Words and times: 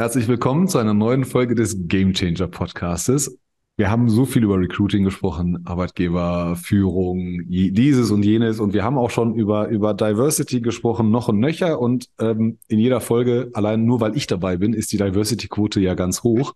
Herzlich 0.00 0.28
willkommen 0.28 0.68
zu 0.68 0.78
einer 0.78 0.94
neuen 0.94 1.24
Folge 1.24 1.56
des 1.56 1.88
Game 1.88 2.12
Changer 2.12 2.46
Podcastes. 2.46 3.36
Wir 3.76 3.90
haben 3.90 4.08
so 4.08 4.26
viel 4.26 4.44
über 4.44 4.56
Recruiting 4.56 5.02
gesprochen, 5.02 5.66
Arbeitgeber, 5.66 6.54
Führung, 6.54 7.42
dieses 7.48 8.12
und 8.12 8.24
jenes. 8.24 8.60
Und 8.60 8.74
wir 8.74 8.84
haben 8.84 8.96
auch 8.96 9.10
schon 9.10 9.34
über, 9.34 9.66
über 9.66 9.94
Diversity 9.94 10.60
gesprochen, 10.60 11.10
noch 11.10 11.26
und 11.26 11.40
nöcher. 11.40 11.80
Und 11.80 12.06
ähm, 12.20 12.58
in 12.68 12.78
jeder 12.78 13.00
Folge, 13.00 13.50
allein 13.54 13.86
nur 13.86 14.00
weil 14.00 14.16
ich 14.16 14.28
dabei 14.28 14.56
bin, 14.56 14.72
ist 14.72 14.92
die 14.92 14.98
Diversity-Quote 14.98 15.80
ja 15.80 15.94
ganz 15.94 16.22
hoch 16.22 16.52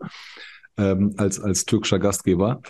ähm, 0.77 1.15
als, 1.17 1.41
als 1.41 1.65
türkischer 1.65 1.99
Gastgeber. 1.99 2.63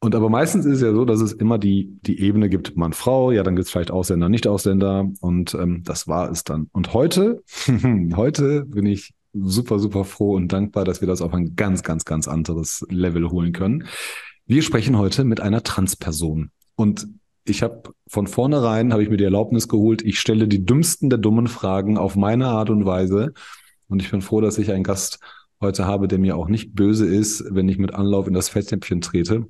Und 0.00 0.14
aber 0.14 0.30
meistens 0.30 0.64
ist 0.64 0.76
es 0.76 0.82
ja 0.82 0.94
so, 0.94 1.04
dass 1.04 1.20
es 1.20 1.34
immer 1.34 1.58
die, 1.58 1.98
die 2.00 2.20
Ebene 2.20 2.48
gibt, 2.48 2.74
Mann, 2.74 2.94
Frau, 2.94 3.32
ja, 3.32 3.42
dann 3.42 3.54
gibt 3.54 3.66
es 3.66 3.70
vielleicht 3.70 3.90
Ausländer, 3.90 4.30
Nicht-Ausländer 4.30 5.10
und 5.20 5.54
ähm, 5.54 5.82
das 5.84 6.08
war 6.08 6.30
es 6.30 6.42
dann. 6.42 6.68
Und 6.72 6.94
heute, 6.94 7.42
heute 8.16 8.64
bin 8.64 8.86
ich 8.86 9.12
super, 9.42 9.78
super 9.78 10.04
froh 10.04 10.34
und 10.34 10.52
dankbar, 10.52 10.84
dass 10.84 11.00
wir 11.00 11.08
das 11.08 11.22
auf 11.22 11.34
ein 11.34 11.56
ganz, 11.56 11.82
ganz, 11.82 12.04
ganz 12.04 12.28
anderes 12.28 12.86
Level 12.88 13.30
holen 13.30 13.52
können. 13.52 13.86
Wir 14.46 14.62
sprechen 14.62 14.96
heute 14.96 15.24
mit 15.24 15.40
einer 15.40 15.62
Transperson. 15.62 16.50
Und 16.76 17.08
ich 17.44 17.62
habe 17.62 17.94
von 18.08 18.26
vornherein, 18.26 18.92
habe 18.92 19.02
ich 19.02 19.10
mir 19.10 19.16
die 19.16 19.24
Erlaubnis 19.24 19.68
geholt, 19.68 20.02
ich 20.02 20.20
stelle 20.20 20.48
die 20.48 20.64
dümmsten 20.64 21.10
der 21.10 21.18
dummen 21.18 21.46
Fragen 21.46 21.98
auf 21.98 22.16
meine 22.16 22.48
Art 22.48 22.70
und 22.70 22.84
Weise. 22.84 23.32
Und 23.88 24.02
ich 24.02 24.10
bin 24.10 24.22
froh, 24.22 24.40
dass 24.40 24.58
ich 24.58 24.72
einen 24.72 24.84
Gast 24.84 25.20
heute 25.60 25.86
habe, 25.86 26.08
der 26.08 26.18
mir 26.18 26.36
auch 26.36 26.48
nicht 26.48 26.74
böse 26.74 27.06
ist, 27.06 27.44
wenn 27.50 27.68
ich 27.68 27.78
mit 27.78 27.94
Anlauf 27.94 28.26
in 28.26 28.34
das 28.34 28.48
Fettnäpfchen 28.48 29.00
trete. 29.00 29.46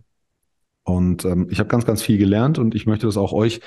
Und 0.84 1.24
ähm, 1.24 1.48
ich 1.50 1.58
habe 1.58 1.68
ganz, 1.68 1.84
ganz 1.84 2.02
viel 2.02 2.18
gelernt 2.18 2.58
und 2.58 2.74
ich 2.74 2.86
möchte 2.86 3.06
das 3.06 3.16
auch 3.16 3.32
euch 3.32 3.60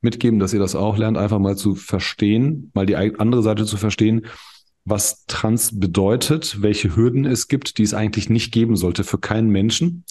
mitgeben, 0.00 0.38
dass 0.38 0.54
ihr 0.54 0.60
das 0.60 0.74
auch 0.74 0.96
lernt, 0.96 1.18
einfach 1.18 1.38
mal 1.38 1.56
zu 1.56 1.74
verstehen, 1.74 2.70
mal 2.74 2.86
die 2.86 2.96
andere 2.96 3.42
Seite 3.42 3.66
zu 3.66 3.76
verstehen 3.76 4.26
was 4.84 5.24
Trans 5.26 5.78
bedeutet, 5.78 6.60
welche 6.60 6.96
Hürden 6.96 7.24
es 7.24 7.48
gibt, 7.48 7.78
die 7.78 7.82
es 7.82 7.94
eigentlich 7.94 8.28
nicht 8.28 8.52
geben 8.52 8.76
sollte 8.76 9.04
für 9.04 9.18
keinen 9.18 9.50
Menschen. 9.50 10.04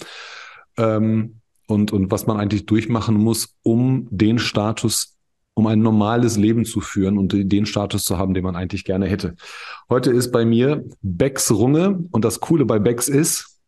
Ähm, 0.78 1.40
und, 1.66 1.92
und 1.92 2.10
was 2.10 2.26
man 2.26 2.38
eigentlich 2.38 2.66
durchmachen 2.66 3.16
muss, 3.16 3.56
um 3.62 4.08
den 4.10 4.38
Status, 4.38 5.16
um 5.54 5.66
ein 5.66 5.80
normales 5.80 6.36
Leben 6.36 6.64
zu 6.64 6.80
führen 6.80 7.18
und 7.18 7.32
den 7.34 7.66
Status 7.66 8.04
zu 8.04 8.18
haben, 8.18 8.34
den 8.34 8.44
man 8.44 8.56
eigentlich 8.56 8.84
gerne 8.84 9.06
hätte. 9.06 9.36
Heute 9.88 10.10
ist 10.10 10.32
bei 10.32 10.44
mir 10.44 10.84
Bex 11.02 11.50
Runge 11.50 12.04
und 12.10 12.24
das 12.24 12.40
Coole 12.40 12.64
bei 12.64 12.78
Bex 12.78 13.08
ist, 13.08 13.60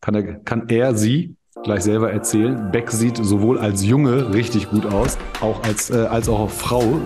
kann 0.00 0.14
er, 0.14 0.34
kann 0.40 0.68
er 0.68 0.94
sie 0.94 1.36
gleich 1.64 1.82
selber 1.82 2.12
erzählen. 2.12 2.70
Bex 2.70 2.98
sieht 2.98 3.16
sowohl 3.16 3.58
als 3.58 3.84
Junge 3.84 4.32
richtig 4.32 4.70
gut 4.70 4.86
aus, 4.86 5.18
auch 5.40 5.62
als, 5.62 5.90
äh, 5.90 5.96
als 5.96 6.28
auch 6.28 6.50
Frau 6.50 7.00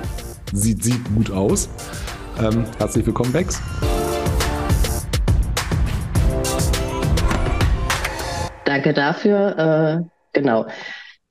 sieht 0.53 0.83
sie 0.83 0.99
gut 1.15 1.31
aus. 1.31 1.69
Ähm, 2.41 2.65
herzlich 2.79 3.05
willkommen, 3.05 3.33
Bex. 3.33 3.61
Danke 8.65 8.95
dafür. 8.95 9.59
Äh, 9.59 10.09
genau. 10.33 10.67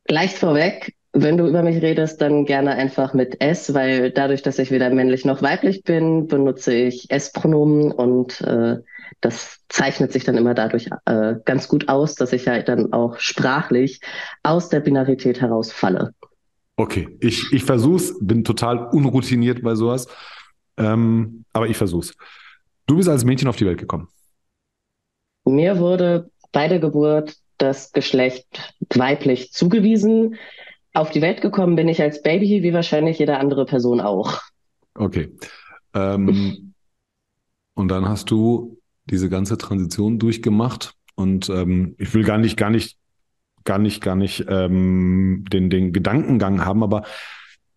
Gleich 0.06 0.36
vorweg, 0.36 0.94
wenn 1.14 1.38
du 1.38 1.48
über 1.48 1.64
mich 1.64 1.82
redest, 1.82 2.22
dann 2.22 2.46
gerne 2.46 2.72
einfach 2.72 3.16
mit 3.16 3.42
S, 3.42 3.74
weil 3.74 4.12
dadurch, 4.12 4.44
dass 4.44 4.60
ich 4.60 4.70
weder 4.70 4.92
männlich 4.92 5.26
noch 5.26 5.42
weiblich 5.42 5.84
bin, 5.84 6.28
benutze 6.28 6.76
ich 6.76 7.10
S-Pronomen 7.10 7.92
und 7.92 8.42
äh, 8.42 8.78
das 9.22 9.62
zeichnet 9.68 10.12
sich 10.12 10.26
dann 10.26 10.38
immer 10.38 10.54
dadurch 10.54 10.90
äh, 11.06 11.36
ganz 11.44 11.68
gut 11.68 11.90
aus, 11.90 12.14
dass 12.14 12.34
ich 12.34 12.48
halt 12.48 12.70
dann 12.70 12.94
auch 12.94 13.18
sprachlich 13.18 14.00
aus 14.44 14.70
der 14.70 14.82
Binarität 14.82 15.42
herausfalle. 15.42 16.12
Okay, 16.76 17.18
ich, 17.20 17.52
ich 17.52 17.64
versuch's, 17.64 18.14
bin 18.22 18.44
total 18.44 18.90
unroutiniert 18.92 19.64
bei 19.64 19.74
sowas. 19.74 20.08
Ähm, 20.80 21.45
aber 21.53 21.67
ich 21.67 21.77
versuch's. 21.77 22.16
Du 22.88 22.95
bist 22.95 23.09
als 23.09 23.23
Mädchen 23.23 23.47
auf 23.47 23.55
die 23.55 23.66
Welt 23.66 23.77
gekommen. 23.77 24.08
Mir 25.45 25.77
wurde 25.77 26.31
bei 26.52 26.67
der 26.67 26.80
Geburt 26.80 27.35
das 27.58 27.91
Geschlecht 27.91 28.73
weiblich 28.95 29.52
zugewiesen. 29.52 30.35
Auf 30.94 31.12
die 31.12 31.22
Welt 31.22 31.41
gekommen 31.41 31.75
bin 31.75 31.88
ich 31.88 32.01
als 32.01 32.23
Baby, 32.23 32.63
wie 32.63 32.73
wahrscheinlich 32.73 33.19
jede 33.19 33.38
andere 33.38 33.66
Person 33.66 34.01
auch. 34.01 34.39
Okay. 34.95 35.31
Ähm, 35.94 36.73
und 37.75 37.88
dann 37.89 38.07
hast 38.07 38.31
du 38.31 38.79
diese 39.06 39.29
ganze 39.29 39.57
Transition 39.57 40.19
durchgemacht. 40.19 40.94
Und 41.16 41.50
ähm, 41.50 41.95
ich 41.97 42.13
will 42.13 42.23
gar 42.23 42.38
nicht, 42.38 42.57
gar 42.57 42.69
nicht, 42.69 42.97
gar 43.66 43.78
nicht, 43.78 44.01
gar 44.01 44.16
nicht 44.16 44.45
ähm, 44.47 45.45
den, 45.51 45.69
den 45.69 45.94
Gedankengang 45.94 46.66
haben, 46.66 46.81
aber 46.84 47.03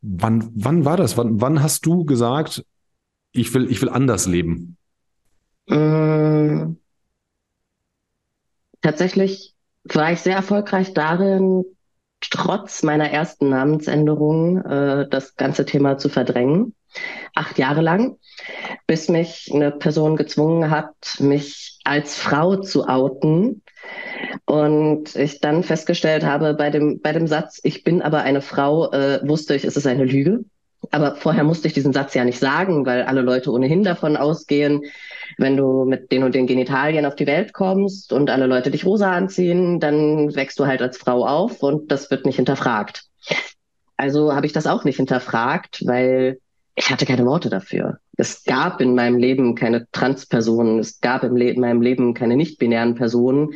wann, 0.01 0.51
wann 0.55 0.85
war 0.85 0.97
das? 0.97 1.17
Wann, 1.17 1.41
wann 1.41 1.63
hast 1.63 1.85
du 1.87 2.05
gesagt, 2.05 2.65
ich 3.33 3.53
will, 3.55 3.71
ich 3.71 3.81
will 3.83 3.89
anders 3.89 4.27
leben? 4.27 4.77
Mmh. 5.67 6.77
Tatsächlich 8.83 9.55
war 9.85 10.13
ich 10.13 10.21
sehr 10.21 10.37
erfolgreich 10.37 10.93
darin, 10.93 11.65
trotz 12.21 12.83
meiner 12.83 13.11
ersten 13.11 13.49
Namensänderung 13.49 14.59
äh, 14.65 15.09
das 15.09 15.37
ganze 15.37 15.65
Thema 15.65 15.99
zu 15.99 16.09
verdrängen. 16.09 16.75
Acht 17.35 17.59
Jahre 17.59 17.81
lang, 17.81 18.19
bis 18.87 19.09
mich 19.09 19.51
eine 19.53 19.71
Person 19.71 20.17
gezwungen 20.17 20.71
hat, 20.71 20.95
mich 21.21 21.81
als 21.85 22.17
Frau 22.17 22.57
zu 22.57 22.87
outen. 22.87 23.63
Und 24.45 25.17
ich 25.17 25.41
dann 25.41 25.63
festgestellt 25.63 26.25
habe, 26.25 26.55
bei 26.55 26.71
dem, 26.71 27.01
bei 27.01 27.13
dem 27.13 27.27
Satz, 27.27 27.61
ich 27.63 27.85
bin 27.85 28.03
aber 28.03 28.23
eine 28.23 28.43
Frau, 28.43 28.93
äh, 28.93 29.21
wusste 29.27 29.55
ich, 29.55 29.65
es 29.65 29.77
ist 29.77 29.87
eine 29.87 30.05
Lüge. 30.05 30.45
Aber 30.91 31.15
vorher 31.17 31.45
musste 31.45 31.69
ich 31.69 31.75
diesen 31.75 31.93
Satz 31.93 32.15
ja 32.15 32.25
nicht 32.25 32.39
sagen, 32.39 32.85
weil 32.85 33.03
alle 33.03 33.21
Leute 33.21 33.51
ohnehin 33.51 33.85
davon 33.85 34.17
ausgehen, 34.17 34.83
wenn 35.39 35.57
du 35.57 35.85
mit 35.85 36.13
den 36.13 36.25
und 36.25 36.35
den 36.35 36.47
Genitalien 36.47 37.07
auf 37.07 37.15
die 37.15 37.27
Welt 37.27 37.53
kommst 37.53 38.13
und 38.13 38.31
alle 38.31 38.47
Leute 38.47 38.71
dich 38.71 38.85
rosa 38.85 39.13
anziehen, 39.13 39.81
dann 39.81 40.35
wächst 40.35 40.59
du 40.59 40.67
halt 40.67 40.83
als 40.83 40.99
Frau 40.99 41.27
auf 41.27 41.63
und 41.63 41.91
das 41.91 42.11
wird 42.11 42.27
nicht 42.27 42.37
hinterfragt. 42.37 43.05
Also 43.97 44.35
habe 44.35 44.47
ich 44.47 44.53
das 44.53 44.67
auch 44.67 44.85
nicht 44.85 44.97
hinterfragt, 44.97 45.83
weil 45.87 46.39
ich 46.75 46.91
hatte 46.91 47.07
keine 47.07 47.27
Worte 47.27 47.51
dafür. 47.51 47.99
Es 48.17 48.45
gab 48.45 48.81
in 48.81 48.95
meinem 48.95 49.19
Leben 49.19 49.55
keine 49.55 49.87
Transpersonen, 49.93 50.79
es 50.79 51.01
gab 51.01 51.23
Le 51.23 51.55
meinem 51.55 51.83
Leben 51.83 52.15
keine 52.15 52.37
nicht-binären 52.37 52.95
Personen. 52.95 53.55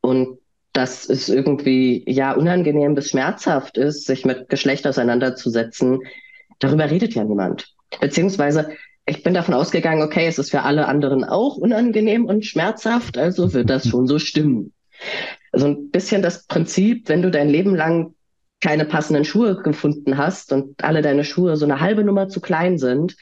Und 0.00 0.38
dass 0.72 1.08
es 1.08 1.28
irgendwie 1.28 2.04
ja 2.06 2.32
unangenehm 2.32 2.94
bis 2.94 3.10
schmerzhaft 3.10 3.78
ist, 3.78 4.06
sich 4.06 4.24
mit 4.24 4.48
Geschlecht 4.48 4.86
auseinanderzusetzen, 4.86 6.00
Darüber 6.58 6.90
redet 6.90 7.14
ja 7.14 7.24
niemand. 7.24 7.66
Beziehungsweise 8.00 8.70
ich 9.06 9.22
bin 9.22 9.34
davon 9.34 9.54
ausgegangen, 9.54 10.02
okay, 10.02 10.26
es 10.26 10.38
ist 10.38 10.50
für 10.50 10.62
alle 10.62 10.88
anderen 10.88 11.24
auch 11.24 11.56
unangenehm 11.56 12.26
und 12.26 12.44
schmerzhaft, 12.44 13.16
also 13.16 13.52
wird 13.52 13.70
das 13.70 13.88
schon 13.88 14.06
so 14.06 14.18
stimmen. 14.18 14.72
So 15.52 15.66
ein 15.66 15.90
bisschen 15.90 16.22
das 16.22 16.46
Prinzip, 16.46 17.08
wenn 17.08 17.22
du 17.22 17.30
dein 17.30 17.48
Leben 17.48 17.74
lang 17.74 18.14
keine 18.60 18.84
passenden 18.84 19.24
Schuhe 19.24 19.62
gefunden 19.62 20.16
hast 20.16 20.52
und 20.52 20.82
alle 20.82 21.02
deine 21.02 21.24
Schuhe 21.24 21.56
so 21.56 21.64
eine 21.64 21.80
halbe 21.80 22.02
Nummer 22.02 22.28
zu 22.28 22.40
klein 22.40 22.78
sind, 22.78 23.16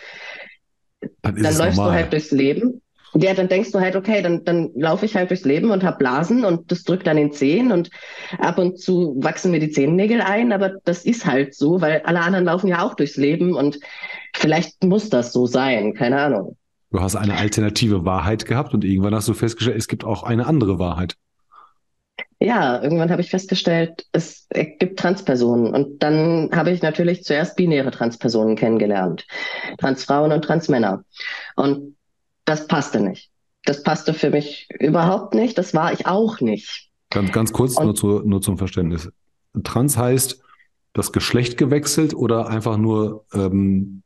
dann, 1.21 1.37
dann 1.37 1.59
läufst 1.59 1.77
normal. 1.77 1.91
du 1.91 1.93
halt 1.93 2.13
durchs 2.13 2.31
Leben 2.31 2.81
ja, 3.17 3.33
dann 3.35 3.49
denkst 3.49 3.71
du 3.73 3.81
halt, 3.81 3.97
okay, 3.97 4.23
dann, 4.23 4.45
dann 4.45 4.71
laufe 4.75 5.07
ich 5.07 5.15
halt 5.15 5.31
durchs 5.31 5.45
Leben 5.45 5.71
und 5.71 5.85
hab 5.85 5.99
Blasen 5.99 6.45
und 6.45 6.71
das 6.73 6.83
drückt 6.83 7.07
an 7.07 7.17
den 7.17 7.33
Zehen 7.33 7.71
und 7.71 7.91
ab 8.39 8.59
und 8.59 8.81
zu 8.81 9.15
wachsen 9.19 9.53
mir 9.53 9.61
die 9.61 9.71
Zehennägel 9.71 10.21
ein, 10.21 10.53
aber 10.53 10.73
das 10.85 11.05
ist 11.05 11.25
halt 11.25 11.55
so, 11.55 11.81
weil 11.81 12.03
alle 12.05 12.21
anderen 12.21 12.45
laufen 12.45 12.69
ja 12.69 12.83
auch 12.85 12.95
durchs 12.95 13.17
Leben 13.17 13.55
und 13.55 13.79
vielleicht 14.35 14.83
muss 14.83 15.11
das 15.11 15.33
so 15.33 15.47
sein, 15.47 15.95
keine 15.95 16.21
Ahnung. 16.21 16.57
Du 16.91 17.01
hast 17.01 17.17
eine 17.17 17.37
alternative 17.37 18.05
Wahrheit 18.05 18.47
gehabt 18.47 18.75
und 18.75 18.85
irgendwann 18.85 19.15
hast 19.15 19.29
du 19.29 19.35
festgestellt, 19.35 19.79
es 19.79 19.89
gibt 19.89 20.05
auch 20.05 20.23
eine 20.23 20.47
andere 20.47 20.79
Wahrheit. 20.79 21.17
Ja, 22.41 22.83
irgendwann 22.83 23.11
habe 23.11 23.23
ich 23.23 23.31
festgestellt, 23.31 24.07
es 24.13 24.47
gibt 24.51 24.99
Transpersonen. 24.99 25.73
Und 25.73 26.03
dann 26.03 26.51
habe 26.55 26.71
ich 26.73 26.83
natürlich 26.83 27.25
zuerst 27.25 27.57
binäre 27.57 27.91
Transpersonen 27.91 28.55
kennengelernt. 28.55 29.27
Transfrauen 29.79 30.31
und 30.31 30.43
Transmänner. 30.43 31.05
Und 31.57 31.97
das 32.45 32.67
passte 32.67 33.01
nicht. 33.01 33.31
Das 33.65 33.83
passte 33.83 34.15
für 34.15 34.31
mich 34.31 34.69
überhaupt 34.79 35.35
nicht. 35.35 35.57
Das 35.57 35.75
war 35.75 35.93
ich 35.93 36.07
auch 36.07 36.41
nicht. 36.41 36.91
Ganz, 37.11 37.33
ganz 37.33 37.53
kurz, 37.53 37.79
nur, 37.79 37.95
zu, 37.95 38.21
nur 38.21 38.43
zum 38.43 38.59
Verständnis. 38.59 39.11
Trans 39.63 39.97
heißt 39.97 40.41
das 40.93 41.13
Geschlecht 41.13 41.57
gewechselt 41.57 42.15
oder 42.15 42.49
einfach 42.49 42.77
nur 42.77 43.25
ähm, 43.33 44.03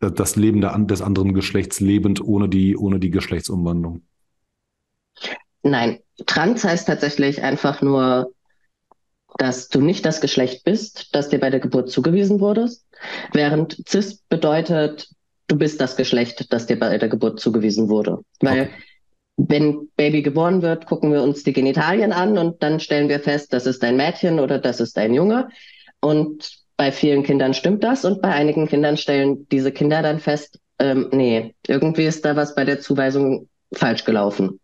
das 0.00 0.36
Leben 0.36 0.60
der, 0.60 0.76
des 0.78 1.02
anderen 1.02 1.34
Geschlechts 1.34 1.80
lebend 1.80 2.22
ohne 2.22 2.48
die, 2.48 2.76
ohne 2.76 2.98
die 2.98 3.10
Geschlechtsumwandlung? 3.10 4.02
Nein, 5.62 6.00
trans 6.26 6.64
heißt 6.64 6.86
tatsächlich 6.86 7.42
einfach 7.42 7.82
nur, 7.82 8.32
dass 9.36 9.68
du 9.68 9.80
nicht 9.80 10.04
das 10.06 10.20
Geschlecht 10.20 10.64
bist, 10.64 11.14
das 11.14 11.28
dir 11.28 11.38
bei 11.38 11.50
der 11.50 11.60
Geburt 11.60 11.90
zugewiesen 11.90 12.40
wurde, 12.40 12.70
während 13.32 13.82
cis 13.88 14.22
bedeutet, 14.28 15.10
du 15.50 15.56
bist 15.56 15.80
das 15.80 15.96
Geschlecht, 15.96 16.52
das 16.52 16.66
dir 16.66 16.78
bei 16.78 16.96
der 16.96 17.08
Geburt 17.08 17.40
zugewiesen 17.40 17.88
wurde. 17.88 18.18
Weil 18.40 18.62
okay. 18.62 18.70
wenn 19.36 19.88
Baby 19.96 20.22
geboren 20.22 20.62
wird, 20.62 20.86
gucken 20.86 21.12
wir 21.12 21.22
uns 21.22 21.42
die 21.42 21.52
Genitalien 21.52 22.12
an 22.12 22.38
und 22.38 22.62
dann 22.62 22.80
stellen 22.80 23.08
wir 23.08 23.20
fest, 23.20 23.52
das 23.52 23.66
ist 23.66 23.82
ein 23.82 23.96
Mädchen 23.96 24.38
oder 24.38 24.58
das 24.58 24.80
ist 24.80 24.96
ein 24.96 25.12
Junge. 25.12 25.48
Und 26.00 26.58
bei 26.76 26.92
vielen 26.92 27.24
Kindern 27.24 27.52
stimmt 27.52 27.84
das 27.84 28.04
und 28.04 28.22
bei 28.22 28.32
einigen 28.32 28.68
Kindern 28.68 28.96
stellen 28.96 29.46
diese 29.50 29.72
Kinder 29.72 30.02
dann 30.02 30.20
fest, 30.20 30.58
ähm, 30.78 31.08
nee, 31.12 31.54
irgendwie 31.66 32.04
ist 32.04 32.24
da 32.24 32.36
was 32.36 32.54
bei 32.54 32.64
der 32.64 32.80
Zuweisung 32.80 33.48
falsch 33.72 34.04
gelaufen. 34.04 34.60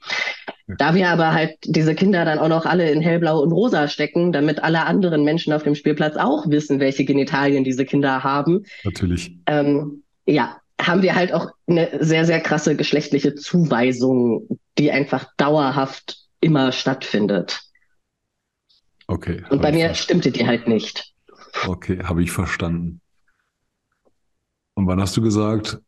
Da 0.79 0.95
wir 0.95 1.11
aber 1.11 1.33
halt 1.33 1.59
diese 1.65 1.95
Kinder 1.95 2.25
dann 2.25 2.39
auch 2.39 2.49
noch 2.49 2.67
alle 2.67 2.91
in 2.91 3.01
hellblau 3.01 3.41
und 3.41 3.53
rosa 3.53 3.87
stecken, 3.87 4.33
damit 4.33 4.65
alle 4.65 4.85
anderen 4.85 5.23
Menschen 5.23 5.53
auf 5.53 5.63
dem 5.63 5.75
Spielplatz 5.75 6.17
auch 6.17 6.49
wissen, 6.49 6.81
welche 6.81 7.05
Genitalien 7.05 7.63
diese 7.63 7.85
Kinder 7.85 8.25
haben. 8.25 8.65
Natürlich. 8.83 9.37
Ähm, 9.47 10.03
ja, 10.27 10.57
haben 10.87 11.03
wir 11.03 11.15
halt 11.15 11.33
auch 11.33 11.51
eine 11.67 12.05
sehr, 12.05 12.25
sehr 12.25 12.41
krasse 12.41 12.77
geschlechtliche 12.77 13.35
Zuweisung, 13.35 14.59
die 14.79 14.91
einfach 14.93 15.27
dauerhaft 15.37 16.19
immer 16.41 16.73
stattfindet. 16.73 17.61
Okay. 19.07 19.45
Und 19.51 19.63
bei 19.63 19.73
mir 19.73 19.95
stimmte 19.95 20.31
die 20.31 20.47
halt 20.47 20.69
nicht. 20.69 21.15
Okay, 21.67 22.01
habe 22.05 22.23
ich 22.23 22.31
verstanden. 22.31 23.01
Und 24.75 24.87
wann 24.87 25.01
hast 25.01 25.17
du 25.17 25.23
gesagt, 25.23 25.79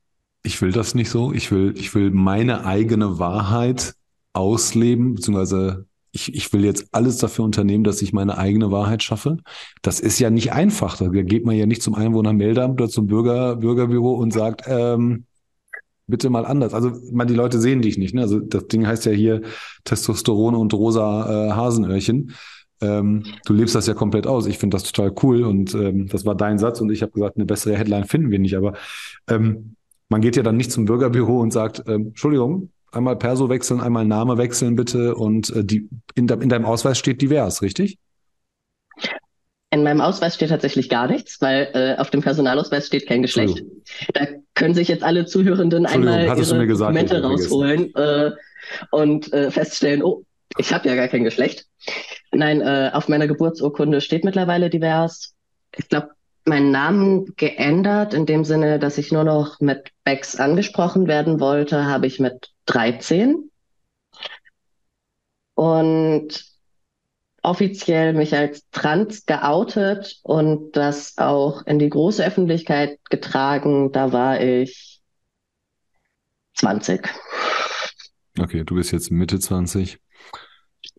ich 0.42 0.60
will 0.62 0.72
das 0.72 0.94
nicht 0.94 1.10
so? 1.10 1.32
Ich 1.32 1.50
will, 1.50 1.74
ich 1.76 1.94
will 1.94 2.10
meine 2.10 2.64
eigene 2.64 3.18
Wahrheit 3.18 3.94
ausleben, 4.32 5.14
beziehungsweise 5.14 5.86
ich, 6.12 6.34
ich 6.34 6.52
will 6.52 6.64
jetzt 6.64 6.88
alles 6.93 7.19
dafür 7.19 7.44
unternehmen, 7.44 7.84
dass 7.84 8.02
ich 8.02 8.12
meine 8.12 8.38
eigene 8.38 8.70
Wahrheit 8.70 9.02
schaffe. 9.02 9.38
Das 9.82 10.00
ist 10.00 10.19
ja 10.19 10.31
nicht 10.31 10.52
einfach. 10.52 10.96
Da 10.96 11.08
geht 11.08 11.44
man 11.44 11.56
ja 11.56 11.66
nicht 11.66 11.82
zum 11.82 11.94
Einwohnermeldeamt 11.94 12.81
oder 12.81 12.90
zum 12.90 13.06
Bürger, 13.06 13.56
Bürgerbüro 13.56 14.14
und 14.14 14.32
sagt, 14.32 14.62
ähm, 14.66 15.25
bitte 16.06 16.31
mal 16.31 16.46
anders. 16.46 16.75
Also 16.75 16.93
man, 17.12 17.28
die 17.28 17.34
Leute 17.34 17.60
sehen 17.60 17.82
dich 17.82 17.99
nicht. 17.99 18.14
Ne? 18.14 18.22
Also 18.22 18.40
das 18.40 18.66
Ding 18.69 18.87
heißt 18.87 19.05
ja 19.06 19.12
hier 19.12 19.43
Testosteron 19.84 20.55
und 20.55 20.72
rosa 20.75 21.49
äh, 21.49 21.52
Hasenöhrchen. 21.52 22.32
Ähm, 22.81 23.25
du 23.44 23.52
lebst 23.52 23.75
das 23.75 23.87
ja 23.87 23.94
komplett 23.94 24.26
aus. 24.26 24.46
Ich 24.46 24.58
finde 24.58 24.76
das 24.76 24.84
total 24.84 25.12
cool 25.22 25.43
und 25.43 25.75
ähm, 25.75 26.08
das 26.08 26.25
war 26.25 26.34
dein 26.34 26.58
Satz 26.58 26.81
und 26.81 26.90
ich 26.90 27.02
habe 27.02 27.12
gesagt, 27.12 27.37
eine 27.37 27.44
bessere 27.44 27.76
Headline 27.76 28.04
finden 28.04 28.31
wir 28.31 28.38
nicht. 28.38 28.56
Aber 28.56 28.75
ähm, 29.28 29.75
man 30.08 30.20
geht 30.20 30.37
ja 30.37 30.43
dann 30.43 30.56
nicht 30.56 30.72
zum 30.72 30.87
Bürgerbüro 30.87 31.40
und 31.40 31.52
sagt, 31.52 31.82
ähm, 31.87 32.08
Entschuldigung, 32.08 32.70
einmal 32.93 33.17
Perso 33.17 33.49
wechseln, 33.49 33.81
einmal 33.81 34.05
Name 34.05 34.38
wechseln 34.38 34.76
bitte 34.76 35.14
und 35.14 35.50
äh, 35.50 35.64
die, 35.64 35.88
in, 36.14 36.26
de, 36.26 36.43
in 36.43 36.49
deinem 36.49 36.64
Ausweis 36.64 36.99
steht 36.99 37.20
divers, 37.23 37.62
richtig? 37.62 37.99
In 39.70 39.82
meinem 39.82 40.00
Ausweis 40.00 40.35
steht 40.35 40.49
tatsächlich 40.49 40.88
gar 40.88 41.08
nichts, 41.08 41.40
weil 41.43 41.69
äh, 41.75 42.00
auf 42.00 42.08
dem 42.11 42.23
Personalausweis 42.23 42.87
steht 42.87 43.06
kein 43.06 43.20
Geschlecht. 43.20 43.62
Da 44.14 44.26
können 44.55 44.75
sich 44.75 44.88
jetzt 44.88 45.02
alle 45.02 45.26
Zuhörenden 45.26 45.85
einmal 45.85 46.25
ihre 46.25 46.67
Dokumente 46.67 47.23
rausholen 47.23 47.94
äh, 47.94 48.31
und 48.90 49.31
äh, 49.35 49.50
feststellen, 49.50 50.02
oh, 50.02 50.25
ich 50.56 50.73
habe 50.73 50.88
ja 50.88 50.94
gar 50.94 51.08
kein 51.08 51.25
Geschlecht. 51.25 51.67
Nein, 52.32 52.62
äh, 52.62 52.90
auf 52.94 53.08
meiner 53.08 53.26
Geburtsurkunde 53.26 54.00
steht 54.00 54.25
mittlerweile 54.25 54.70
divers. 54.70 55.35
Ich 55.76 55.88
glaube, 55.88 56.11
meinen 56.46 56.70
Namen 56.70 57.35
geändert, 57.37 58.14
in 58.14 58.25
dem 58.25 58.44
Sinne, 58.44 58.79
dass 58.79 58.96
ich 58.96 59.12
nur 59.12 59.25
noch 59.25 59.61
mit 59.61 59.90
Bex 60.05 60.37
angesprochen 60.37 61.06
werden 61.06 61.40
wollte, 61.40 61.85
habe 61.85 62.06
ich 62.06 62.19
mit 62.19 62.50
13. 62.68 63.50
Und 65.54 66.44
offiziell 67.42 68.12
mich 68.12 68.34
als 68.34 68.68
trans 68.70 69.26
geoutet 69.26 70.20
und 70.22 70.76
das 70.76 71.18
auch 71.18 71.66
in 71.66 71.78
die 71.78 71.88
große 71.88 72.24
Öffentlichkeit 72.24 72.98
getragen, 73.10 73.90
da 73.92 74.12
war 74.12 74.40
ich 74.40 75.00
20. 76.54 77.08
Okay, 78.38 78.64
du 78.64 78.74
bist 78.74 78.92
jetzt 78.92 79.10
Mitte 79.10 79.38
20. 79.38 79.98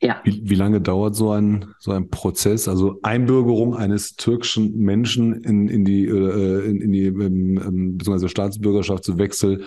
Ja. 0.01 0.21
Wie, 0.23 0.41
wie 0.49 0.55
lange 0.55 0.81
dauert 0.81 1.15
so 1.15 1.31
ein, 1.31 1.73
so 1.79 1.91
ein 1.91 2.09
Prozess? 2.09 2.67
Also 2.67 2.99
Einbürgerung 3.03 3.75
eines 3.75 4.15
türkischen 4.15 4.77
Menschen 4.77 5.43
in, 5.43 5.67
in 5.67 5.83
die, 5.83 6.05
äh, 6.05 6.69
in, 6.69 6.81
in 6.81 6.91
die 6.91 7.05
ähm, 7.05 7.57
ähm 7.57 7.97
beziehungsweise 7.97 8.29
Staatsbürgerschaftswechsel 8.29 9.65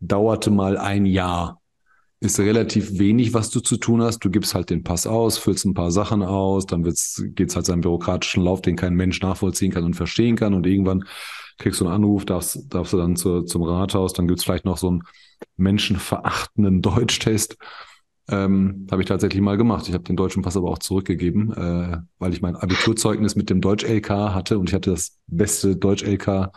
dauerte 0.00 0.50
mal 0.50 0.76
ein 0.76 1.06
Jahr. 1.06 1.60
Ist 2.22 2.38
relativ 2.38 2.98
wenig, 2.98 3.32
was 3.32 3.48
du 3.50 3.60
zu 3.60 3.78
tun 3.78 4.02
hast. 4.02 4.18
Du 4.18 4.30
gibst 4.30 4.54
halt 4.54 4.68
den 4.68 4.82
Pass 4.82 5.06
aus, 5.06 5.38
füllst 5.38 5.64
ein 5.64 5.72
paar 5.72 5.90
Sachen 5.90 6.22
aus, 6.22 6.66
dann 6.66 6.84
wird's, 6.84 7.22
geht's 7.28 7.56
halt 7.56 7.64
seinen 7.64 7.80
bürokratischen 7.80 8.44
Lauf, 8.44 8.60
den 8.60 8.76
kein 8.76 8.94
Mensch 8.94 9.22
nachvollziehen 9.22 9.72
kann 9.72 9.84
und 9.84 9.94
verstehen 9.94 10.36
kann. 10.36 10.52
Und 10.52 10.66
irgendwann 10.66 11.04
kriegst 11.58 11.80
du 11.80 11.86
einen 11.86 11.94
Anruf, 11.94 12.26
darfst, 12.26 12.74
darfst 12.74 12.92
du 12.92 12.98
dann 12.98 13.16
zur, 13.16 13.46
zum 13.46 13.62
Rathaus, 13.62 14.12
dann 14.12 14.28
gibt's 14.28 14.44
vielleicht 14.44 14.66
noch 14.66 14.76
so 14.76 14.88
einen 14.88 15.02
menschenverachtenden 15.56 16.82
Deutschtest 16.82 17.56
ähm, 18.30 18.86
habe 18.90 19.02
ich 19.02 19.08
tatsächlich 19.08 19.42
mal 19.42 19.56
gemacht. 19.56 19.88
Ich 19.88 19.94
habe 19.94 20.04
den 20.04 20.16
deutschen 20.16 20.42
Pass 20.42 20.56
aber 20.56 20.70
auch 20.70 20.78
zurückgegeben, 20.78 21.52
äh, 21.52 21.98
weil 22.18 22.32
ich 22.32 22.40
mein 22.40 22.56
Abiturzeugnis 22.56 23.34
mit 23.34 23.50
dem 23.50 23.60
Deutsch-LK 23.60 24.08
hatte 24.08 24.58
und 24.58 24.68
ich 24.68 24.74
hatte 24.74 24.90
das 24.90 25.18
beste 25.26 25.76
Deutsch-LK, 25.76 26.52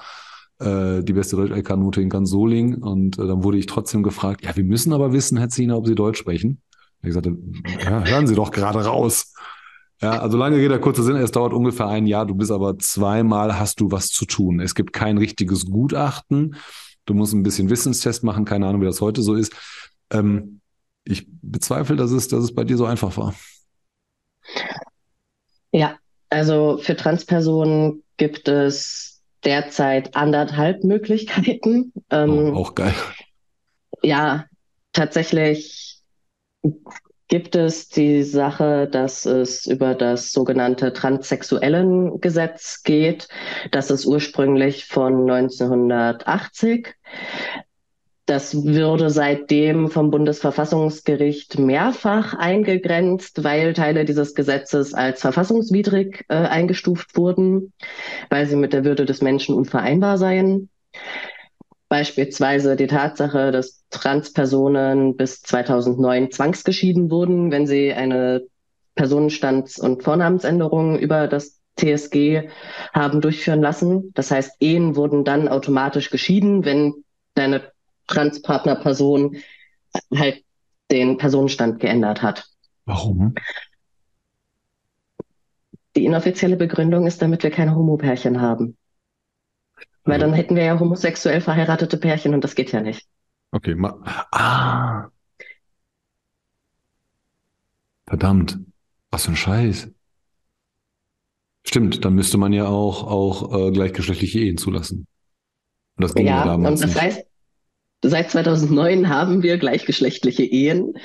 äh, 0.63 1.03
die 1.03 1.13
beste 1.13 1.35
Deutsch-LK-Note 1.35 2.01
in 2.01 2.09
ganz 2.09 2.29
Soling. 2.29 2.75
Und 2.75 3.17
äh, 3.19 3.27
dann 3.27 3.43
wurde 3.43 3.57
ich 3.57 3.65
trotzdem 3.65 4.03
gefragt, 4.03 4.43
ja, 4.45 4.55
wir 4.55 4.63
müssen 4.63 4.93
aber 4.93 5.13
wissen, 5.13 5.37
Herr 5.37 5.49
Ziener, 5.49 5.77
ob 5.77 5.87
Sie 5.87 5.95
Deutsch 5.95 6.19
sprechen. 6.19 6.61
Ich 7.01 7.13
sagte, 7.13 7.37
ja, 7.83 8.03
hören 8.05 8.27
Sie 8.27 8.35
doch 8.35 8.51
gerade 8.51 8.85
raus. 8.85 9.33
Ja, 10.01 10.19
also 10.19 10.37
lange 10.37 10.59
geht 10.59 10.71
der 10.71 10.79
kurze 10.79 11.03
Sinn, 11.03 11.15
es 11.15 11.31
dauert 11.31 11.53
ungefähr 11.53 11.87
ein 11.87 12.07
Jahr, 12.07 12.25
du 12.25 12.35
bist 12.35 12.51
aber 12.51 12.77
zweimal 12.77 13.57
hast 13.57 13.79
du 13.79 13.91
was 13.91 14.07
zu 14.07 14.25
tun. 14.25 14.59
Es 14.59 14.75
gibt 14.75 14.91
kein 14.91 15.17
richtiges 15.17 15.65
Gutachten. 15.65 16.55
Du 17.05 17.13
musst 17.13 17.33
ein 17.33 17.43
bisschen 17.43 17.69
Wissenstest 17.69 18.23
machen, 18.23 18.43
keine 18.43 18.67
Ahnung, 18.67 18.81
wie 18.81 18.85
das 18.85 19.01
heute 19.01 19.21
so 19.21 19.33
ist. 19.33 19.53
Ähm, 20.09 20.61
ich 21.05 21.27
bezweifle, 21.41 21.95
dass 21.95 22.11
es, 22.11 22.27
dass 22.27 22.43
es 22.43 22.55
bei 22.55 22.63
dir 22.63 22.77
so 22.77 22.85
einfach 22.85 23.15
war. 23.17 23.33
Ja, 25.71 25.97
also 26.29 26.79
für 26.81 26.95
Transpersonen 26.95 28.03
gibt 28.17 28.47
es 28.47 29.12
derzeit 29.45 30.15
anderthalb 30.15 30.83
Möglichkeiten. 30.83 31.93
Ähm, 32.09 32.53
oh, 32.53 32.59
auch 32.59 32.75
geil. 32.75 32.93
Ja, 34.01 34.45
tatsächlich 34.91 36.01
gibt 37.27 37.55
es 37.55 37.89
die 37.89 38.23
Sache, 38.23 38.87
dass 38.87 39.25
es 39.25 39.65
über 39.65 39.95
das 39.95 40.31
sogenannte 40.31 40.93
transsexuellen 40.93 42.21
Gesetz 42.21 42.83
geht. 42.83 43.27
Das 43.71 43.89
ist 43.89 44.05
ursprünglich 44.05 44.85
von 44.85 45.29
1980. 45.29 46.95
Das 48.25 48.63
würde 48.63 49.09
seitdem 49.09 49.89
vom 49.89 50.09
Bundesverfassungsgericht 50.09 51.59
mehrfach 51.59 52.33
eingegrenzt, 52.33 53.43
weil 53.43 53.73
Teile 53.73 54.05
dieses 54.05 54.33
Gesetzes 54.33 54.93
als 54.93 55.19
verfassungswidrig 55.19 56.23
äh, 56.29 56.35
eingestuft 56.35 57.17
wurden, 57.17 57.73
weil 58.29 58.45
sie 58.45 58.55
mit 58.55 58.71
der 58.71 58.85
Würde 58.85 59.03
des 59.03 59.21
Menschen 59.21 59.55
unvereinbar 59.55 60.17
seien. 60.17 60.69
Beispielsweise 61.89 62.77
die 62.77 62.87
Tatsache, 62.87 63.51
dass 63.51 63.83
Transpersonen 63.89 65.17
bis 65.17 65.41
2009 65.41 66.31
zwangsgeschieden 66.31 67.11
wurden, 67.11 67.51
wenn 67.51 67.67
sie 67.67 67.91
eine 67.91 68.43
Personenstands- 68.95 69.79
und 69.79 70.01
Vornamensänderung 70.01 70.97
über 70.97 71.27
das 71.27 71.59
TSG 71.77 72.49
haben 72.93 73.19
durchführen 73.19 73.61
lassen. 73.61 74.11
Das 74.13 74.31
heißt, 74.31 74.55
Ehen 74.61 74.95
wurden 74.95 75.25
dann 75.25 75.49
automatisch 75.49 76.09
geschieden, 76.09 76.63
wenn 76.63 77.03
deine 77.35 77.72
Transpartnerperson 78.07 79.37
halt 80.13 80.43
den 80.91 81.17
Personenstand 81.17 81.79
geändert 81.79 82.21
hat. 82.21 82.45
Warum? 82.85 83.35
Die 85.95 86.05
inoffizielle 86.05 86.57
Begründung 86.57 87.05
ist, 87.07 87.21
damit 87.21 87.43
wir 87.43 87.51
keine 87.51 87.75
Homopärchen 87.75 88.41
haben. 88.41 88.77
Weil 90.05 90.19
dann 90.19 90.33
hätten 90.33 90.55
wir 90.55 90.63
ja 90.63 90.79
homosexuell 90.79 91.39
verheiratete 91.39 91.97
Pärchen 91.97 92.33
und 92.33 92.43
das 92.43 92.55
geht 92.55 92.71
ja 92.71 92.81
nicht. 92.81 93.07
Okay, 93.51 93.75
ma 93.75 93.99
ah. 94.31 95.07
Verdammt. 98.05 98.59
Was 99.11 99.25
für 99.25 99.31
ein 99.31 99.35
Scheiß. 99.35 99.91
Stimmt, 101.65 102.03
dann 102.03 102.15
müsste 102.15 102.37
man 102.37 102.51
ja 102.51 102.67
auch, 102.67 103.03
auch 103.03 103.67
äh, 103.67 103.71
gleichgeschlechtliche 103.71 104.39
Ehen 104.39 104.57
zulassen. 104.57 105.07
Und 105.95 106.03
das 106.03 106.13
ging 106.13 106.25
ja, 106.25 106.39
ja 106.39 106.45
damals 106.45 106.81
und 106.81 106.89
das 106.89 106.95
nicht. 106.95 107.01
heißt, 107.01 107.27
Seit 108.03 108.31
2009 108.31 109.07
haben 109.07 109.43
wir 109.43 109.57
gleichgeschlechtliche 109.57 110.43
Ehen 110.43 110.95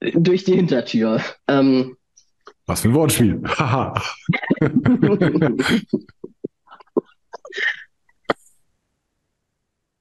durch 0.00 0.42
die 0.44 0.54
Hintertür. 0.54 1.20
Ähm, 1.46 1.96
Was 2.66 2.80
für 2.80 2.88
ein 2.88 2.94
Wortspiel. 2.94 3.40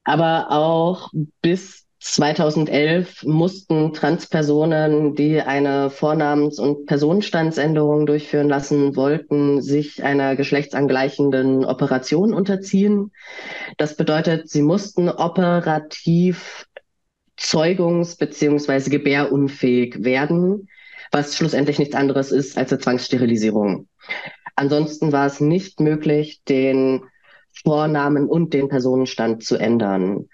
Aber 0.03 0.51
auch 0.51 1.11
bis 1.41 1.84
2011 2.05 3.23
mussten 3.23 3.91
Transpersonen, 3.91 5.15
die 5.15 5.41
eine 5.41 5.89
Vornamens- 5.89 6.59
und 6.59 6.85
Personenstandsänderung 6.85 8.05
durchführen 8.05 8.47
lassen 8.47 8.95
wollten, 8.95 9.59
sich 9.63 10.03
einer 10.03 10.35
geschlechtsangleichenden 10.35 11.65
Operation 11.65 12.33
unterziehen. 12.33 13.11
Das 13.77 13.97
bedeutet, 13.97 14.49
sie 14.49 14.61
mussten 14.61 15.09
operativ 15.09 16.67
zeugungs- 17.37 18.19
bzw. 18.19 18.91
gebärunfähig 18.91 20.03
werden, 20.03 20.69
was 21.11 21.35
schlussendlich 21.35 21.79
nichts 21.79 21.95
anderes 21.95 22.31
ist 22.31 22.55
als 22.55 22.71
eine 22.71 22.81
Zwangssterilisierung. 22.81 23.87
Ansonsten 24.55 25.11
war 25.11 25.25
es 25.25 25.41
nicht 25.41 25.79
möglich, 25.79 26.43
den 26.47 27.01
Vornamen 27.63 28.29
und 28.29 28.53
den 28.53 28.69
Personenstand 28.69 29.43
zu 29.43 29.57
ändern. 29.57 30.29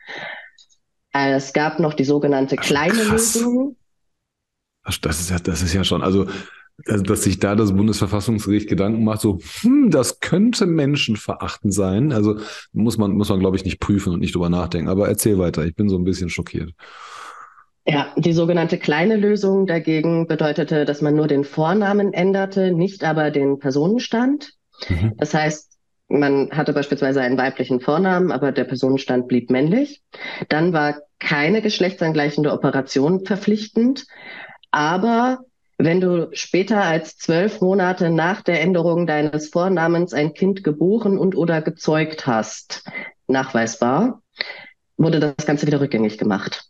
Es 1.13 1.53
gab 1.53 1.80
noch 1.80 1.94
die 1.94 2.06
sogenannte 2.06 2.56
kleine 2.56 2.94
Krass. 2.94 3.36
Lösung. 3.36 3.75
Das 5.01 5.20
ist 5.20 5.30
ja, 5.30 5.39
das 5.39 5.62
ist 5.62 5.74
ja 5.74 5.84
schon, 5.84 6.01
also, 6.01 6.27
also, 6.88 7.03
dass 7.03 7.24
sich 7.24 7.39
da 7.39 7.56
das 7.56 7.75
Bundesverfassungsgericht 7.75 8.68
Gedanken 8.68 9.03
macht, 9.03 9.22
so, 9.22 9.39
hm, 9.62 9.91
das 9.91 10.20
könnte 10.20 10.65
menschenverachtend 10.65 11.74
sein. 11.74 12.12
Also 12.12 12.39
muss 12.74 12.98
man, 12.98 13.12
muss 13.12 13.30
man, 13.30 13.39
glaube 13.39 13.58
ich, 13.58 13.65
nicht 13.65 13.80
prüfen 13.80 14.13
und 14.13 14.20
nicht 14.20 14.34
drüber 14.34 14.50
nachdenken. 14.50 14.89
Aber 14.89 15.08
erzähl 15.08 15.38
weiter, 15.38 15.65
ich 15.65 15.75
bin 15.75 15.89
so 15.89 15.98
ein 15.98 16.03
bisschen 16.03 16.30
schockiert. 16.30 16.72
Ja, 17.86 18.13
die 18.15 18.34
sogenannte 18.34 18.77
kleine 18.77 19.15
Lösung 19.15 19.65
dagegen 19.65 20.27
bedeutete, 20.27 20.86
dass 20.86 21.01
man 21.01 21.15
nur 21.15 21.27
den 21.27 21.44
Vornamen 21.44 22.13
änderte, 22.13 22.72
nicht 22.72 23.03
aber 23.03 23.32
den 23.32 23.60
Personenstand. 23.60 24.53
Mhm. 24.88 25.13
Das 25.18 25.34
heißt, 25.34 25.71
man 26.12 26.51
hatte 26.51 26.74
beispielsweise 26.74 27.22
einen 27.22 27.38
weiblichen 27.38 27.80
Vornamen, 27.80 28.32
aber 28.32 28.51
der 28.51 28.65
Personenstand 28.65 29.27
blieb 29.27 29.50
männlich. 29.50 30.01
Dann 30.50 30.74
war 30.74 31.01
keine 31.20 31.62
geschlechtsangleichende 31.62 32.51
Operation 32.51 33.25
verpflichtend. 33.25 34.06
Aber 34.72 35.39
wenn 35.77 36.01
du 36.01 36.30
später 36.34 36.84
als 36.84 37.18
zwölf 37.18 37.62
Monate 37.62 38.10
nach 38.10 38.41
der 38.41 38.62
Änderung 38.62 39.08
deines 39.08 39.50
Vornamens 39.50 40.13
ein 40.13 40.34
Kind 40.34 40.63
geboren 40.63 41.18
und 41.18 41.36
oder 41.36 41.62
gezeugt 41.62 42.27
hast, 42.27 42.84
nachweisbar, 43.27 44.22
wurde 44.98 45.20
das 45.20 45.46
Ganze 45.46 45.65
wieder 45.65 45.82
rückgängig 45.82 46.18
gemacht. 46.18 46.65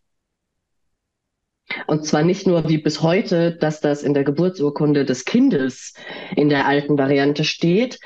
Und 1.87 2.05
zwar 2.05 2.23
nicht 2.23 2.47
nur 2.47 2.67
wie 2.69 2.77
bis 2.77 3.01
heute, 3.01 3.55
dass 3.55 3.81
das 3.81 4.03
in 4.03 4.13
der 4.13 4.23
Geburtsurkunde 4.23 5.05
des 5.05 5.25
Kindes 5.25 5.93
in 6.35 6.49
der 6.49 6.67
alten 6.67 6.97
Variante 6.97 7.43
steht, 7.43 7.99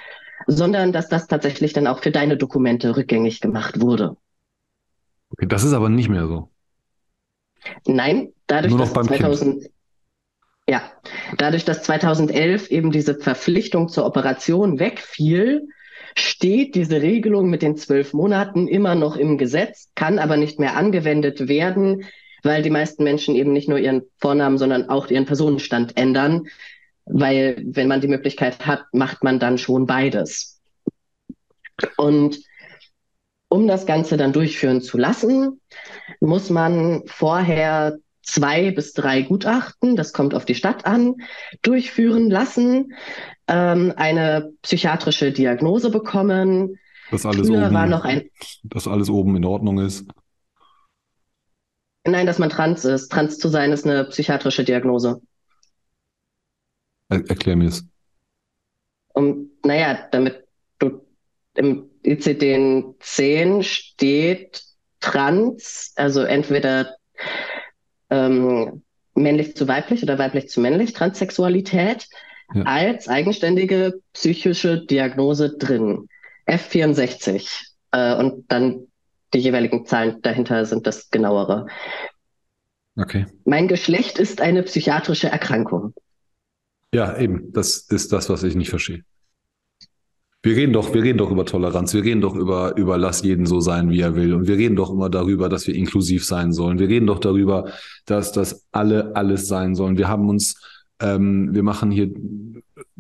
sondern 0.48 0.92
dass 0.92 1.10
das 1.10 1.28
tatsächlich 1.28 1.74
dann 1.74 1.88
auch 1.88 2.00
für 2.00 2.12
deine 2.12 2.38
Dokumente 2.38 2.96
rückgängig 2.96 3.42
gemacht 3.42 3.82
wurde. 3.82 4.18
Okay, 5.32 5.48
das 5.48 5.64
ist 5.64 5.74
aber 5.74 5.90
nicht 5.90 6.10
mehr 6.10 6.28
so. 6.28 6.50
Nein, 7.88 8.34
dadurch, 8.48 8.72
Nur 8.72 8.80
noch 8.80 8.94
dass 8.94 8.94
beim 8.94 9.08
2000, 9.08 9.62
kind. 9.62 9.74
ja, 10.70 10.82
dadurch, 11.38 11.66
dass 11.66 11.84
2011 11.84 12.70
eben 12.70 12.92
diese 12.92 13.16
Verpflichtung 13.16 13.90
zur 13.90 14.06
Operation 14.06 14.80
wegfiel, 14.80 15.68
steht 16.18 16.76
diese 16.76 17.02
Regelung 17.02 17.50
mit 17.50 17.62
den 17.62 17.76
zwölf 17.76 18.14
Monaten 18.14 18.68
immer 18.68 18.96
noch 18.96 19.18
im 19.18 19.38
Gesetz, 19.38 19.92
kann 19.96 20.20
aber 20.20 20.38
nicht 20.38 20.60
mehr 20.60 20.78
angewendet 20.78 21.48
werden, 21.48 22.06
weil 22.44 22.62
die 22.62 22.70
meisten 22.70 23.04
Menschen 23.04 23.36
eben 23.36 23.52
nicht 23.52 23.68
nur 23.68 23.80
ihren 23.80 24.04
Vornamen, 24.18 24.58
sondern 24.58 24.90
auch 24.90 25.08
ihren 25.10 25.26
Personenstand 25.26 25.98
ändern, 25.98 26.48
weil 27.06 27.64
wenn 27.66 27.88
man 27.88 28.02
die 28.02 28.08
Möglichkeit 28.08 28.66
hat, 28.66 28.86
macht 28.94 29.24
man 29.24 29.40
dann 29.40 29.58
schon 29.58 29.86
beides. 29.86 30.62
Und 31.98 32.40
um 33.48 33.68
das 33.68 33.86
Ganze 33.86 34.18
dann 34.18 34.34
durchführen 34.34 34.82
zu 34.82 34.98
lassen, 34.98 35.62
muss 36.20 36.50
man 36.50 37.04
vorher 37.06 37.98
zwei 38.24 38.72
bis 38.72 38.94
drei 38.94 39.22
Gutachten, 39.22 39.96
das 39.96 40.14
kommt 40.14 40.34
auf 40.34 40.46
die 40.46 40.56
Stadt 40.56 40.86
an, 40.86 41.16
durchführen 41.62 42.30
lassen, 42.30 42.94
ähm, 43.48 43.94
eine 43.96 44.52
psychiatrische 44.64 45.32
Diagnose 45.32 45.92
bekommen. 45.92 46.78
Dass 47.12 47.26
alles, 47.26 47.50
oben, 47.50 47.74
war 47.74 47.86
noch 47.86 48.04
ein, 48.04 48.30
dass 48.64 48.88
alles 48.88 49.10
oben 49.10 49.36
in 49.36 49.46
Ordnung 49.46 49.78
ist. 49.80 50.08
Nein, 52.08 52.26
dass 52.26 52.40
man 52.40 52.50
trans 52.50 52.84
ist. 52.86 53.12
Trans 53.12 53.38
zu 53.38 53.48
sein 53.48 53.72
ist 53.72 53.86
eine 53.86 54.06
psychiatrische 54.06 54.64
Diagnose. 54.64 55.22
Er 57.10 57.30
erklär 57.30 57.56
mir 57.56 57.70
es. 57.70 57.86
Um, 59.14 59.52
naja, 59.64 60.08
damit 60.12 60.44
du 60.80 61.02
im 61.56 61.90
ICD-10 62.04 63.64
steht 63.64 64.64
trans, 65.00 65.94
also 65.96 66.22
entweder 66.24 66.96
ähm, 68.10 68.84
männlich 69.14 69.56
zu 69.56 69.68
weiblich 69.68 70.04
oder 70.04 70.20
weiblich 70.20 70.50
zu 70.50 70.60
männlich, 70.60 70.94
Transsexualität, 70.94 72.08
ja. 72.54 72.64
als 72.64 73.08
eigenständige 73.08 74.02
psychische 74.14 74.86
Diagnose 74.86 75.58
drin. 75.58 76.08
F64. 76.48 77.50
Äh, 77.92 78.16
und 78.16 78.52
dann 78.52 78.88
die 79.34 79.40
jeweiligen 79.40 79.86
Zahlen 79.86 80.22
dahinter 80.22 80.66
sind 80.66 80.88
das 80.88 81.10
genauere. 81.10 81.68
Okay. 82.98 83.26
Mein 83.44 83.68
Geschlecht 83.68 84.20
ist 84.20 84.42
eine 84.42 84.64
psychiatrische 84.64 85.28
Erkrankung. 85.28 85.94
Ja, 86.96 87.18
eben. 87.18 87.52
Das 87.52 87.80
ist 87.90 88.14
das, 88.14 88.30
was 88.30 88.44
ich 88.44 88.56
nicht 88.56 88.70
verstehe. 88.70 89.04
Wir 90.42 90.56
reden 90.56 90.72
doch, 90.72 90.94
wir 90.94 91.04
reden 91.04 91.18
doch 91.18 91.30
über 91.30 91.46
Toleranz. 91.46 91.94
Wir 91.94 92.06
reden 92.06 92.22
doch 92.22 92.36
über, 92.36 92.78
über 92.78 92.98
lass 92.98 93.22
jeden 93.22 93.46
so 93.46 93.60
sein, 93.60 93.90
wie 93.90 94.00
er 94.00 94.16
will. 94.16 94.34
Und 94.34 94.48
wir 94.48 94.56
reden 94.56 94.78
doch 94.78 94.92
immer 94.92 95.10
darüber, 95.10 95.50
dass 95.50 95.68
wir 95.68 95.76
inklusiv 95.76 96.24
sein 96.24 96.54
sollen. 96.54 96.80
Wir 96.80 96.88
reden 96.88 97.06
doch 97.08 97.20
darüber, 97.20 97.70
dass, 98.06 98.32
dass 98.32 98.66
alle 98.72 99.14
alles 99.14 99.48
sein 99.48 99.76
sollen. 99.76 99.98
Wir 99.98 100.08
haben 100.08 100.30
uns, 100.30 100.56
ähm, 101.02 101.54
wir 101.54 101.64
machen 101.64 101.92
hier 101.92 102.12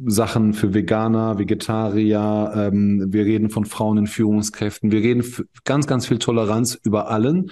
Sachen 0.06 0.54
für 0.54 0.74
Veganer, 0.74 1.40
Vegetarier, 1.40 2.52
ähm, 2.54 3.14
wir 3.14 3.24
reden 3.24 3.50
von 3.50 3.64
Frauen 3.64 4.00
in 4.00 4.08
Führungskräften, 4.08 4.92
wir 4.92 5.00
reden 5.00 5.24
ganz, 5.64 5.88
ganz 5.88 6.06
viel 6.06 6.20
Toleranz 6.20 6.78
über 6.84 7.10
allen. 7.10 7.50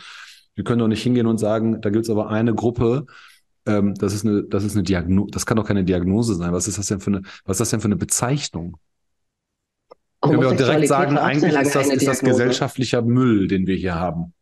Wir 0.56 0.66
können 0.66 0.80
doch 0.80 0.90
nicht 0.90 1.04
hingehen 1.04 1.28
und 1.28 1.38
sagen, 1.38 1.80
da 1.80 1.90
gibt 1.90 2.04
es 2.04 2.10
aber 2.10 2.30
eine 2.30 2.54
Gruppe, 2.54 3.06
ähm, 3.66 3.96
das 3.96 4.14
ist 4.14 4.26
eine, 4.26 4.44
das 4.44 4.64
ist 4.64 4.76
eine 4.76 4.84
Diagnose, 4.84 5.32
das 5.32 5.46
kann 5.46 5.58
doch 5.58 5.68
keine 5.68 5.84
Diagnose 5.84 6.36
sein. 6.36 6.54
Was 6.54 6.68
ist 6.68 6.78
das 6.78 6.88
denn 6.88 7.00
für 7.00 7.12
eine, 7.12 7.22
was 7.46 7.56
ist 7.56 7.60
das 7.62 7.70
denn 7.70 7.82
für 7.82 7.88
eine 7.88 7.96
Bezeichnung? 7.96 8.78
Können 10.22 10.40
wir 10.40 10.50
auch 10.50 10.56
direkt 10.56 10.88
sagen, 10.88 11.18
eigentlich 11.18 11.54
ist 11.54 11.76
das, 11.76 11.90
ist 11.90 12.08
das 12.08 12.20
gesellschaftlicher 12.22 13.02
Müll, 13.02 13.48
den 13.48 13.68
wir 13.68 13.76
hier 13.76 13.96
haben. 13.96 14.34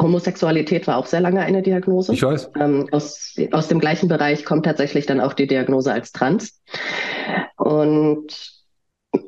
Homosexualität 0.00 0.86
war 0.86 0.96
auch 0.96 1.06
sehr 1.06 1.20
lange 1.20 1.40
eine 1.40 1.62
Diagnose. 1.62 2.12
Ich 2.12 2.22
weiß. 2.22 2.50
Ähm, 2.58 2.88
aus, 2.90 3.36
aus 3.52 3.68
dem 3.68 3.80
gleichen 3.80 4.08
Bereich 4.08 4.44
kommt 4.44 4.64
tatsächlich 4.64 5.06
dann 5.06 5.20
auch 5.20 5.34
die 5.34 5.46
Diagnose 5.46 5.92
als 5.92 6.12
trans. 6.12 6.62
Und 7.56 8.63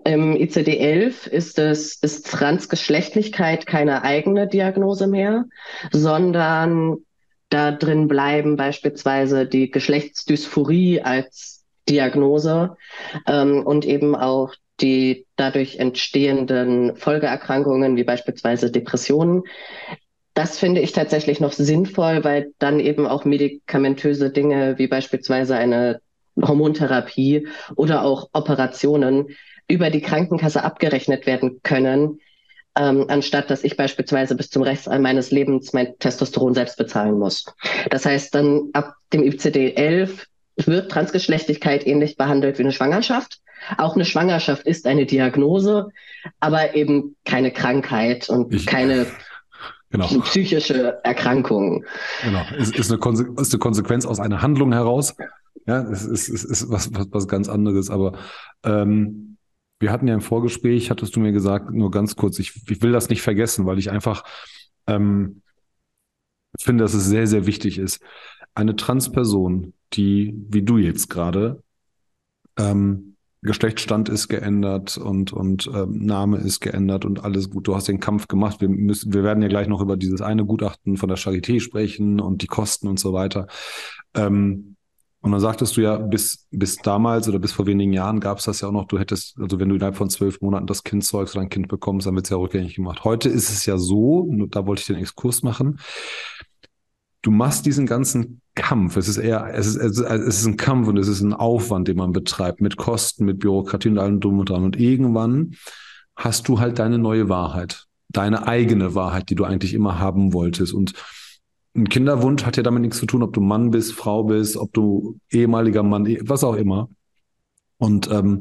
im 0.06 0.36
ICD-11 0.36 1.28
ist 1.28 1.58
es, 1.58 1.96
ist 1.96 2.26
Transgeschlechtlichkeit 2.30 3.66
keine 3.66 4.02
eigene 4.02 4.46
Diagnose 4.46 5.08
mehr, 5.08 5.46
sondern 5.90 6.98
da 7.48 7.72
drin 7.72 8.06
bleiben 8.06 8.56
beispielsweise 8.56 9.46
die 9.46 9.70
Geschlechtsdysphorie 9.70 11.02
als 11.02 11.64
Diagnose 11.88 12.76
ähm, 13.26 13.64
und 13.64 13.84
eben 13.84 14.14
auch 14.14 14.54
die 14.80 15.26
dadurch 15.36 15.78
entstehenden 15.78 16.96
Folgeerkrankungen 16.96 17.96
wie 17.96 18.04
beispielsweise 18.04 18.70
Depressionen, 18.70 19.42
das 20.34 20.58
finde 20.58 20.82
ich 20.82 20.92
tatsächlich 20.92 21.40
noch 21.40 21.52
sinnvoll, 21.52 22.22
weil 22.22 22.52
dann 22.58 22.78
eben 22.78 23.06
auch 23.06 23.25
medikamentöse 23.25 24.30
Dinge 24.30 24.78
wie 24.78 24.86
beispielsweise 24.86 25.56
eine 25.56 26.00
Hormontherapie 26.40 27.48
oder 27.75 28.04
auch 28.04 28.28
Operationen 28.34 29.28
über 29.68 29.90
die 29.90 30.00
Krankenkasse 30.00 30.62
abgerechnet 30.62 31.26
werden 31.26 31.61
können, 31.62 32.20
ähm, 32.78 33.06
anstatt 33.08 33.50
dass 33.50 33.64
ich 33.64 33.76
beispielsweise 33.76 34.37
bis 34.37 34.50
zum 34.50 34.62
Rest 34.62 34.88
meines 34.88 35.30
Lebens 35.30 35.73
mein 35.73 35.99
Testosteron 35.99 36.54
selbst 36.54 36.76
bezahlen 36.76 37.18
muss. 37.18 37.46
Das 37.90 38.04
heißt, 38.04 38.35
dann 38.35 38.70
ab 38.75 38.94
dem 39.12 39.23
ICD-11 39.23 40.26
wird 40.56 40.90
Transgeschlechtlichkeit 40.90 41.87
ähnlich 41.87 42.16
behandelt 42.16 42.58
wie 42.58 42.62
eine 42.62 42.73
Schwangerschaft. 42.73 43.40
Auch 43.78 43.94
eine 43.94 44.04
Schwangerschaft 44.04 44.66
ist 44.66 44.87
eine 44.87 45.06
Diagnose, 45.06 45.88
aber 46.40 46.75
eben 46.75 47.16
keine 47.25 47.50
Krankheit 47.50 48.28
und 48.28 48.54
ich, 48.54 48.66
keine 48.66 49.06
Genau. 49.90 50.08
Psychische 50.23 50.99
Erkrankungen. 51.04 51.85
Genau. 52.25 52.42
Ist, 52.58 52.76
ist, 52.76 52.90
eine 52.90 53.00
ist 53.40 53.52
eine 53.52 53.58
Konsequenz 53.61 54.04
aus 54.04 54.18
einer 54.18 54.42
Handlung 54.42 54.73
heraus. 54.73 55.14
Ja, 55.66 55.82
es 55.82 56.04
ist, 56.04 56.28
ist, 56.28 56.44
ist 56.44 56.68
was, 56.70 56.92
was, 56.92 57.06
was 57.12 57.28
ganz 57.28 57.49
anderes. 57.49 57.88
Aber 57.88 58.18
ähm, 58.64 59.35
wir 59.78 59.92
hatten 59.92 60.09
ja 60.09 60.14
im 60.14 60.21
Vorgespräch, 60.21 60.90
hattest 60.90 61.16
du 61.16 61.21
mir 61.21 61.33
gesagt, 61.33 61.71
nur 61.71 61.90
ganz 61.90 62.16
kurz, 62.16 62.38
ich, 62.38 62.54
ich 62.68 62.83
will 62.83 62.92
das 62.92 63.09
nicht 63.09 63.23
vergessen, 63.23 63.66
weil 63.66 63.78
ich 63.78 63.90
einfach 63.90 64.25
ähm, 64.87 65.42
finde, 66.59 66.85
dass 66.85 66.95
es 66.95 67.04
sehr, 67.06 67.26
sehr 67.26 67.47
wichtig 67.47 67.78
ist. 67.78 68.00
Eine 68.54 68.76
Transperson, 68.76 69.75
die, 69.92 70.35
wie 70.49 70.62
du 70.62 70.78
jetzt 70.78 71.11
gerade, 71.11 71.62
ähm, 72.59 73.16
Geschlechtsstand 73.42 74.09
ist 74.09 74.28
geändert 74.28 74.99
und, 74.99 75.33
und 75.33 75.71
ähm, 75.73 76.04
Name 76.04 76.38
ist 76.38 76.61
geändert 76.61 77.04
und 77.04 77.23
alles 77.23 77.50
gut. 77.50 77.68
Du 77.68 77.76
hast 77.76 77.87
den 77.87 78.00
Kampf 78.00 78.28
gemacht. 78.28 78.61
Wir 78.61 78.68
müssen, 78.68 79.12
wir 79.12 79.23
werden 79.23 79.42
ja 79.42 79.49
gleich 79.49 79.68
noch 79.68 79.80
über 79.80 79.97
dieses 79.97 80.21
eine 80.21 80.45
Gutachten 80.45 80.97
von 80.97 81.09
der 81.09 81.18
Charité 81.18 81.61
sprechen 81.61 82.21
und 82.21 82.42
die 82.42 82.49
Kosten 82.49 82.88
und 82.88 82.99
so 82.99 83.12
weiter. 83.12 83.47
Ähm, 84.14 84.75
und 85.26 85.33
dann 85.33 85.40
sagtest 85.40 85.76
du 85.76 85.80
ja, 85.80 85.97
bis, 85.97 86.47
bis 86.52 86.76
damals 86.76 87.28
oder 87.28 87.40
bis 87.40 87.50
vor 87.50 87.66
wenigen 87.66 87.92
Jahren 87.92 88.21
gab 88.21 88.38
es 88.38 88.45
das 88.45 88.61
ja 88.61 88.68
auch 88.68 88.73
noch, 88.73 88.85
du 88.85 88.97
hättest, 88.97 89.37
also 89.40 89.59
wenn 89.59 89.68
du 89.68 89.75
innerhalb 89.75 89.97
von 89.97 90.09
zwölf 90.09 90.40
Monaten 90.40 90.68
das 90.68 90.85
Kind 90.85 91.04
zeugst 91.04 91.35
oder 91.35 91.42
ein 91.42 91.49
Kind 91.49 91.66
bekommst, 91.66 92.06
dann 92.06 92.14
wird 92.14 92.26
es 92.26 92.30
ja 92.30 92.37
rückgängig 92.37 92.76
gemacht. 92.76 93.02
Heute 93.02 93.28
ist 93.28 93.50
es 93.50 93.66
ja 93.66 93.76
so, 93.76 94.33
da 94.50 94.68
wollte 94.68 94.83
ich 94.83 94.87
den 94.87 94.95
Exkurs 94.95 95.42
machen, 95.42 95.80
du 97.23 97.33
machst 97.33 97.66
diesen 97.66 97.87
ganzen 97.87 98.40
Kampf. 98.54 98.97
Es 98.97 99.09
ist 99.09 99.16
eher, 99.16 99.52
es 99.52 99.66
ist, 99.66 99.76
es 99.76 99.99
ist 100.38 100.47
ein 100.47 100.56
Kampf 100.56 100.87
und 100.87 100.97
es 100.97 101.09
ist 101.09 101.23
ein 101.23 101.35
Aufwand, 101.35 101.88
den 101.88 101.97
man 101.97 102.12
betreibt 102.12 102.61
mit 102.61 102.76
Kosten, 102.76 103.25
mit 103.25 103.40
Bürokratie 103.40 103.88
und 103.88 103.99
allem 103.99 104.21
drum 104.21 104.38
und 104.38 104.49
dran. 104.49 104.62
Und 104.62 104.78
irgendwann 104.78 105.56
hast 106.14 106.47
du 106.47 106.61
halt 106.61 106.78
deine 106.78 106.99
neue 106.99 107.28
Wahrheit, 107.28 107.87
deine 108.11 108.47
eigene 108.47 108.95
Wahrheit, 108.95 109.28
die 109.28 109.35
du 109.35 109.42
eigentlich 109.42 109.75
immer 109.75 109.99
haben 109.99 110.33
wolltest. 110.33 110.73
Und 110.73 110.92
ein 111.76 111.88
Kinderwunsch 111.88 112.45
hat 112.45 112.56
ja 112.56 112.62
damit 112.62 112.83
nichts 112.83 112.99
zu 112.99 113.06
tun, 113.06 113.23
ob 113.23 113.33
du 113.33 113.40
Mann 113.40 113.71
bist, 113.71 113.92
Frau 113.92 114.25
bist, 114.25 114.56
ob 114.56 114.73
du 114.73 115.18
ehemaliger 115.30 115.83
Mann, 115.83 116.06
was 116.23 116.45
auch 116.45 116.54
immer. 116.54 116.88
Und 117.78 118.11
ähm, 118.11 118.40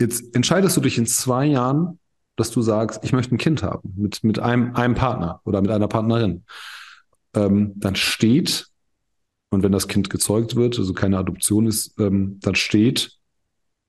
jetzt 0.00 0.34
entscheidest 0.34 0.76
du 0.76 0.80
dich 0.80 0.98
in 0.98 1.06
zwei 1.06 1.46
Jahren, 1.46 1.98
dass 2.36 2.50
du 2.50 2.62
sagst, 2.62 3.00
ich 3.02 3.12
möchte 3.12 3.34
ein 3.34 3.38
Kind 3.38 3.62
haben 3.62 3.94
mit, 3.96 4.22
mit 4.24 4.38
einem, 4.38 4.74
einem 4.74 4.94
Partner 4.94 5.40
oder 5.44 5.60
mit 5.60 5.70
einer 5.70 5.88
Partnerin. 5.88 6.44
Ähm, 7.34 7.72
dann 7.76 7.96
steht, 7.96 8.68
und 9.50 9.62
wenn 9.62 9.72
das 9.72 9.88
Kind 9.88 10.10
gezeugt 10.10 10.56
wird, 10.56 10.78
also 10.78 10.92
keine 10.92 11.18
Adoption 11.18 11.66
ist, 11.66 11.98
ähm, 11.98 12.38
dann 12.40 12.54
steht 12.54 13.18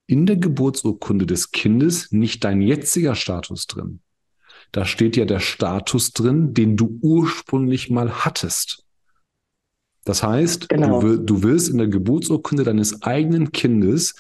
in 0.08 0.26
der 0.26 0.38
Geburtsurkunde 0.38 1.26
des 1.26 1.52
Kindes 1.52 2.12
nicht 2.12 2.44
dein 2.44 2.62
jetziger 2.62 3.16
Status 3.16 3.68
drin. 3.68 4.02
Da 4.72 4.86
steht 4.86 5.18
ja 5.18 5.26
der 5.26 5.40
Status 5.40 6.14
drin, 6.14 6.54
den 6.54 6.78
du 6.78 6.98
ursprünglich 7.02 7.90
mal 7.90 8.26
hattest. 8.26 8.86
Das 10.06 10.24
heißt, 10.24 10.70
genau. 10.70 11.02
du, 11.02 11.18
du 11.18 11.44
willst 11.44 11.70
in 11.70 11.78
der 11.78 11.88
Geburtsurkunde 11.88 12.64
deines 12.64 13.02
eigenen 13.04 13.52
Kindes, 13.52 14.16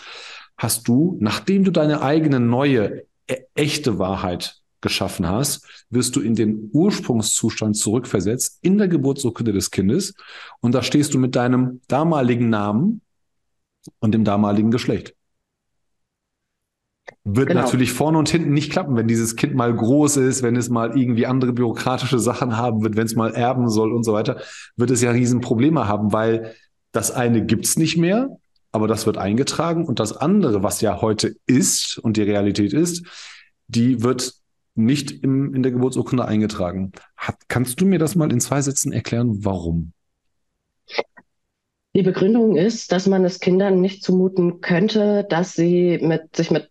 hast 0.57 0.87
du, 0.87 1.17
nachdem 1.19 1.63
du 1.63 1.71
deine 1.71 2.01
eigene 2.01 2.39
neue, 2.39 3.03
e 3.27 3.37
echte 3.55 3.97
Wahrheit 3.97 4.61
geschaffen 4.81 5.27
hast, 5.27 5.65
wirst 5.89 6.15
du 6.15 6.21
in 6.21 6.35
den 6.35 6.69
Ursprungszustand 6.73 7.77
zurückversetzt 7.77 8.59
in 8.61 8.77
der 8.77 8.87
Geburtsurkunde 8.87 9.53
des 9.53 9.71
Kindes 9.71 10.15
und 10.59 10.73
da 10.73 10.83
stehst 10.83 11.13
du 11.13 11.19
mit 11.19 11.35
deinem 11.35 11.81
damaligen 11.87 12.49
Namen 12.49 13.01
und 13.99 14.13
dem 14.13 14.23
damaligen 14.23 14.71
Geschlecht. 14.71 15.15
Wird 17.23 17.49
genau. 17.49 17.61
natürlich 17.61 17.93
vorne 17.93 18.17
und 18.17 18.29
hinten 18.29 18.51
nicht 18.51 18.71
klappen, 18.71 18.95
wenn 18.95 19.07
dieses 19.07 19.35
Kind 19.35 19.53
mal 19.53 19.73
groß 19.73 20.17
ist, 20.17 20.41
wenn 20.41 20.55
es 20.55 20.69
mal 20.69 20.97
irgendwie 20.97 21.27
andere 21.27 21.53
bürokratische 21.53 22.17
Sachen 22.17 22.57
haben 22.57 22.81
wird, 22.81 22.95
wenn 22.95 23.05
es 23.05 23.15
mal 23.15 23.33
erben 23.33 23.69
soll 23.69 23.93
und 23.93 24.03
so 24.03 24.13
weiter, 24.13 24.41
wird 24.75 24.89
es 24.89 25.01
ja 25.01 25.11
Riesenprobleme 25.11 25.87
haben, 25.87 26.13
weil 26.13 26.55
das 26.91 27.11
eine 27.11 27.45
gibt's 27.45 27.77
nicht 27.77 27.95
mehr, 27.95 28.37
aber 28.71 28.87
das 28.87 29.05
wird 29.05 29.17
eingetragen 29.17 29.85
und 29.85 29.99
das 29.99 30.17
andere, 30.17 30.63
was 30.63 30.81
ja 30.81 30.99
heute 30.99 31.35
ist 31.45 31.99
und 31.99 32.17
die 32.17 32.23
Realität 32.23 32.73
ist, 32.73 33.05
die 33.67 34.01
wird 34.01 34.33
nicht 34.73 35.11
im, 35.23 35.53
in 35.53 35.61
der 35.61 35.71
Geburtsurkunde 35.73 36.25
eingetragen. 36.25 36.91
Hat, 37.15 37.35
kannst 37.47 37.79
du 37.81 37.85
mir 37.85 37.99
das 37.99 38.15
mal 38.15 38.31
in 38.31 38.39
zwei 38.39 38.61
Sätzen 38.61 38.91
erklären, 38.91 39.45
warum? 39.45 39.93
Die 41.93 42.03
Begründung 42.03 42.55
ist, 42.55 42.91
dass 42.93 43.05
man 43.05 43.25
es 43.25 43.39
Kindern 43.39 43.81
nicht 43.81 44.03
zumuten 44.03 44.61
könnte, 44.61 45.25
dass 45.29 45.53
sie 45.53 45.99
mit, 46.01 46.35
sich 46.35 46.49
mit 46.49 46.70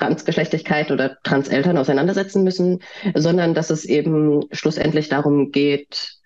Transgeschlechtlichkeit 0.00 0.90
oder 0.90 1.18
Transeltern 1.22 1.76
auseinandersetzen 1.76 2.42
müssen, 2.42 2.80
sondern 3.14 3.54
dass 3.54 3.70
es 3.70 3.84
eben 3.84 4.46
schlussendlich 4.50 5.08
darum 5.08 5.52
geht, 5.52 6.16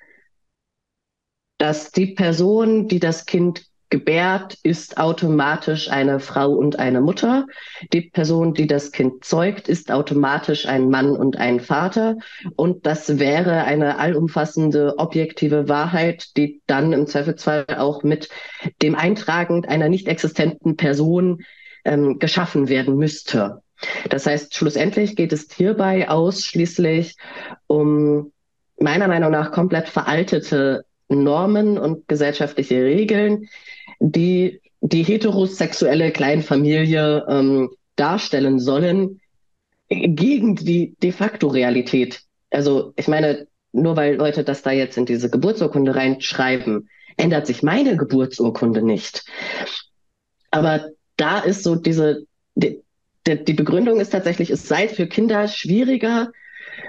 dass 1.58 1.90
die 1.90 2.06
Person, 2.06 2.88
die 2.88 3.00
das 3.00 3.26
Kind 3.26 3.66
gebärt, 3.90 4.54
ist 4.62 4.98
automatisch 4.98 5.88
eine 5.88 6.18
Frau 6.18 6.52
und 6.52 6.78
eine 6.78 7.00
Mutter. 7.00 7.46
Die 7.92 8.00
Person, 8.02 8.54
die 8.54 8.66
das 8.66 8.92
Kind 8.92 9.24
zeugt, 9.24 9.68
ist 9.68 9.92
automatisch 9.92 10.66
ein 10.66 10.90
Mann 10.90 11.16
und 11.16 11.36
ein 11.36 11.60
Vater. 11.60 12.16
Und 12.56 12.86
das 12.86 13.18
wäre 13.18 13.64
eine 13.64 13.98
allumfassende 13.98 14.98
objektive 14.98 15.68
Wahrheit, 15.68 16.36
die 16.36 16.60
dann 16.66 16.92
im 16.92 17.06
Zweifelsfall 17.06 17.66
auch 17.76 18.02
mit 18.02 18.28
dem 18.82 18.94
Eintragen 18.94 19.64
einer 19.66 19.88
nicht 19.88 20.08
existenten 20.08 20.76
Person 20.76 21.44
ähm, 21.84 22.18
geschaffen 22.18 22.68
werden 22.68 22.96
müsste. 22.96 23.62
Das 24.10 24.26
heißt, 24.26 24.54
schlussendlich 24.54 25.16
geht 25.16 25.32
es 25.32 25.48
hierbei 25.54 26.08
ausschließlich 26.08 27.16
um 27.66 28.32
meiner 28.78 29.08
Meinung 29.08 29.30
nach 29.30 29.52
komplett 29.52 29.88
veraltete 29.88 30.84
Normen 31.08 31.78
und 31.78 32.08
gesellschaftliche 32.08 32.82
Regeln, 32.84 33.48
die 34.00 34.60
die 34.80 35.02
heterosexuelle 35.02 36.12
Kleinfamilie 36.12 37.24
ähm, 37.28 37.70
darstellen 37.96 38.58
sollen, 38.58 39.20
gegen 39.88 40.56
die 40.56 40.94
de 41.02 41.12
facto 41.12 41.48
Realität. 41.48 42.22
Also 42.50 42.92
ich 42.96 43.08
meine, 43.08 43.46
nur 43.72 43.96
weil 43.96 44.16
Leute 44.16 44.44
das 44.44 44.62
da 44.62 44.72
jetzt 44.72 44.98
in 44.98 45.06
diese 45.06 45.30
Geburtsurkunde 45.30 45.94
reinschreiben, 45.94 46.88
ändert 47.16 47.46
sich 47.46 47.62
meine 47.62 47.96
Geburtsurkunde 47.96 48.82
nicht. 48.82 49.24
Aber 50.50 50.90
da 51.16 51.40
ist 51.40 51.62
so 51.62 51.74
diese, 51.74 52.26
die, 52.54 52.83
die 53.26 53.54
Begründung 53.54 54.00
ist 54.00 54.10
tatsächlich, 54.10 54.50
es 54.50 54.68
sei 54.68 54.88
für 54.88 55.06
Kinder 55.06 55.48
schwieriger, 55.48 56.30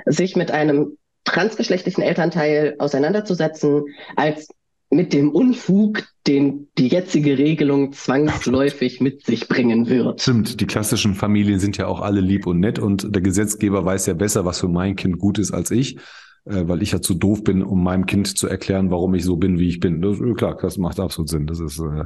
sich 0.05 0.35
mit 0.35 0.51
einem 0.51 0.97
transgeschlechtlichen 1.23 2.03
Elternteil 2.03 2.75
auseinanderzusetzen, 2.77 3.85
als 4.15 4.47
mit 4.89 5.13
dem 5.13 5.31
Unfug, 5.31 6.03
den 6.27 6.67
die 6.77 6.87
jetzige 6.87 7.37
Regelung 7.37 7.91
zwangsläufig 7.91 9.01
mit 9.01 9.25
sich 9.25 9.47
bringen 9.47 9.89
wird. 9.89 10.21
Stimmt, 10.21 10.61
die 10.61 10.67
klassischen 10.67 11.15
Familien 11.15 11.59
sind 11.59 11.77
ja 11.77 11.87
auch 11.87 12.01
alle 12.01 12.21
lieb 12.21 12.45
und 12.45 12.59
nett 12.59 12.79
und 12.79 13.13
der 13.13 13.21
Gesetzgeber 13.21 13.83
weiß 13.83 14.05
ja 14.05 14.13
besser, 14.13 14.45
was 14.45 14.59
für 14.59 14.67
mein 14.67 14.95
Kind 14.95 15.17
gut 15.17 15.39
ist 15.39 15.51
als 15.51 15.71
ich, 15.71 15.97
äh, 16.45 16.67
weil 16.67 16.83
ich 16.83 16.91
ja 16.91 17.01
zu 17.01 17.15
doof 17.15 17.43
bin, 17.43 17.63
um 17.63 17.83
meinem 17.83 18.05
Kind 18.05 18.37
zu 18.37 18.47
erklären, 18.47 18.91
warum 18.91 19.15
ich 19.15 19.25
so 19.25 19.37
bin, 19.37 19.59
wie 19.59 19.69
ich 19.69 19.79
bin. 19.79 20.01
Das, 20.01 20.17
klar, 20.37 20.57
das 20.61 20.77
macht 20.77 20.99
absolut 20.99 21.29
Sinn. 21.29 21.47
Das 21.47 21.59
ist 21.59 21.79
äh, 21.79 22.05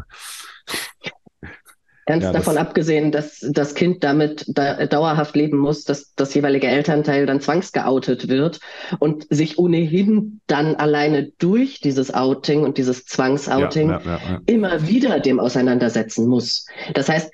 Ganz 2.10 2.24
ja, 2.24 2.32
davon 2.32 2.58
abgesehen, 2.58 3.12
dass 3.12 3.38
das 3.52 3.76
Kind 3.76 4.04
damit 4.04 4.44
da, 4.48 4.88
dauerhaft 4.88 5.36
leben 5.36 5.60
muss, 5.60 5.84
dass 5.84 6.16
das 6.16 6.34
jeweilige 6.34 6.66
Elternteil 6.66 7.28
dann 7.28 7.40
zwangsgeoutet 7.40 8.28
wird 8.28 8.60
und 8.98 9.28
sich 9.30 9.60
ohnehin 9.60 10.42
dann 10.48 10.74
alleine 10.74 11.32
durch 11.38 11.82
dieses 11.82 12.12
Outing 12.12 12.64
und 12.64 12.80
dieses 12.80 13.06
Zwangsouting 13.06 13.90
ja, 13.92 14.02
ja, 14.04 14.42
immer 14.48 14.88
wieder 14.88 15.20
dem 15.20 15.40
auseinandersetzen 15.40 16.26
muss. 16.26 16.66
Das 16.96 17.10
heißt, 17.10 17.32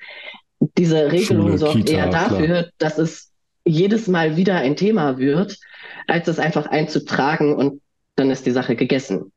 diese 0.76 1.10
Regelung 1.10 1.46
Schule, 1.46 1.58
sorgt 1.58 1.76
Kita, 1.76 1.92
eher 1.92 2.10
dafür, 2.10 2.46
klar. 2.46 2.64
dass 2.76 2.98
es 2.98 3.32
jedes 3.64 4.08
Mal 4.08 4.36
wieder 4.36 4.56
ein 4.56 4.76
Thema 4.76 5.16
wird, 5.16 5.58
als 6.06 6.28
es 6.28 6.38
einfach 6.38 6.66
einzutragen 6.66 7.56
und 7.56 7.80
dann 8.14 8.30
ist 8.30 8.44
die 8.44 8.50
Sache 8.50 8.76
gegessen. 8.76 9.32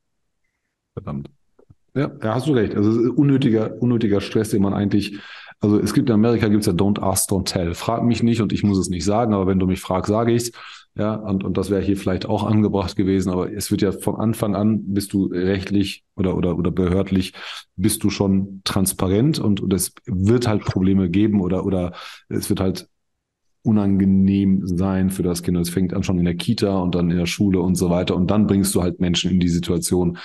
Verdammt. 0.92 1.30
Ja, 1.94 2.10
ja, 2.22 2.34
hast 2.34 2.46
du 2.46 2.52
recht. 2.52 2.74
Also 2.74 2.90
unnötiger, 2.90 3.80
unnötiger 3.80 4.20
Stress, 4.20 4.50
den 4.50 4.62
man 4.62 4.74
eigentlich, 4.74 5.18
also 5.60 5.78
es 5.78 5.92
gibt 5.92 6.08
in 6.08 6.14
Amerika 6.14 6.48
gibt's 6.48 6.66
ja 6.66 6.72
Don't 6.72 7.00
Ask, 7.00 7.30
Don't 7.30 7.44
Tell. 7.44 7.74
Frag 7.74 8.04
mich 8.04 8.22
nicht 8.22 8.40
und 8.40 8.52
ich 8.52 8.62
muss 8.62 8.78
es 8.78 8.88
nicht 8.88 9.04
sagen, 9.04 9.34
aber 9.34 9.46
wenn 9.46 9.58
du 9.58 9.66
mich 9.66 9.80
fragst, 9.80 10.08
sage 10.08 10.32
ich's. 10.32 10.52
Ja, 10.96 11.14
und, 11.14 11.44
und 11.44 11.56
das 11.56 11.70
wäre 11.70 11.80
hier 11.80 11.96
vielleicht 11.96 12.26
auch 12.26 12.42
angebracht 12.42 12.96
gewesen, 12.96 13.30
aber 13.30 13.52
es 13.52 13.70
wird 13.70 13.80
ja 13.80 13.92
von 13.92 14.16
Anfang 14.16 14.56
an, 14.56 14.92
bist 14.92 15.12
du 15.12 15.26
rechtlich 15.26 16.02
oder, 16.16 16.36
oder, 16.36 16.58
oder 16.58 16.72
behördlich, 16.72 17.32
bist 17.76 18.02
du 18.02 18.10
schon 18.10 18.60
transparent 18.64 19.38
und, 19.38 19.60
und 19.60 19.72
es 19.72 19.92
wird 20.06 20.48
halt 20.48 20.64
Probleme 20.64 21.08
geben 21.08 21.40
oder, 21.40 21.64
oder 21.64 21.92
es 22.28 22.50
wird 22.50 22.58
halt 22.60 22.88
unangenehm 23.62 24.66
sein 24.66 25.10
für 25.10 25.22
das 25.22 25.42
Kind. 25.42 25.56
Es 25.58 25.70
fängt 25.70 25.92
an 25.92 26.02
schon 26.02 26.18
in 26.18 26.24
der 26.24 26.34
Kita 26.36 26.78
und 26.78 26.94
dann 26.94 27.10
in 27.10 27.18
der 27.18 27.26
Schule 27.26 27.60
und 27.60 27.74
so 27.74 27.90
weiter. 27.90 28.16
Und 28.16 28.30
dann 28.30 28.46
bringst 28.46 28.74
du 28.74 28.82
halt 28.82 29.00
Menschen 29.00 29.30
in 29.30 29.40
die 29.40 29.48
Situation, 29.48 30.18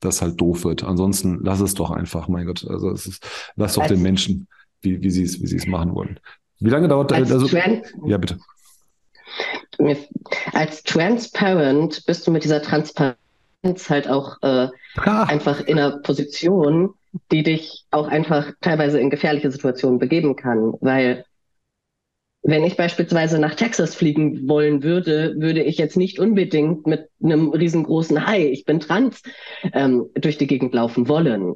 das 0.00 0.22
halt 0.22 0.40
doof 0.40 0.64
wird. 0.64 0.84
Ansonsten 0.84 1.40
lass 1.42 1.60
es 1.60 1.74
doch 1.74 1.90
einfach, 1.90 2.28
mein 2.28 2.46
Gott. 2.46 2.66
Also 2.68 2.90
es 2.90 3.06
ist, 3.06 3.26
lass 3.56 3.74
doch 3.74 3.82
als, 3.82 3.92
den 3.92 4.02
Menschen, 4.02 4.48
wie, 4.80 5.02
wie 5.02 5.10
sie 5.10 5.24
es, 5.24 5.40
wie 5.42 5.46
sie 5.46 5.56
es 5.56 5.66
machen 5.66 5.94
wollen. 5.94 6.20
Wie 6.60 6.70
lange 6.70 6.88
dauert 6.88 7.10
das? 7.10 7.30
Also, 7.30 7.56
ja, 8.04 8.18
bitte. 8.18 8.38
Als 10.52 10.82
Transparent 10.82 12.04
bist 12.06 12.26
du 12.26 12.30
mit 12.30 12.44
dieser 12.44 12.62
Transparenz 12.62 13.16
halt 13.88 14.08
auch 14.08 14.36
äh, 14.42 14.68
einfach 14.96 15.60
in 15.60 15.78
einer 15.78 15.98
Position, 15.98 16.94
die 17.30 17.42
dich 17.42 17.84
auch 17.90 18.08
einfach 18.08 18.52
teilweise 18.60 18.98
in 18.98 19.10
gefährliche 19.10 19.50
Situationen 19.50 19.98
begeben 19.98 20.36
kann, 20.36 20.74
weil 20.80 21.24
wenn 22.42 22.64
ich 22.64 22.76
beispielsweise 22.76 23.38
nach 23.38 23.54
Texas 23.54 23.94
fliegen 23.94 24.48
wollen 24.48 24.82
würde, 24.82 25.34
würde 25.38 25.62
ich 25.62 25.76
jetzt 25.76 25.96
nicht 25.96 26.18
unbedingt 26.18 26.86
mit 26.86 27.08
einem 27.22 27.50
riesengroßen 27.50 28.26
Hai, 28.26 28.46
ich 28.46 28.64
bin 28.64 28.80
trans, 28.80 29.22
ähm, 29.72 30.06
durch 30.14 30.38
die 30.38 30.46
Gegend 30.46 30.72
laufen 30.72 31.08
wollen. 31.08 31.54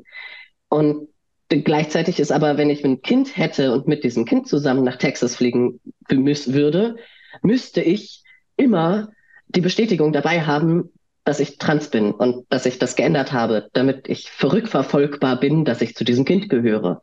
Und 0.69 1.09
gleichzeitig 1.49 2.19
ist 2.19 2.33
aber, 2.33 2.57
wenn 2.57 2.71
ich 2.71 2.85
ein 2.85 3.03
Kind 3.03 3.37
hätte 3.37 3.73
und 3.73 3.87
mit 3.87 4.05
diesem 4.05 4.25
Kind 4.25 4.49
zusammen 4.49 4.85
nach 4.85 4.97
Texas 4.97 5.37
fliegen 5.37 5.81
würde, 6.09 6.97
müsste 7.43 7.81
ich 7.81 8.23
immer 8.57 9.11
die 9.49 9.61
Bestätigung 9.61 10.13
dabei 10.13 10.43
haben, 10.43 10.91
dass 11.25 11.41
ich 11.41 11.59
trans 11.59 11.89
bin 11.89 12.13
und 12.13 12.47
dass 12.49 12.67
ich 12.67 12.79
das 12.79 12.97
geändert 12.97 13.33
habe, 13.33 13.69
damit 13.73 14.09
ich 14.09 14.31
verrückverfolgbar 14.31 15.39
bin, 15.39 15.65
dass 15.65 15.81
ich 15.81 15.95
zu 15.95 16.05
diesem 16.05 16.25
Kind 16.25 16.49
gehöre. 16.49 17.01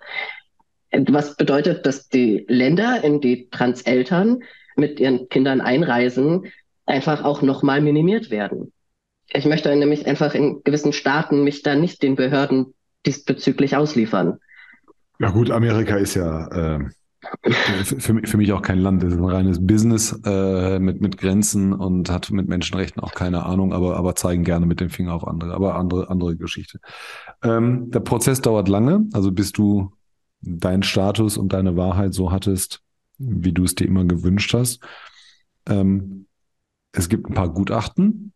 Was 0.91 1.35
bedeutet, 1.35 1.85
dass 1.85 2.09
die 2.09 2.45
Länder, 2.47 3.03
in 3.03 3.21
die 3.21 3.49
Transeltern 3.49 4.39
mit 4.75 4.99
ihren 4.99 5.29
Kindern 5.29 5.61
einreisen, 5.61 6.45
einfach 6.85 7.23
auch 7.23 7.41
nochmal 7.41 7.81
minimiert 7.81 8.31
werden. 8.31 8.73
Ich 9.31 9.45
möchte 9.45 9.73
nämlich 9.75 10.07
einfach 10.07 10.33
in 10.33 10.61
gewissen 10.63 10.91
Staaten 10.91 11.43
mich 11.43 11.61
da 11.61 11.75
nicht 11.75 12.01
den 12.01 12.15
Behörden 12.15 12.73
diesbezüglich 13.05 13.75
ausliefern. 13.75 14.39
Ja 15.19 15.29
gut, 15.29 15.51
Amerika 15.51 15.97
ist 15.97 16.15
ja 16.15 16.47
äh, 16.47 16.89
für, 17.43 18.21
für 18.23 18.37
mich 18.37 18.51
auch 18.53 18.61
kein 18.61 18.79
Land. 18.79 19.03
Es 19.03 19.13
ist 19.13 19.19
ein 19.19 19.25
reines 19.25 19.65
Business 19.65 20.19
äh, 20.25 20.79
mit, 20.79 21.01
mit 21.01 21.17
Grenzen 21.17 21.73
und 21.73 22.09
hat 22.09 22.31
mit 22.31 22.47
Menschenrechten 22.47 23.03
auch 23.03 23.13
keine 23.13 23.45
Ahnung, 23.45 23.73
aber, 23.73 23.97
aber 23.97 24.15
zeigen 24.15 24.43
gerne 24.43 24.65
mit 24.65 24.79
dem 24.79 24.89
Finger 24.89 25.13
auf 25.13 25.27
andere. 25.27 25.53
Aber 25.53 25.75
andere, 25.75 26.09
andere 26.09 26.35
Geschichte. 26.35 26.79
Ähm, 27.43 27.91
der 27.91 27.99
Prozess 27.99 28.41
dauert 28.41 28.67
lange, 28.67 29.05
also 29.13 29.31
bis 29.31 29.51
du 29.51 29.91
deinen 30.41 30.83
Status 30.83 31.37
und 31.37 31.53
deine 31.53 31.75
Wahrheit 31.75 32.13
so 32.13 32.31
hattest, 32.31 32.81
wie 33.17 33.51
du 33.51 33.63
es 33.63 33.75
dir 33.75 33.85
immer 33.85 34.05
gewünscht 34.05 34.53
hast. 34.53 34.79
Ähm, 35.67 36.27
es 36.91 37.09
gibt 37.09 37.29
ein 37.29 37.33
paar 37.33 37.49
Gutachten, 37.49 38.33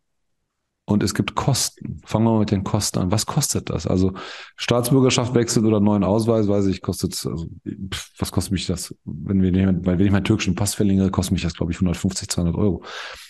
und 0.85 1.01
es 1.01 1.13
gibt 1.13 1.35
Kosten. 1.35 2.01
Fangen 2.05 2.25
wir 2.25 2.31
mal 2.31 2.39
mit 2.39 2.51
den 2.51 2.63
Kosten 2.63 2.99
an. 2.99 3.11
Was 3.11 3.25
kostet 3.25 3.69
das? 3.69 3.87
Also 3.87 4.13
Staatsbürgerschaft 4.57 5.33
wechseln 5.33 5.65
oder 5.65 5.79
neuen 5.79 6.03
Ausweis, 6.03 6.47
weiß 6.47 6.67
ich, 6.67 6.81
kostet, 6.81 7.13
also, 7.25 7.47
pff, 7.93 8.11
was 8.19 8.31
kostet 8.31 8.51
mich 8.51 8.67
das? 8.67 8.93
Wenn, 9.05 9.41
wir, 9.41 9.53
wenn 9.53 9.99
ich 9.99 10.11
meinen 10.11 10.25
türkischen 10.25 10.55
Pass 10.55 10.73
verlängere, 10.73 11.09
kostet 11.09 11.33
mich 11.33 11.43
das, 11.43 11.53
glaube 11.53 11.71
ich, 11.71 11.77
150, 11.77 12.27
200 12.27 12.55
Euro. 12.55 12.83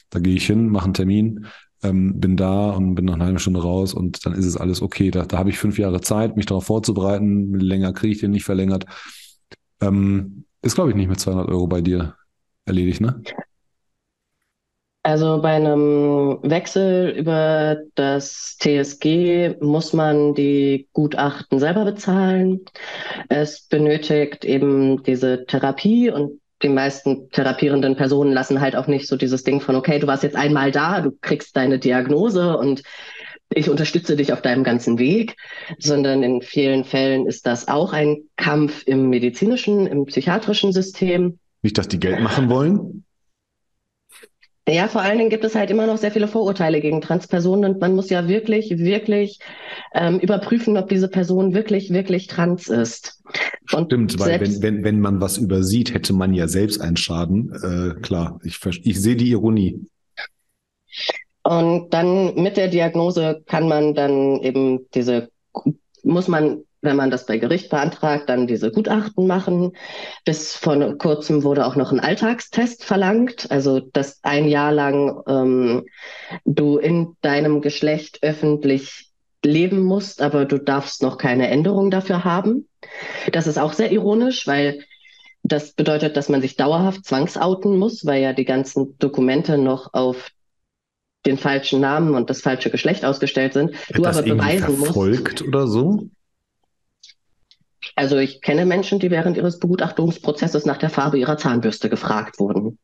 Da 0.09 0.19
gehe 0.19 0.35
ich 0.35 0.47
hin, 0.47 0.69
mache 0.69 0.85
einen 0.85 0.95
Termin, 0.95 1.45
ähm, 1.83 2.19
bin 2.19 2.37
da 2.37 2.71
und 2.71 2.95
bin 2.95 3.05
nach 3.05 3.15
einer 3.15 3.25
halben 3.25 3.39
Stunde 3.39 3.61
raus 3.61 3.93
und 3.93 4.25
dann 4.25 4.33
ist 4.33 4.45
es 4.45 4.57
alles 4.57 4.81
okay. 4.81 5.11
Da, 5.11 5.25
da 5.25 5.37
habe 5.37 5.49
ich 5.49 5.57
fünf 5.57 5.77
Jahre 5.77 6.01
Zeit, 6.01 6.35
mich 6.37 6.45
darauf 6.45 6.65
vorzubereiten. 6.65 7.53
Länger 7.53 7.93
kriege 7.93 8.13
ich 8.13 8.19
den 8.19 8.31
nicht 8.31 8.45
verlängert. 8.45 8.85
Ähm, 9.81 10.45
ist, 10.61 10.75
glaube 10.75 10.91
ich, 10.91 10.95
nicht 10.95 11.09
mit 11.09 11.19
200 11.19 11.49
Euro 11.49 11.67
bei 11.67 11.81
dir 11.81 12.15
erledigt, 12.65 13.01
ne? 13.01 13.21
Also 15.05 15.41
bei 15.41 15.49
einem 15.49 16.39
Wechsel 16.43 17.09
über 17.09 17.77
das 17.95 18.57
TSG 18.61 19.57
muss 19.59 19.91
man 19.91 20.33
die 20.33 20.87
Gutachten 20.93 21.59
selber 21.59 21.83
bezahlen. 21.83 22.61
Es 23.27 23.67
benötigt 23.67 24.45
eben 24.45 25.03
diese 25.03 25.45
Therapie 25.45 26.09
und 26.09 26.39
die 26.63 26.69
meisten 26.69 27.29
therapierenden 27.29 27.95
Personen 27.95 28.31
lassen 28.31 28.61
halt 28.61 28.75
auch 28.75 28.87
nicht 28.87 29.07
so 29.07 29.17
dieses 29.17 29.43
Ding 29.43 29.61
von, 29.61 29.75
okay, 29.75 29.99
du 29.99 30.07
warst 30.07 30.23
jetzt 30.23 30.35
einmal 30.35 30.71
da, 30.71 31.01
du 31.01 31.11
kriegst 31.21 31.55
deine 31.55 31.79
Diagnose 31.79 32.57
und 32.57 32.83
ich 33.49 33.69
unterstütze 33.69 34.15
dich 34.15 34.33
auf 34.33 34.41
deinem 34.41 34.63
ganzen 34.63 34.97
Weg, 34.97 35.35
sondern 35.77 36.23
in 36.23 36.41
vielen 36.41 36.85
Fällen 36.85 37.27
ist 37.27 37.45
das 37.45 37.67
auch 37.67 37.93
ein 37.93 38.23
Kampf 38.35 38.83
im 38.85 39.09
medizinischen, 39.09 39.85
im 39.85 40.05
psychiatrischen 40.05 40.71
System. 40.71 41.37
Nicht, 41.61 41.77
dass 41.77 41.87
die 41.87 41.99
Geld 41.99 42.21
machen 42.21 42.49
wollen? 42.49 43.05
Ja, 44.67 44.87
vor 44.87 45.01
allen 45.01 45.17
Dingen 45.17 45.29
gibt 45.29 45.43
es 45.43 45.55
halt 45.55 45.69
immer 45.71 45.87
noch 45.87 45.97
sehr 45.97 46.11
viele 46.11 46.29
Vorurteile 46.29 46.79
gegen 46.79 47.01
Transpersonen 47.01 47.73
und 47.73 47.81
man 47.81 47.95
muss 47.95 48.09
ja 48.09 48.29
wirklich, 48.29 48.69
wirklich 48.77 49.39
ähm, 49.93 50.19
überprüfen, 50.19 50.77
ob 50.77 50.87
diese 50.87 51.09
Person 51.09 51.53
wirklich, 51.53 51.91
wirklich 51.91 52.27
trans 52.27 52.69
ist. 52.69 53.21
Und 53.73 53.87
Stimmt, 53.87 54.17
weil 54.19 54.39
wenn, 54.39 54.61
wenn, 54.61 54.83
wenn 54.85 54.99
man 55.01 55.19
was 55.19 55.37
übersieht, 55.37 55.93
hätte 55.93 56.13
man 56.13 56.33
ja 56.33 56.47
selbst 56.47 56.79
einen 56.79 56.95
Schaden. 56.95 57.51
Äh, 57.51 58.01
klar, 58.01 58.39
ich, 58.43 58.57
ich 58.83 59.01
sehe 59.01 59.17
die 59.17 59.31
Ironie. 59.31 59.81
Und 61.43 61.93
dann 61.93 62.35
mit 62.35 62.55
der 62.55 62.69
Diagnose 62.69 63.43
kann 63.45 63.67
man 63.67 63.93
dann 63.93 64.39
eben 64.41 64.87
diese, 64.93 65.29
muss 66.03 66.29
man 66.29 66.63
wenn 66.83 66.97
man 66.97 67.09
das 67.09 67.25
bei 67.25 67.37
Gericht 67.37 67.69
beantragt, 67.69 68.29
dann 68.29 68.45
diese 68.45 68.71
Gutachten 68.71 69.25
machen. 69.25 69.71
Bis 70.25 70.55
vor 70.55 70.97
kurzem 70.97 71.43
wurde 71.43 71.65
auch 71.65 71.75
noch 71.75 71.91
ein 71.91 71.99
Alltagstest 71.99 72.83
verlangt, 72.83 73.49
also 73.49 73.79
dass 73.79 74.19
ein 74.23 74.47
Jahr 74.47 74.71
lang 74.71 75.21
ähm, 75.27 75.85
du 76.45 76.77
in 76.77 77.15
deinem 77.21 77.61
Geschlecht 77.61 78.19
öffentlich 78.21 79.09
leben 79.45 79.81
musst, 79.81 80.21
aber 80.21 80.45
du 80.45 80.57
darfst 80.57 81.01
noch 81.01 81.17
keine 81.17 81.47
Änderung 81.47 81.89
dafür 81.89 82.23
haben. 82.23 82.67
Das 83.31 83.47
ist 83.47 83.57
auch 83.57 83.73
sehr 83.73 83.91
ironisch, 83.91 84.45
weil 84.45 84.83
das 85.43 85.73
bedeutet, 85.73 86.15
dass 86.15 86.29
man 86.29 86.41
sich 86.41 86.55
dauerhaft 86.55 87.05
zwangsouten 87.05 87.77
muss, 87.77 88.05
weil 88.05 88.21
ja 88.21 88.33
die 88.33 88.45
ganzen 88.45 88.97
Dokumente 88.99 89.57
noch 89.57 89.93
auf 89.93 90.29
den 91.25 91.37
falschen 91.37 91.79
Namen 91.79 92.15
und 92.15 92.29
das 92.29 92.41
falsche 92.41 92.69
Geschlecht 92.69 93.05
ausgestellt 93.05 93.53
sind. 93.53 93.71
Wird 93.89 93.99
du 93.99 94.05
aber 94.05 94.21
beweisen 94.21 94.79
musst. 94.79 94.91
Verfolgt 94.91 95.41
oder 95.41 95.67
so? 95.67 96.09
Also 97.95 98.17
ich 98.17 98.41
kenne 98.41 98.65
Menschen, 98.65 98.99
die 98.99 99.11
während 99.11 99.37
ihres 99.37 99.59
Begutachtungsprozesses 99.59 100.65
nach 100.65 100.77
der 100.77 100.89
Farbe 100.89 101.17
ihrer 101.19 101.37
Zahnbürste 101.37 101.89
gefragt 101.89 102.39
wurden. 102.39 102.77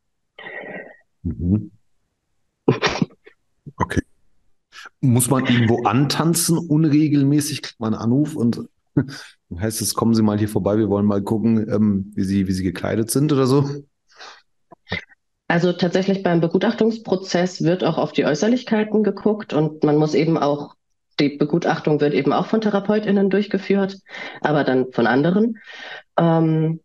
Mhm. 1.24 1.72
Okay. 3.76 4.02
Muss 5.00 5.30
man 5.30 5.45
irgendwo 5.45 5.84
antanzen 5.84 6.58
unregelmäßig? 6.58 7.62
Kriegt 7.62 7.80
man 7.80 7.93
einen 7.93 8.02
Anruf 8.02 8.36
und 8.36 8.67
heißt 9.58 9.82
es, 9.82 9.93
kommen 9.93 10.13
Sie 10.13 10.22
mal 10.22 10.38
hier 10.38 10.50
vorbei, 10.50 10.78
wir 10.78 10.89
wollen 10.89 11.06
mal 11.06 11.22
gucken, 11.22 11.72
ähm, 11.72 12.12
wie, 12.15 12.24
Sie, 12.24 12.48
wie 12.48 12.52
Sie 12.52 12.63
gekleidet 12.63 13.10
sind 13.12 13.32
oder 13.32 13.48
so? 13.48 13.69
Also 15.48 15.74
tatsächlich 15.74 16.24
beim 16.24 16.41
Begutachtungsprozess 16.41 17.63
wird 17.63 17.84
auch 17.84 17.98
auf 17.98 18.12
die 18.12 18.26
Äußerlichkeiten 18.26 19.04
geguckt 19.04 19.54
und 19.54 19.84
man 19.84 19.98
muss 19.98 20.13
eben 20.13 20.38
auch 20.38 20.76
die 21.20 21.30
Begutachtung 21.30 22.02
wird 22.02 22.14
eben 22.14 22.34
auch 22.34 22.46
von 22.48 22.62
TherapeutInnen 22.62 23.30
durchgeführt, 23.30 23.98
aber 24.42 24.64
dann 24.64 24.92
von 24.92 25.08
anderen. 25.08 25.58
Ähm, 26.18 26.80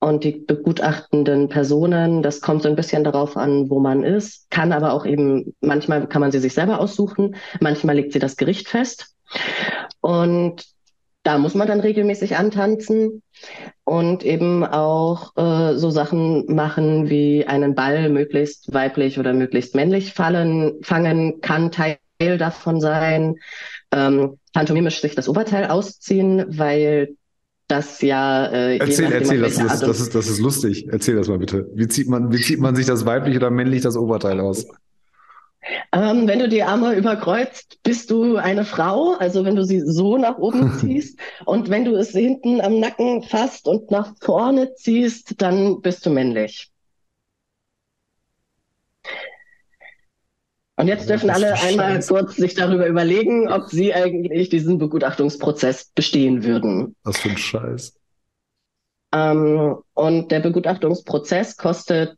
und 0.00 0.22
die 0.22 0.32
begutachtenden 0.32 1.48
Personen, 1.48 2.22
das 2.22 2.40
kommt 2.40 2.62
so 2.62 2.68
ein 2.68 2.76
bisschen 2.76 3.02
darauf 3.02 3.36
an, 3.36 3.68
wo 3.68 3.80
man 3.80 4.04
ist, 4.04 4.48
kann 4.50 4.72
aber 4.72 4.92
auch 4.92 5.04
eben, 5.04 5.56
manchmal 5.60 6.06
kann 6.06 6.20
man 6.20 6.30
sie 6.30 6.38
sich 6.38 6.54
selber 6.54 6.80
aussuchen, 6.80 7.34
manchmal 7.60 7.96
legt 7.96 8.12
sie 8.12 8.20
das 8.20 8.36
Gericht 8.36 8.68
fest. 8.68 9.16
Und 10.00 10.66
da 11.24 11.36
muss 11.36 11.54
man 11.54 11.66
dann 11.66 11.80
regelmäßig 11.80 12.36
antanzen 12.36 13.22
und 13.84 14.24
eben 14.24 14.64
auch 14.64 15.36
äh, 15.36 15.74
so 15.74 15.90
Sachen 15.90 16.54
machen 16.54 17.10
wie 17.10 17.44
einen 17.46 17.74
Ball 17.74 18.08
möglichst 18.08 18.72
weiblich 18.72 19.18
oder 19.18 19.32
möglichst 19.32 19.74
männlich 19.74 20.14
fallen, 20.14 20.78
fangen 20.82 21.40
kann, 21.40 21.72
Teil 21.72 21.98
davon 22.18 22.80
sein, 22.80 23.36
ähm, 23.92 24.38
pantomimisch 24.52 25.00
sich 25.00 25.14
das 25.14 25.28
Oberteil 25.28 25.66
ausziehen, 25.66 26.44
weil 26.58 27.16
das 27.68 28.02
ja. 28.02 28.46
Äh, 28.46 28.78
erzähl, 28.78 29.12
erzähl, 29.12 29.40
das 29.40 29.58
ist, 29.58 29.82
das, 29.82 30.00
ist, 30.00 30.14
das 30.14 30.26
ist 30.26 30.40
lustig. 30.40 30.88
Erzähl 30.90 31.16
das 31.16 31.28
mal 31.28 31.38
bitte. 31.38 31.68
Wie 31.74 31.86
zieht 31.86 32.08
man, 32.08 32.32
wie 32.32 32.40
zieht 32.40 32.60
man 32.60 32.74
sich 32.74 32.86
das 32.86 33.06
weiblich 33.06 33.36
oder 33.36 33.50
männlich 33.50 33.82
das 33.82 33.96
Oberteil 33.96 34.40
aus? 34.40 34.66
Ähm, 35.92 36.26
wenn 36.26 36.38
du 36.38 36.48
die 36.48 36.62
Arme 36.62 36.94
überkreuzt, 36.94 37.78
bist 37.82 38.10
du 38.10 38.36
eine 38.36 38.64
Frau, 38.64 39.14
also 39.18 39.44
wenn 39.44 39.56
du 39.56 39.64
sie 39.64 39.80
so 39.80 40.16
nach 40.16 40.38
oben 40.38 40.72
ziehst. 40.80 41.18
und 41.44 41.68
wenn 41.68 41.84
du 41.84 41.94
es 41.94 42.10
hinten 42.10 42.60
am 42.60 42.80
Nacken 42.80 43.22
fasst 43.22 43.68
und 43.68 43.90
nach 43.90 44.14
vorne 44.20 44.74
ziehst, 44.74 45.40
dann 45.42 45.80
bist 45.82 46.06
du 46.06 46.10
männlich. 46.10 46.70
Und 50.78 50.86
jetzt 50.86 51.10
dürfen 51.10 51.28
alle 51.28 51.54
einmal 51.54 52.00
kurz 52.00 52.36
sich 52.36 52.54
darüber 52.54 52.86
überlegen, 52.86 53.48
ob 53.50 53.68
sie 53.68 53.92
eigentlich 53.92 54.48
diesen 54.48 54.78
Begutachtungsprozess 54.78 55.90
bestehen 55.92 56.44
würden. 56.44 56.94
Was 57.02 57.18
für 57.18 57.30
ein 57.30 57.36
Scheiß. 57.36 57.94
Ähm, 59.12 59.78
und 59.94 60.30
der 60.30 60.38
Begutachtungsprozess 60.38 61.56
kostet, 61.56 62.16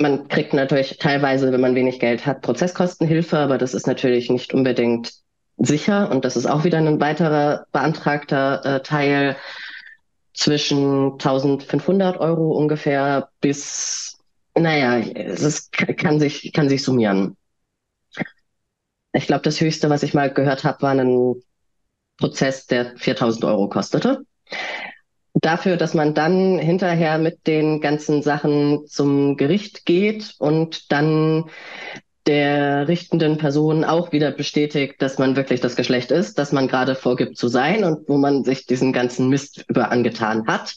man 0.00 0.28
kriegt 0.28 0.54
natürlich 0.54 0.98
teilweise, 0.98 1.50
wenn 1.50 1.60
man 1.60 1.74
wenig 1.74 1.98
Geld 1.98 2.26
hat, 2.26 2.42
Prozesskostenhilfe, 2.42 3.36
aber 3.38 3.58
das 3.58 3.74
ist 3.74 3.88
natürlich 3.88 4.30
nicht 4.30 4.54
unbedingt 4.54 5.12
sicher. 5.56 6.12
Und 6.12 6.24
das 6.24 6.36
ist 6.36 6.46
auch 6.46 6.62
wieder 6.62 6.78
ein 6.78 7.00
weiterer 7.00 7.66
beantragter 7.72 8.64
äh, 8.64 8.82
Teil 8.84 9.34
zwischen 10.32 11.14
1500 11.14 12.18
Euro 12.20 12.52
ungefähr 12.52 13.30
bis 13.40 14.11
naja, 14.54 14.98
es 14.98 15.70
kann, 15.70 16.20
sich, 16.20 16.52
kann 16.52 16.68
sich 16.68 16.82
summieren. 16.82 17.36
Ich 19.12 19.26
glaube, 19.26 19.42
das 19.42 19.60
Höchste, 19.60 19.90
was 19.90 20.02
ich 20.02 20.14
mal 20.14 20.32
gehört 20.32 20.64
habe, 20.64 20.82
war 20.82 20.92
ein 20.92 21.42
Prozess, 22.18 22.66
der 22.66 22.96
4000 22.96 23.44
Euro 23.44 23.68
kostete. 23.68 24.24
Dafür, 25.34 25.76
dass 25.76 25.94
man 25.94 26.14
dann 26.14 26.58
hinterher 26.58 27.18
mit 27.18 27.46
den 27.46 27.80
ganzen 27.80 28.22
Sachen 28.22 28.86
zum 28.86 29.36
Gericht 29.36 29.86
geht 29.86 30.34
und 30.38 30.92
dann 30.92 31.50
der 32.26 32.86
richtenden 32.86 33.38
Person 33.38 33.84
auch 33.84 34.12
wieder 34.12 34.30
bestätigt, 34.30 35.02
dass 35.02 35.18
man 35.18 35.34
wirklich 35.34 35.60
das 35.60 35.74
Geschlecht 35.74 36.10
ist, 36.12 36.38
das 36.38 36.52
man 36.52 36.68
gerade 36.68 36.94
vorgibt 36.94 37.36
zu 37.36 37.48
sein 37.48 37.82
und 37.82 38.08
wo 38.08 38.16
man 38.16 38.44
sich 38.44 38.66
diesen 38.66 38.92
ganzen 38.92 39.28
Mist 39.28 39.64
über 39.68 39.90
angetan 39.90 40.46
hat. 40.46 40.76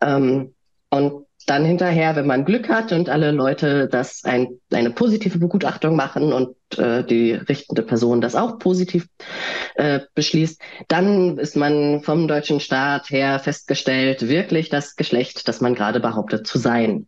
Ähm, 0.00 0.54
und 0.88 1.26
dann 1.48 1.64
hinterher, 1.64 2.14
wenn 2.16 2.26
man 2.26 2.44
Glück 2.44 2.68
hat 2.68 2.92
und 2.92 3.08
alle 3.08 3.30
Leute 3.30 3.88
das 3.88 4.24
ein, 4.24 4.60
eine 4.72 4.90
positive 4.90 5.38
Begutachtung 5.38 5.96
machen 5.96 6.32
und 6.32 6.56
äh, 6.78 7.04
die 7.04 7.32
richtende 7.32 7.82
Person 7.82 8.20
das 8.20 8.34
auch 8.34 8.58
positiv 8.58 9.08
äh, 9.74 10.00
beschließt, 10.14 10.60
dann 10.88 11.38
ist 11.38 11.56
man 11.56 12.02
vom 12.02 12.28
deutschen 12.28 12.60
Staat 12.60 13.10
her 13.10 13.38
festgestellt, 13.38 14.28
wirklich 14.28 14.68
das 14.68 14.96
Geschlecht, 14.96 15.48
das 15.48 15.60
man 15.60 15.74
gerade 15.74 16.00
behauptet 16.00 16.46
zu 16.46 16.58
sein. 16.58 17.06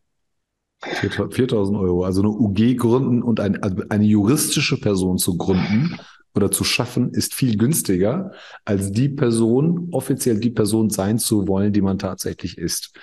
4000 0.83 1.79
Euro. 1.79 2.05
Also 2.05 2.23
eine 2.23 2.31
UG 2.31 2.77
gründen 2.77 3.23
und 3.23 3.41
ein, 3.41 3.63
also 3.63 3.83
eine 3.91 4.05
juristische 4.05 4.81
Person 4.81 5.19
zu 5.19 5.37
gründen 5.37 5.99
oder 6.35 6.51
zu 6.51 6.65
schaffen, 6.65 7.13
ist 7.13 7.35
viel 7.35 7.59
günstiger, 7.59 8.33
als 8.65 8.93
die 8.93 9.11
Person, 9.11 9.89
offiziell 9.93 10.39
die 10.41 10.51
Person 10.51 10.89
sein 10.89 11.19
zu 11.19 11.49
wollen, 11.49 11.73
die 11.73 11.83
man 11.83 11.99
tatsächlich 11.99 12.57
ist. 12.57 12.95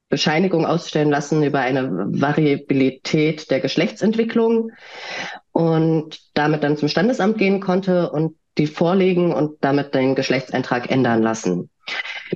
Bescheinigung 0.10 0.66
ausstellen 0.66 1.10
lassen 1.10 1.44
über 1.44 1.60
eine 1.60 1.90
Variabilität 1.92 3.50
der 3.50 3.60
Geschlechtsentwicklung 3.60 4.72
und 5.52 6.20
damit 6.36 6.64
dann 6.64 6.78
zum 6.78 6.88
Standesamt 6.88 7.38
gehen 7.38 7.60
konnte 7.60 8.12
und 8.12 8.36
die 8.58 8.68
vorlegen 8.68 9.34
und 9.34 9.58
damit 9.62 9.94
den 9.94 10.16
Geschlechtseintrag 10.16 10.90
ändern 10.90 11.22
lassen. 11.22 11.70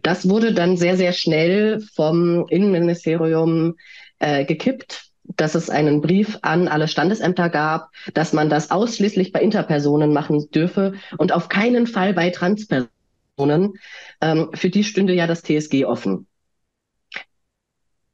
Das 0.03 0.27
wurde 0.27 0.53
dann 0.53 0.77
sehr, 0.77 0.97
sehr 0.97 1.13
schnell 1.13 1.81
vom 1.95 2.45
Innenministerium 2.49 3.75
äh, 4.19 4.45
gekippt, 4.45 5.09
dass 5.35 5.55
es 5.55 5.69
einen 5.69 6.01
Brief 6.01 6.39
an 6.41 6.67
alle 6.67 6.87
Standesämter 6.87 7.49
gab, 7.49 7.91
dass 8.13 8.33
man 8.33 8.49
das 8.49 8.71
ausschließlich 8.71 9.31
bei 9.31 9.41
Interpersonen 9.41 10.13
machen 10.13 10.49
dürfe 10.51 10.93
und 11.17 11.31
auf 11.31 11.49
keinen 11.49 11.87
Fall 11.87 12.13
bei 12.13 12.29
Transpersonen. 12.29 13.73
Ähm, 14.21 14.49
für 14.53 14.69
die 14.69 14.83
stünde 14.83 15.13
ja 15.13 15.27
das 15.27 15.43
TSG 15.43 15.85
offen. 15.85 16.27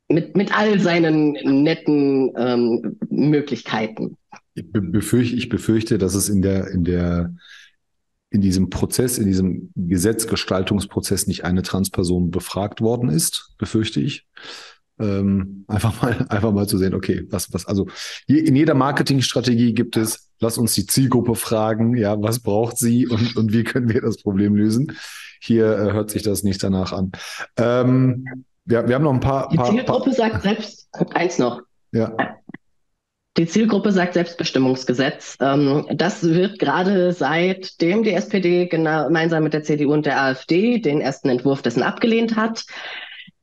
Mit, 0.07 0.35
mit 0.37 0.55
all 0.55 0.79
seinen 0.79 1.31
netten 1.63 2.31
ähm, 2.37 2.97
Möglichkeiten. 3.09 4.17
Ich 4.53 4.71
befürchte, 4.71 5.35
ich 5.35 5.49
befürchte, 5.49 5.97
dass 5.97 6.13
es 6.13 6.29
in 6.29 6.43
der, 6.43 6.67
in 6.67 6.83
der, 6.83 7.33
in 8.29 8.41
diesem 8.41 8.69
Prozess, 8.69 9.17
in 9.17 9.25
diesem 9.25 9.71
Gesetzgestaltungsprozess 9.75 11.25
nicht 11.25 11.43
eine 11.43 11.63
Transperson 11.63 12.29
befragt 12.29 12.81
worden 12.81 13.09
ist, 13.09 13.55
befürchte 13.57 13.99
ich. 13.99 14.27
Ähm, 14.97 15.65
einfach 15.67 16.01
mal, 16.01 16.25
einfach 16.29 16.51
mal 16.51 16.67
zu 16.67 16.77
sehen, 16.77 16.93
okay, 16.93 17.25
was, 17.29 17.53
was, 17.53 17.65
also 17.65 17.87
je, 18.27 18.39
in 18.39 18.55
jeder 18.55 18.73
Marketingstrategie 18.73 19.73
gibt 19.73 19.97
es, 19.97 20.29
lass 20.39 20.57
uns 20.57 20.73
die 20.73 20.85
Zielgruppe 20.85 21.35
fragen, 21.35 21.97
ja, 21.97 22.21
was 22.21 22.39
braucht 22.39 22.77
sie 22.77 23.07
und, 23.07 23.35
und 23.35 23.53
wie 23.53 23.63
können 23.63 23.89
wir 23.89 24.01
das 24.01 24.21
Problem 24.21 24.55
lösen? 24.55 24.95
Hier 25.41 25.65
äh, 25.65 25.91
hört 25.91 26.11
sich 26.11 26.23
das 26.23 26.43
nicht 26.43 26.63
danach 26.63 26.93
an. 26.93 27.11
Ähm, 27.57 28.45
wir, 28.65 28.87
wir 28.87 28.95
haben 28.95 29.03
noch 29.03 29.13
ein 29.13 29.19
paar. 29.19 29.49
Die 29.49 29.57
paar, 29.57 29.69
Zielgruppe 29.69 30.05
paar, 30.05 30.13
sagt 30.13 30.43
selbst, 30.43 30.89
eins 31.13 31.37
noch. 31.37 31.61
Ja. 31.91 32.15
Die 33.37 33.47
Zielgruppe 33.47 33.91
sagt 33.91 34.13
Selbstbestimmungsgesetz. 34.13 35.37
Ähm, 35.41 35.85
das 35.93 36.23
wird 36.23 36.57
gerade 36.57 37.11
seitdem 37.11 38.03
die 38.03 38.13
SPD 38.13 38.67
gemeinsam 38.67 39.43
mit 39.43 39.53
der 39.53 39.63
CDU 39.63 39.91
und 39.91 40.05
der 40.05 40.21
AfD 40.21 40.79
den 40.79 41.01
ersten 41.01 41.27
Entwurf 41.27 41.61
dessen 41.61 41.83
abgelehnt 41.83 42.37
hat, 42.37 42.63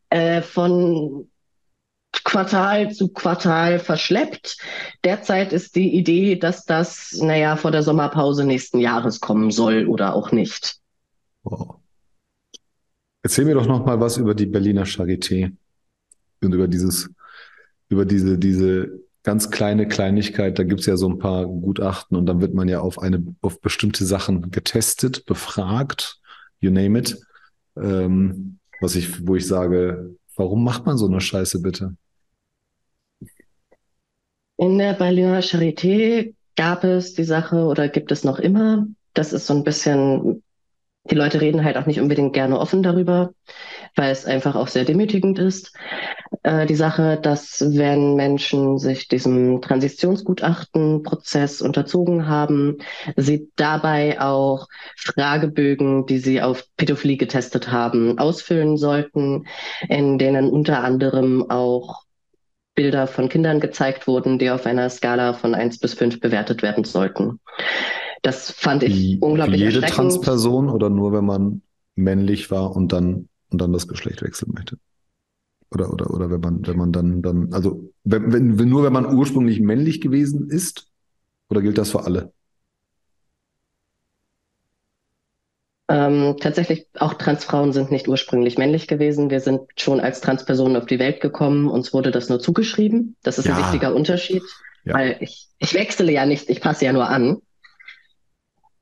äh, 0.09 0.41
von 0.41 1.29
Quartal 2.25 2.93
zu 2.93 3.09
Quartal 3.09 3.79
verschleppt. 3.79 4.59
Derzeit 5.05 5.53
ist 5.53 5.77
die 5.77 5.95
Idee, 5.95 6.37
dass 6.37 6.65
das, 6.65 7.19
naja, 7.21 7.57
vor 7.57 7.71
der 7.71 7.83
Sommerpause 7.83 8.45
nächsten 8.45 8.79
Jahres 8.79 9.21
kommen 9.21 9.51
soll 9.51 9.87
oder 9.87 10.15
auch 10.15 10.33
nicht. 10.33 10.77
Wow. 11.43 11.77
Erzähl 13.23 13.45
mir 13.45 13.55
doch 13.55 13.67
noch 13.67 13.85
mal 13.85 14.01
was 14.01 14.17
über 14.17 14.35
die 14.35 14.47
Berliner 14.47 14.85
Charité 14.85 15.53
und 16.43 16.55
über 16.55 16.69
dieses, 16.69 17.11
über 17.89 18.05
diese, 18.05 18.39
diese 18.39 19.01
ganz 19.23 19.51
kleine 19.51 19.87
Kleinigkeit. 19.87 20.59
Da 20.59 20.65
gibt's 20.65 20.87
ja 20.87 20.97
so 20.97 21.09
ein 21.09 21.19
paar 21.19 21.47
Gutachten 21.47 22.17
und 22.17 22.27
dann 22.27 22.41
wird 22.41 22.55
man 22.55 22.69
ja 22.69 22.81
auf 22.81 22.99
eine, 22.99 23.25
auf 23.41 23.61
bestimmte 23.61 24.05
Sachen 24.05 24.51
getestet, 24.51 25.25
befragt, 25.27 26.21
you 26.61 26.71
name 26.71 26.99
it. 26.99 27.21
Ähm, 27.77 28.59
was 28.81 28.97
ich, 28.97 29.27
wo 29.27 29.37
ich 29.37 29.47
sage, 29.47 30.17
warum 30.37 30.65
macht 30.65 30.87
man 30.87 30.99
so 30.99 31.07
eine 31.07 31.21
Scheiße 31.21 31.63
bitte? 31.63 31.97
In 34.57 34.79
der 34.79 34.95
Berliner 34.95 35.43
Charité 35.43 36.35
gab 36.57 36.85
es 36.85 37.15
die 37.15 37.25
Sache 37.25 37.65
oder 37.65 37.89
gibt 37.89 38.13
es 38.13 38.25
noch 38.25 38.39
immer. 38.39 38.87
Das 39.15 39.33
ist 39.33 39.47
so 39.47 39.55
ein 39.55 39.65
bisschen, 39.65 40.43
die 41.11 41.15
Leute 41.15 41.41
reden 41.41 41.65
halt 41.65 41.77
auch 41.77 41.87
nicht 41.87 42.01
unbedingt 42.01 42.33
gerne 42.33 42.59
offen 42.59 42.83
darüber, 42.83 43.33
weil 43.97 44.13
es 44.13 44.25
einfach 44.25 44.55
auch 44.55 44.69
sehr 44.69 44.85
demütigend 44.85 45.39
ist. 45.39 45.75
Äh, 46.43 46.67
die 46.67 46.75
Sache, 46.75 47.19
dass 47.21 47.65
wenn 47.77 48.15
Menschen 48.15 48.79
sich 48.79 49.09
diesem 49.09 49.63
Transitionsgutachtenprozess 49.63 51.63
unterzogen 51.63 52.29
haben, 52.29 52.79
sie 53.17 53.51
dabei 53.57 54.21
auch 54.21 54.69
Fragebögen, 54.97 56.07
die 56.07 56.19
sie 56.19 56.43
auf 56.43 56.65
Pädophilie 56.77 57.17
getestet 57.17 57.71
haben, 57.71 58.19
ausfüllen 58.19 58.77
sollten, 58.77 59.47
in 59.89 60.19
denen 60.19 60.51
unter 60.51 60.85
anderem 60.85 61.51
auch 61.51 62.03
Bilder 62.75 63.07
von 63.07 63.29
Kindern 63.29 63.61
gezeigt 63.61 64.07
wurden, 64.07 64.39
die 64.39 64.51
auf 64.51 64.67
einer 64.67 64.89
Skala 64.89 65.35
von 65.35 65.55
eins 65.55 65.79
bis 65.79 65.95
fünf 65.95 66.21
bewertet 66.21 66.63
werden 66.63 66.85
sollten. 66.85 67.41
Das 68.23 68.51
fand 68.51 68.83
ich 68.83 68.95
Wie, 68.95 69.19
unglaublich 69.21 69.61
für 69.61 69.67
jede 69.71 69.81
Transperson 69.83 70.71
oder 70.71 70.89
nur 70.89 71.13
wenn 71.13 71.25
man 71.25 71.63
männlich 71.97 72.51
war 72.51 72.75
und 72.75 72.93
dann 72.93 73.29
und 73.51 73.61
dann 73.61 73.73
das 73.73 73.89
Geschlecht 73.89 74.23
wechseln 74.23 74.53
möchte? 74.55 74.79
Oder 75.71 75.93
oder 75.93 76.11
oder 76.11 76.31
wenn 76.31 76.41
man 76.41 76.67
wenn 76.67 76.77
man 76.77 76.93
dann 76.93 77.23
dann 77.23 77.53
also 77.53 77.93
wenn, 78.05 78.59
wenn 78.59 78.69
nur 78.69 78.85
wenn 78.85 78.93
man 78.93 79.15
ursprünglich 79.15 79.61
männlich 79.61 80.01
gewesen 80.01 80.49
ist 80.49 80.87
oder 81.51 81.61
gilt 81.61 81.79
das 81.79 81.91
für 81.91 82.05
alle? 82.05 82.33
Ähm, 85.89 86.37
tatsächlich, 86.41 86.87
auch 86.99 87.15
Transfrauen 87.15 87.73
sind 87.73 87.91
nicht 87.91 88.09
ursprünglich 88.09 88.57
männlich 88.57 88.87
gewesen. 88.87 89.31
Wir 89.31 89.41
sind 89.41 89.63
schon 89.77 90.01
als 90.01 90.21
Transpersonen 90.21 90.77
auf 90.77 90.87
die 90.87 90.99
Welt 90.99 91.21
gekommen. 91.21 91.69
Uns 91.69 91.93
wurde 91.93 92.11
das 92.11 92.29
nur 92.29 92.41
zugeschrieben. 92.41 93.17
Das 93.23 93.39
ist 93.39 93.47
ja. 93.47 93.57
ein 93.57 93.63
wichtiger 93.63 93.95
Unterschied, 93.95 94.43
ja. 94.85 94.95
weil 94.95 95.17
ich, 95.21 95.49
ich 95.59 95.75
wechsle 95.75 96.11
ja 96.13 96.25
nicht, 96.25 96.49
ich 96.49 96.61
passe 96.61 96.85
ja 96.85 96.93
nur 96.93 97.09
an. 97.09 97.39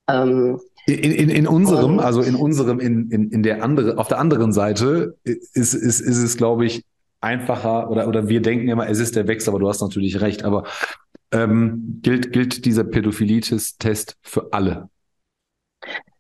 Ähm, 0.09 0.61
in, 0.87 1.13
in, 1.13 1.31
in 1.31 1.47
unserem, 1.47 1.95
und, 1.95 2.01
also 2.01 2.23
in 2.23 2.35
unserem, 2.35 2.81
in, 2.81 3.11
in, 3.11 3.31
in 3.31 3.43
der 3.43 3.63
andere, 3.63 3.99
auf 3.99 4.09
der 4.09 4.19
anderen 4.19 4.53
Seite 4.53 5.17
ist, 5.25 5.75
ist, 5.75 5.75
ist 5.75 6.19
es, 6.19 6.37
glaube 6.37 6.67
ich, 6.67 6.85
einfacher 7.21 7.91
oder, 7.91 8.09
oder 8.09 8.29
wir 8.29 8.41
denken 8.41 8.69
immer, 8.69 8.89
es 8.89 8.99
ist 8.99 9.17
der 9.17 9.29
Wechsel, 9.29 9.51
aber 9.51 9.59
du 9.59 9.69
hast 9.69 9.81
natürlich 9.81 10.21
recht. 10.21 10.45
Aber 10.45 10.65
ähm, 11.33 12.01
gilt, 12.03 12.33
gilt 12.33 12.65
dieser 12.65 12.85
Pädophilitis-Test 12.85 14.17
für 14.23 14.53
alle? 14.53 14.89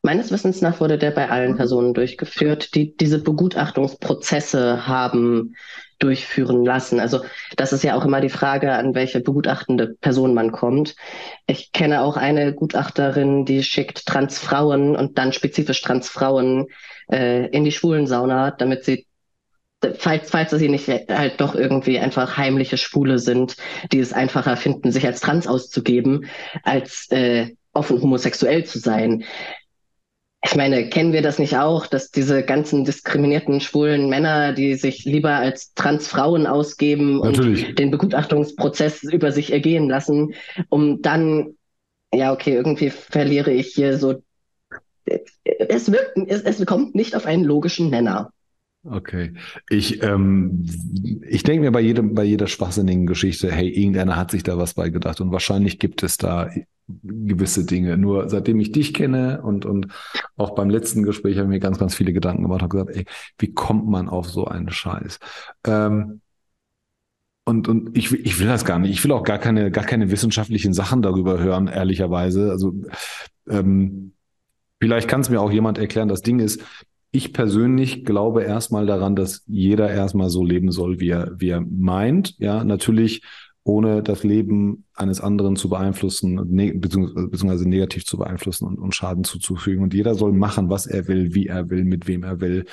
Meines 0.02 0.32
Wissens 0.32 0.62
nach 0.62 0.80
wurde 0.80 0.96
der 0.96 1.10
bei 1.10 1.28
allen 1.28 1.56
Personen 1.56 1.92
durchgeführt, 1.92 2.74
die 2.74 2.96
diese 2.96 3.22
Begutachtungsprozesse 3.22 4.86
haben 4.86 5.54
durchführen 5.98 6.64
lassen. 6.64 7.00
Also 7.00 7.20
das 7.56 7.74
ist 7.74 7.84
ja 7.84 7.94
auch 7.94 8.06
immer 8.06 8.22
die 8.22 8.30
Frage, 8.30 8.72
an 8.72 8.94
welche 8.94 9.20
begutachtende 9.20 9.94
Person 10.00 10.32
man 10.32 10.52
kommt. 10.52 10.96
Ich 11.46 11.72
kenne 11.72 12.00
auch 12.00 12.16
eine 12.16 12.54
Gutachterin, 12.54 13.44
die 13.44 13.62
schickt 13.62 14.06
Transfrauen 14.06 14.96
und 14.96 15.18
dann 15.18 15.34
spezifisch 15.34 15.82
Transfrauen 15.82 16.68
äh, 17.12 17.48
in 17.48 17.64
die 17.64 17.72
Schwulensauna, 17.72 18.52
damit 18.52 18.84
sie 18.84 19.06
falls, 19.98 20.30
falls 20.30 20.50
sie 20.50 20.68
nicht 20.70 20.88
halt 20.88 21.40
doch 21.40 21.54
irgendwie 21.54 21.98
einfach 21.98 22.38
heimliche 22.38 22.78
Schwule 22.78 23.18
sind, 23.18 23.56
die 23.92 24.00
es 24.00 24.14
einfacher 24.14 24.56
finden, 24.56 24.92
sich 24.92 25.06
als 25.06 25.20
trans 25.20 25.46
auszugeben, 25.46 26.26
als 26.62 27.10
äh, 27.10 27.54
offen 27.72 28.00
homosexuell 28.00 28.64
zu 28.64 28.78
sein 28.78 29.24
ich 30.42 30.56
meine, 30.56 30.88
kennen 30.88 31.12
wir 31.12 31.20
das 31.20 31.38
nicht 31.38 31.56
auch, 31.56 31.86
dass 31.86 32.10
diese 32.10 32.42
ganzen 32.42 32.84
diskriminierten 32.84 33.60
schwulen 33.60 34.08
Männer, 34.08 34.54
die 34.54 34.74
sich 34.74 35.04
lieber 35.04 35.32
als 35.32 35.74
Transfrauen 35.74 36.46
ausgeben 36.46 37.18
Natürlich. 37.18 37.68
und 37.68 37.78
den 37.78 37.90
Begutachtungsprozess 37.90 39.02
über 39.02 39.32
sich 39.32 39.52
ergehen 39.52 39.88
lassen, 39.88 40.32
um 40.70 41.02
dann, 41.02 41.56
ja, 42.14 42.32
okay, 42.32 42.54
irgendwie 42.54 42.88
verliere 42.88 43.52
ich 43.52 43.74
hier 43.74 43.98
so. 43.98 44.22
Es 45.44 45.92
wirkt, 45.92 46.16
es, 46.28 46.42
es 46.42 46.64
kommt 46.64 46.94
nicht 46.94 47.14
auf 47.14 47.26
einen 47.26 47.44
logischen 47.44 47.90
Nenner. 47.90 48.32
Okay. 48.82 49.34
Ich, 49.68 50.02
ähm, 50.02 50.64
ich 51.28 51.42
denke 51.42 51.60
mir 51.60 51.70
bei 51.70 51.80
jedem, 51.80 52.14
bei 52.14 52.24
jeder 52.24 52.46
schwachsinnigen 52.46 53.06
Geschichte, 53.06 53.52
hey, 53.52 53.68
irgendeiner 53.68 54.16
hat 54.16 54.30
sich 54.30 54.42
da 54.42 54.56
was 54.56 54.72
beigedacht 54.72 55.20
und 55.20 55.32
wahrscheinlich 55.32 55.78
gibt 55.78 56.02
es 56.02 56.16
da 56.16 56.48
gewisse 57.02 57.64
Dinge. 57.64 57.96
Nur 57.96 58.28
seitdem 58.28 58.60
ich 58.60 58.72
dich 58.72 58.94
kenne 58.94 59.42
und, 59.42 59.66
und 59.66 59.88
auch 60.36 60.54
beim 60.54 60.70
letzten 60.70 61.02
Gespräch 61.02 61.36
habe 61.36 61.46
ich 61.46 61.50
mir 61.50 61.60
ganz, 61.60 61.78
ganz 61.78 61.94
viele 61.94 62.12
Gedanken 62.12 62.42
gemacht 62.42 62.62
und 62.62 62.70
gesagt, 62.70 62.96
ey, 62.96 63.04
wie 63.38 63.52
kommt 63.52 63.88
man 63.88 64.08
auf 64.08 64.28
so 64.28 64.46
einen 64.46 64.70
Scheiß? 64.70 65.18
Ähm, 65.66 66.20
und, 67.44 67.68
und 67.68 67.96
ich, 67.96 68.12
ich 68.12 68.38
will 68.38 68.46
das 68.46 68.64
gar 68.64 68.78
nicht. 68.78 68.90
Ich 68.90 69.02
will 69.02 69.12
auch 69.12 69.24
gar 69.24 69.38
keine, 69.38 69.70
gar 69.70 69.84
keine 69.84 70.10
wissenschaftlichen 70.10 70.72
Sachen 70.72 71.02
darüber 71.02 71.40
hören, 71.40 71.66
ehrlicherweise. 71.66 72.50
Also 72.50 72.74
ähm, 73.48 74.12
vielleicht 74.80 75.08
kann 75.08 75.20
es 75.20 75.30
mir 75.30 75.40
auch 75.40 75.50
jemand 75.50 75.78
erklären. 75.78 76.08
Das 76.08 76.22
Ding 76.22 76.38
ist, 76.38 76.62
ich 77.10 77.32
persönlich 77.32 78.04
glaube 78.04 78.44
erstmal 78.44 78.86
daran, 78.86 79.16
dass 79.16 79.42
jeder 79.46 79.90
erstmal 79.90 80.30
so 80.30 80.44
leben 80.44 80.70
soll, 80.70 81.00
wie 81.00 81.10
er, 81.10 81.32
wie 81.40 81.48
er 81.48 81.60
meint. 81.60 82.38
Ja, 82.38 82.62
natürlich 82.62 83.22
ohne 83.64 84.02
das 84.02 84.24
Leben 84.24 84.86
eines 84.94 85.20
anderen 85.20 85.56
zu 85.56 85.68
beeinflussen, 85.68 86.40
ne, 86.48 86.72
beziehungsweise 86.72 87.68
negativ 87.68 88.06
zu 88.06 88.16
beeinflussen 88.16 88.66
und, 88.66 88.78
und 88.78 88.94
Schaden 88.94 89.24
zuzufügen. 89.24 89.82
Und 89.82 89.94
jeder 89.94 90.14
soll 90.14 90.32
machen, 90.32 90.70
was 90.70 90.86
er 90.86 91.08
will, 91.08 91.34
wie 91.34 91.46
er 91.46 91.68
will, 91.68 91.84
mit 91.84 92.08
wem 92.08 92.22
er 92.22 92.40
will, 92.40 92.64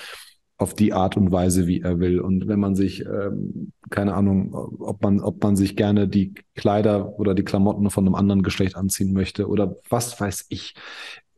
auf 0.58 0.74
die 0.74 0.94
Art 0.94 1.18
und 1.18 1.32
Weise, 1.32 1.68
wie 1.68 1.82
er 1.82 2.00
will. 2.00 2.20
Und 2.20 2.48
wenn 2.48 2.60
man 2.60 2.76
sich, 2.76 3.06
ähm, 3.06 3.72
keine 3.90 4.16
Ahnung, 4.16 4.54
ob 4.54 5.04
man, 5.04 5.20
ob 5.20 5.44
man 5.44 5.56
sich 5.56 5.76
gerne 5.76 6.08
die 6.08 6.34
Kleider 6.56 7.20
oder 7.20 7.36
die 7.36 7.44
Klamotten 7.44 7.90
von 7.92 8.06
einem 8.06 8.16
anderen 8.16 8.42
Geschlecht 8.42 8.76
anziehen 8.76 9.14
möchte 9.14 9.48
oder 9.48 9.76
was 9.90 10.20
weiß 10.20 10.48
ich, 10.50 10.74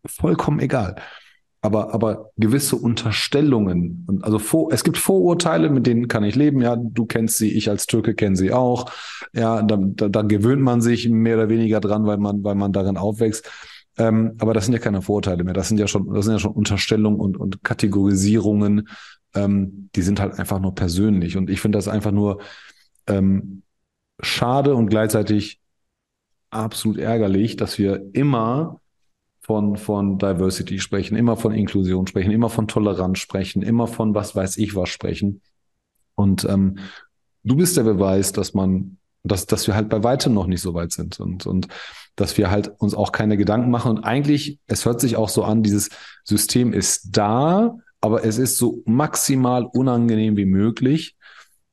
vollkommen 0.05 0.59
egal 0.59 0.95
aber, 1.61 1.93
aber 1.93 2.31
gewisse 2.37 2.75
Unterstellungen. 2.77 4.05
Und 4.07 4.23
also 4.23 4.39
vor, 4.39 4.71
es 4.71 4.83
gibt 4.83 4.97
Vorurteile, 4.97 5.69
mit 5.69 5.87
denen 5.87 6.07
kann 6.07 6.23
ich 6.23 6.35
leben. 6.35 6.61
Ja, 6.61 6.77
du 6.77 7.05
kennst 7.05 7.37
sie, 7.37 7.51
ich 7.51 7.69
als 7.69 7.85
Türke 7.85 8.15
kenne 8.15 8.37
sie 8.37 8.53
auch. 8.53 8.91
Ja, 9.33 9.61
da, 9.61 9.77
da, 9.77 10.07
da 10.07 10.21
gewöhnt 10.21 10.61
man 10.61 10.81
sich 10.81 11.09
mehr 11.09 11.35
oder 11.35 11.49
weniger 11.49 11.81
dran, 11.81 12.05
weil 12.05 12.17
man, 12.17 12.43
weil 12.43 12.55
man 12.55 12.71
darin 12.71 12.97
aufwächst. 12.97 13.49
Ähm, 13.97 14.35
aber 14.39 14.53
das 14.53 14.65
sind 14.65 14.73
ja 14.73 14.79
keine 14.79 15.01
Vorurteile 15.01 15.43
mehr. 15.43 15.53
Das 15.53 15.67
sind 15.67 15.79
ja 15.79 15.87
schon, 15.87 16.13
das 16.13 16.25
sind 16.25 16.35
ja 16.35 16.39
schon 16.39 16.53
Unterstellungen 16.53 17.19
und, 17.19 17.35
und 17.35 17.61
Kategorisierungen. 17.63 18.87
Ähm, 19.35 19.89
die 19.95 20.01
sind 20.01 20.21
halt 20.21 20.39
einfach 20.39 20.59
nur 20.59 20.73
persönlich. 20.73 21.35
Und 21.35 21.49
ich 21.49 21.59
finde 21.59 21.77
das 21.77 21.89
einfach 21.89 22.11
nur 22.11 22.39
ähm, 23.07 23.63
schade 24.21 24.75
und 24.75 24.87
gleichzeitig 24.87 25.59
absolut 26.51 26.97
ärgerlich, 26.97 27.57
dass 27.57 27.77
wir 27.77 28.01
immer 28.13 28.79
von, 29.49 29.77
von 29.77 30.19
Diversity 30.19 30.77
sprechen, 30.77 31.17
immer 31.17 31.35
von 31.35 31.53
Inklusion 31.55 32.05
sprechen, 32.05 32.29
immer 32.29 32.51
von 32.51 32.67
Toleranz 32.67 33.17
sprechen, 33.17 33.63
immer 33.63 33.87
von 33.87 34.13
was 34.13 34.35
weiß 34.35 34.57
ich 34.57 34.75
was 34.75 34.89
sprechen. 34.89 35.41
Und 36.13 36.45
ähm, 36.45 36.77
du 37.43 37.55
bist 37.55 37.75
der 37.75 37.81
Beweis, 37.81 38.31
dass 38.31 38.53
man, 38.53 38.99
dass, 39.23 39.47
dass 39.47 39.65
wir 39.65 39.73
halt 39.73 39.89
bei 39.89 40.03
weitem 40.03 40.35
noch 40.35 40.45
nicht 40.45 40.61
so 40.61 40.75
weit 40.75 40.91
sind 40.91 41.19
und, 41.19 41.47
und 41.47 41.67
dass 42.15 42.37
wir 42.37 42.51
halt 42.51 42.71
uns 42.77 42.93
auch 42.93 43.11
keine 43.11 43.37
Gedanken 43.37 43.71
machen. 43.71 43.89
Und 43.89 44.03
eigentlich, 44.03 44.59
es 44.67 44.85
hört 44.85 45.01
sich 45.01 45.15
auch 45.15 45.29
so 45.29 45.43
an, 45.43 45.63
dieses 45.63 45.89
System 46.23 46.71
ist 46.71 47.17
da, 47.17 47.75
aber 48.01 48.23
es 48.23 48.37
ist 48.37 48.55
so 48.57 48.83
maximal 48.85 49.65
unangenehm 49.65 50.37
wie 50.37 50.45
möglich, 50.45 51.15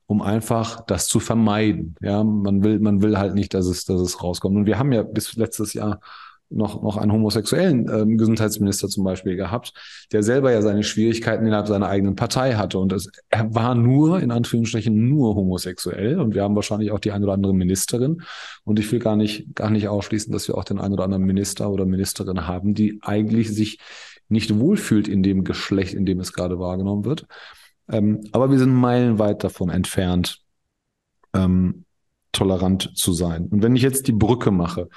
um 0.06 0.22
einfach 0.22 0.80
das 0.86 1.08
zu 1.08 1.20
vermeiden. 1.20 1.94
Ja, 2.00 2.24
man 2.24 2.64
will, 2.64 2.80
man 2.80 3.02
will 3.02 3.18
halt 3.18 3.34
nicht, 3.34 3.52
dass 3.52 3.66
es, 3.66 3.84
dass 3.84 4.00
es 4.00 4.22
rauskommt. 4.22 4.56
Und 4.56 4.64
wir 4.64 4.78
haben 4.78 4.92
ja 4.92 5.02
bis 5.02 5.36
letztes 5.36 5.74
Jahr 5.74 6.00
noch, 6.48 6.82
noch 6.82 6.96
einen 6.96 7.12
homosexuellen 7.12 7.88
ähm, 7.90 8.18
Gesundheitsminister 8.18 8.88
zum 8.88 9.04
Beispiel 9.04 9.36
gehabt, 9.36 9.72
der 10.12 10.22
selber 10.22 10.52
ja 10.52 10.62
seine 10.62 10.82
Schwierigkeiten 10.82 11.46
innerhalb 11.46 11.66
seiner 11.66 11.88
eigenen 11.88 12.14
Partei 12.14 12.54
hatte. 12.54 12.78
Und 12.78 12.92
es, 12.92 13.10
er 13.28 13.54
war 13.54 13.74
nur, 13.74 14.20
in 14.20 14.30
Anführungsstrichen, 14.30 15.08
nur 15.08 15.34
homosexuell. 15.34 16.20
Und 16.20 16.34
wir 16.34 16.42
haben 16.42 16.54
wahrscheinlich 16.54 16.92
auch 16.92 17.00
die 17.00 17.12
eine 17.12 17.24
oder 17.24 17.34
andere 17.34 17.54
Ministerin. 17.54 18.22
Und 18.64 18.78
ich 18.78 18.90
will 18.92 19.00
gar 19.00 19.16
nicht, 19.16 19.54
gar 19.54 19.70
nicht 19.70 19.88
ausschließen, 19.88 20.32
dass 20.32 20.46
wir 20.48 20.56
auch 20.56 20.64
den 20.64 20.78
einen 20.78 20.94
oder 20.94 21.04
anderen 21.04 21.24
Minister 21.24 21.70
oder 21.70 21.84
Ministerin 21.84 22.46
haben, 22.46 22.74
die 22.74 23.00
eigentlich 23.02 23.54
sich 23.54 23.78
nicht 24.28 24.58
wohlfühlt 24.58 25.08
in 25.08 25.22
dem 25.22 25.44
Geschlecht, 25.44 25.94
in 25.94 26.06
dem 26.06 26.20
es 26.20 26.32
gerade 26.32 26.58
wahrgenommen 26.58 27.04
wird. 27.04 27.26
Ähm, 27.88 28.22
aber 28.32 28.50
wir 28.50 28.58
sind 28.58 28.74
meilenweit 28.74 29.44
davon 29.44 29.70
entfernt, 29.70 30.40
ähm, 31.34 31.84
tolerant 32.32 32.92
zu 32.96 33.12
sein. 33.12 33.46
Und 33.46 33.62
wenn 33.62 33.76
ich 33.76 33.82
jetzt 33.82 34.08
die 34.08 34.12
Brücke 34.12 34.50
mache, 34.50 34.88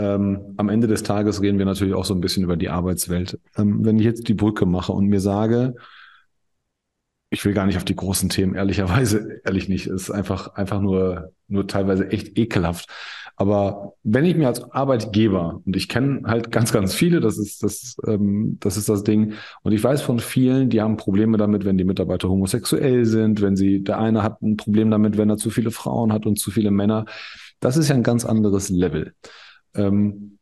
ähm, 0.00 0.54
am 0.56 0.68
Ende 0.68 0.86
des 0.86 1.02
Tages 1.02 1.42
reden 1.42 1.58
wir 1.58 1.66
natürlich 1.66 1.94
auch 1.94 2.04
so 2.04 2.14
ein 2.14 2.20
bisschen 2.20 2.42
über 2.42 2.56
die 2.56 2.70
Arbeitswelt. 2.70 3.38
Ähm, 3.56 3.84
wenn 3.84 3.98
ich 3.98 4.04
jetzt 4.04 4.28
die 4.28 4.34
Brücke 4.34 4.66
mache 4.66 4.92
und 4.92 5.06
mir 5.06 5.20
sage, 5.20 5.74
ich 7.30 7.44
will 7.44 7.52
gar 7.52 7.66
nicht 7.66 7.76
auf 7.76 7.84
die 7.84 7.96
großen 7.96 8.28
Themen, 8.28 8.54
ehrlicherweise, 8.54 9.40
ehrlich 9.44 9.68
nicht, 9.68 9.86
ist 9.86 10.10
einfach, 10.10 10.54
einfach 10.54 10.80
nur, 10.80 11.32
nur 11.48 11.66
teilweise 11.66 12.10
echt 12.10 12.38
ekelhaft. 12.38 12.88
Aber 13.36 13.94
wenn 14.02 14.26
ich 14.26 14.36
mir 14.36 14.48
als 14.48 14.70
Arbeitgeber, 14.72 15.62
und 15.64 15.74
ich 15.74 15.88
kenne 15.88 16.22
halt 16.26 16.50
ganz, 16.50 16.72
ganz 16.72 16.92
viele, 16.94 17.20
das 17.20 17.38
ist 17.38 17.62
das, 17.62 17.96
ähm, 18.06 18.58
das 18.60 18.76
ist 18.76 18.88
das 18.88 19.02
Ding, 19.02 19.34
und 19.62 19.72
ich 19.72 19.82
weiß 19.82 20.02
von 20.02 20.18
vielen, 20.18 20.68
die 20.68 20.82
haben 20.82 20.96
Probleme 20.96 21.38
damit, 21.38 21.64
wenn 21.64 21.78
die 21.78 21.84
Mitarbeiter 21.84 22.28
homosexuell 22.28 23.06
sind, 23.06 23.40
wenn 23.40 23.56
sie, 23.56 23.82
der 23.82 23.98
eine 23.98 24.22
hat 24.22 24.42
ein 24.42 24.56
Problem 24.56 24.90
damit, 24.90 25.16
wenn 25.16 25.30
er 25.30 25.38
zu 25.38 25.50
viele 25.50 25.70
Frauen 25.70 26.12
hat 26.12 26.26
und 26.26 26.38
zu 26.38 26.50
viele 26.50 26.70
Männer. 26.70 27.06
Das 27.60 27.76
ist 27.76 27.88
ja 27.88 27.94
ein 27.94 28.02
ganz 28.02 28.24
anderes 28.24 28.68
Level. 28.68 29.14
Ähm, 29.74 30.38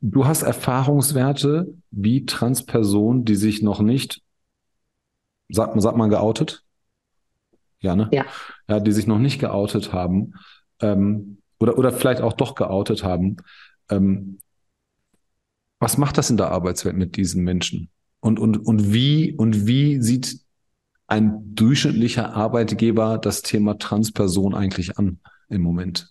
du 0.00 0.26
hast 0.26 0.42
Erfahrungswerte 0.42 1.72
wie 1.90 2.26
Transpersonen, 2.26 3.24
die 3.24 3.36
sich 3.36 3.62
noch 3.62 3.80
nicht, 3.80 4.22
sagt, 5.48 5.80
sagt 5.80 5.96
man 5.96 6.10
geoutet? 6.10 6.64
Ja, 7.80 7.96
ne? 7.96 8.08
Ja. 8.12 8.26
Ja, 8.68 8.80
die 8.80 8.92
sich 8.92 9.06
noch 9.06 9.18
nicht 9.18 9.40
geoutet 9.40 9.92
haben 9.92 10.34
ähm, 10.80 11.38
oder, 11.58 11.78
oder 11.78 11.92
vielleicht 11.92 12.20
auch 12.20 12.34
doch 12.34 12.54
geoutet 12.54 13.04
haben. 13.04 13.38
Ähm, 13.90 14.38
was 15.78 15.96
macht 15.96 16.18
das 16.18 16.30
in 16.30 16.36
der 16.36 16.50
Arbeitswelt 16.50 16.96
mit 16.96 17.16
diesen 17.16 17.42
Menschen? 17.42 17.90
Und, 18.20 18.38
und, 18.38 18.58
und 18.58 18.92
wie, 18.92 19.32
und 19.32 19.66
wie 19.66 20.00
sieht 20.02 20.40
ein 21.06 21.54
durchschnittlicher 21.54 22.34
Arbeitgeber 22.34 23.18
das 23.18 23.42
Thema 23.42 23.78
Transperson 23.78 24.54
eigentlich 24.54 24.98
an 24.98 25.20
im 25.48 25.62
Moment? 25.62 26.10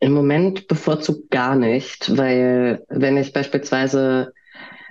Im 0.00 0.12
Moment 0.12 0.68
bevorzugt 0.68 1.30
gar 1.30 1.56
nicht, 1.56 2.16
weil 2.16 2.84
wenn 2.88 3.16
ich 3.16 3.32
beispielsweise 3.32 4.32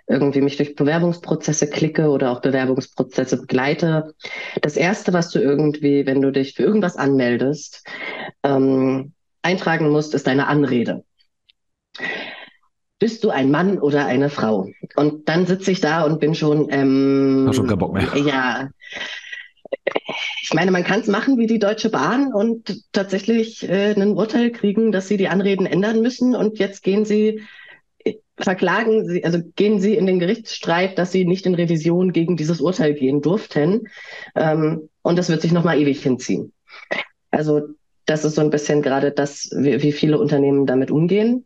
irgendwie 0.08 0.42
mich 0.42 0.58
durch 0.58 0.76
Bewerbungsprozesse 0.76 1.70
klicke 1.70 2.10
oder 2.10 2.32
auch 2.32 2.42
Bewerbungsprozesse 2.42 3.38
begleite, 3.42 4.14
das 4.62 4.76
erste, 4.76 5.14
was 5.14 5.30
du 5.30 5.40
irgendwie, 5.40 6.06
wenn 6.06 6.22
du 6.22 6.32
dich 6.32 6.56
für 6.56 6.64
irgendwas 6.64 6.98
anmeldest, 6.98 7.86
ähm, 8.44 9.14
eintragen 9.42 9.90
musst, 9.90 10.14
ist 10.14 10.28
deine 10.28 10.48
Anrede. 10.48 11.04
Bist 13.00 13.24
du 13.24 13.30
ein 13.30 13.52
Mann 13.52 13.80
oder 13.80 14.06
eine 14.06 14.30
Frau? 14.30 14.70
Und 14.96 15.28
dann 15.28 15.46
sitze 15.46 15.72
ich 15.72 15.82
da 15.82 16.04
und 16.04 16.20
bin 16.20 16.36
schon, 16.36 16.70
ähm, 16.70 17.46
Hast 17.48 17.58
schon 17.58 17.68
keinen 17.68 17.80
Bock 17.80 17.94
mehr. 17.94 18.16
Ja, 18.16 18.70
ich 20.42 20.54
meine, 20.54 20.72
man 20.72 20.84
kann 20.84 21.00
es 21.00 21.08
machen 21.08 21.38
wie 21.38 21.48
die 21.48 21.60
Deutsche 21.60 21.90
Bahn 21.90 22.34
und 22.34 22.84
tatsächlich 22.92 23.68
äh, 23.68 23.94
ein 23.94 24.16
Urteil 24.16 24.52
kriegen, 24.52 24.92
dass 24.92 25.08
sie 25.08 25.18
die 25.18 25.28
Anreden 25.28 25.66
ändern 25.66 26.02
müssen 26.02 26.36
und 26.36 26.60
jetzt 26.60 26.84
gehen 26.84 27.06
sie, 27.06 27.42
äh, 28.04 28.16
verklagen 28.38 29.08
sie, 29.08 29.24
also 29.24 29.40
gehen 29.56 29.80
sie 29.80 29.96
in 29.96 30.06
den 30.06 30.20
Gerichtsstreit, 30.20 30.98
dass 30.98 31.12
sie 31.12 31.26
nicht 31.26 31.46
in 31.46 31.56
Revision 31.56 32.12
gegen 32.12 32.38
dieses 32.38 32.62
Urteil 32.62 32.94
gehen 32.94 33.22
durften. 33.22 33.88
Ähm, 34.36 34.90
und 35.02 35.18
das 35.18 35.30
wird 35.30 35.42
sich 35.42 35.52
nochmal 35.52 35.80
ewig 35.80 36.04
hinziehen. 36.04 36.54
Also 37.32 37.62
das 38.06 38.26
ist 38.26 38.36
so 38.36 38.42
ein 38.42 38.50
bisschen 38.50 38.82
gerade 38.82 39.12
das, 39.12 39.50
wie, 39.56 39.82
wie 39.82 39.92
viele 39.92 40.20
Unternehmen 40.20 40.66
damit 40.66 40.92
umgehen. 40.92 41.46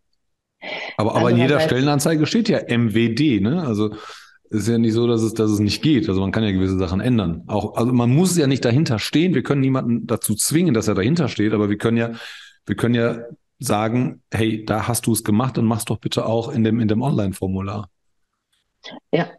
Aber, 0.98 1.12
aber 1.12 1.28
also, 1.28 1.30
in 1.30 1.38
jeder 1.38 1.60
Stellenanzeige 1.60 2.26
steht 2.26 2.50
ja 2.50 2.60
MWD, 2.68 3.42
ne? 3.42 3.64
Also 3.64 3.96
ist 4.50 4.68
ja 4.68 4.78
nicht 4.78 4.94
so, 4.94 5.08
dass 5.08 5.22
es, 5.22 5.34
dass 5.34 5.52
es 5.52 5.60
nicht 5.60 5.82
geht. 5.82 6.08
Also 6.08 6.22
man 6.22 6.32
kann 6.32 6.44
ja 6.44 6.52
gewisse 6.52 6.78
Sachen 6.78 7.00
ändern. 7.00 7.44
Auch, 7.48 7.76
also 7.76 7.92
man 7.92 8.10
muss 8.10 8.38
ja 8.38 8.48
nicht 8.48 8.66
dahinter 8.66 9.00
stehen. 9.00 9.34
Wir 9.34 9.44
können 9.44 9.62
niemanden 9.62 10.08
dazu 10.08 10.36
zwingen, 10.36 10.74
dass 10.74 10.88
er 10.88 10.96
dahinter 10.96 11.28
steht, 11.28 11.54
aber 11.54 11.70
wir 11.70 11.78
können 11.78 11.98
ja, 11.98 12.12
wir 12.66 12.76
können 12.76 12.96
ja 12.96 13.20
sagen, 13.60 14.22
hey, 14.32 14.64
da 14.66 14.88
hast 14.88 15.08
du 15.08 15.14
es 15.14 15.24
gemacht 15.24 15.58
und 15.58 15.66
mach's 15.66 15.86
doch 15.86 16.00
bitte 16.00 16.26
auch 16.26 16.50
in 16.50 16.64
dem, 16.64 16.80
in 16.80 16.88
dem 16.88 17.02
Online-Formular. 17.02 17.90
Ja, 19.12 19.32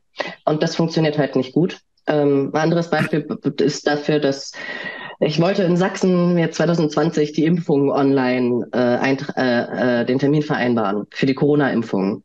und 0.44 0.62
das 0.62 0.76
funktioniert 0.76 1.18
halt 1.18 1.36
nicht 1.36 1.52
gut. 1.52 1.80
Ähm, 2.06 2.50
ein 2.52 2.61
anderes 2.61 2.90
Beispiel 2.90 3.26
ist 3.61 3.86
dafür, 3.86 4.18
dass 4.18 4.52
Ich 5.20 5.40
wollte 5.40 5.62
in 5.64 5.76
Sachsen 5.76 6.34
mir 6.34 6.50
2020 6.50 7.32
die 7.32 7.44
Impfung 7.44 7.90
online 7.90 8.66
äh, 8.72 9.14
äh, 9.14 10.00
äh, 10.00 10.06
den 10.06 10.18
Termin 10.18 10.42
vereinbaren 10.42 11.06
für 11.11 11.26
die 11.26 11.34
Corona-Impfung. 11.34 12.24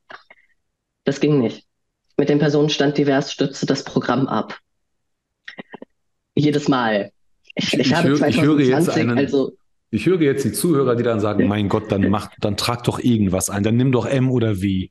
Das 1.03 1.19
ging 1.19 1.39
nicht. 1.39 1.62
Mit 2.17 2.29
dem 2.29 2.39
Personenstand 2.39 2.97
divers 2.97 3.31
stützte 3.31 3.65
das 3.65 3.83
Programm 3.83 4.27
ab. 4.27 4.59
Jedes 6.35 6.67
Mal. 6.67 7.11
Ich, 7.55 7.73
ich, 7.73 7.79
ich 7.79 7.93
habe 7.93 8.09
höre, 8.09 8.17
2020, 8.17 8.35
ich 8.35 8.47
höre 8.47 8.59
jetzt 8.59 8.89
einen, 8.89 9.17
also 9.17 9.53
ich 9.89 10.05
höre 10.07 10.21
jetzt 10.21 10.43
die 10.43 10.51
Zuhörer, 10.51 10.95
die 10.95 11.03
dann 11.03 11.19
sagen, 11.19 11.47
mein 11.47 11.69
Gott, 11.69 11.91
dann 11.91 12.09
mach, 12.09 12.31
dann 12.39 12.57
trag 12.57 12.83
doch 12.83 12.99
irgendwas 12.99 13.51
ein, 13.51 13.61
dann 13.61 13.77
nimm 13.77 13.91
doch 13.91 14.07
M 14.07 14.31
oder 14.31 14.61
W. 14.61 14.89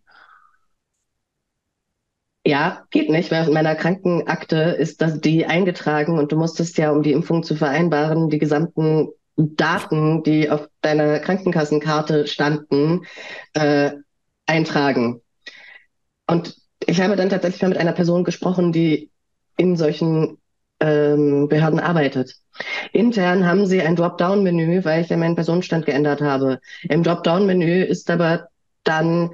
Ja, 2.44 2.84
geht 2.90 3.10
nicht, 3.10 3.30
weil 3.30 3.48
in 3.48 3.52
meiner 3.52 3.74
Krankenakte 3.74 4.56
ist 4.56 5.00
das 5.00 5.20
die 5.20 5.46
eingetragen 5.46 6.18
und 6.18 6.30
du 6.30 6.36
musstest 6.36 6.78
ja, 6.78 6.90
um 6.90 7.02
die 7.02 7.12
Impfung 7.12 7.42
zu 7.42 7.56
vereinbaren, 7.56 8.30
die 8.30 8.38
gesamten 8.38 9.08
Daten, 9.36 10.22
die 10.22 10.50
auf 10.50 10.68
deiner 10.82 11.18
Krankenkassenkarte 11.18 12.26
standen, 12.26 13.02
äh, 13.54 13.92
eintragen. 14.46 15.20
Und 16.28 16.56
ich 16.86 17.00
habe 17.00 17.16
dann 17.16 17.30
tatsächlich 17.30 17.62
mal 17.62 17.68
mit 17.68 17.78
einer 17.78 17.92
Person 17.92 18.24
gesprochen, 18.24 18.72
die 18.72 19.10
in 19.56 19.76
solchen 19.76 20.38
ähm, 20.80 21.48
Behörden 21.48 21.80
arbeitet. 21.80 22.36
Intern 22.92 23.46
haben 23.46 23.66
sie 23.66 23.80
ein 23.80 23.96
Dropdown-Menü, 23.96 24.84
weil 24.84 25.02
ich 25.02 25.08
ja 25.08 25.16
meinen 25.16 25.36
Personenstand 25.36 25.86
geändert 25.86 26.20
habe. 26.20 26.60
Im 26.88 27.02
Dropdown-Menü 27.02 27.82
ist 27.82 28.10
aber 28.10 28.48
dann 28.84 29.30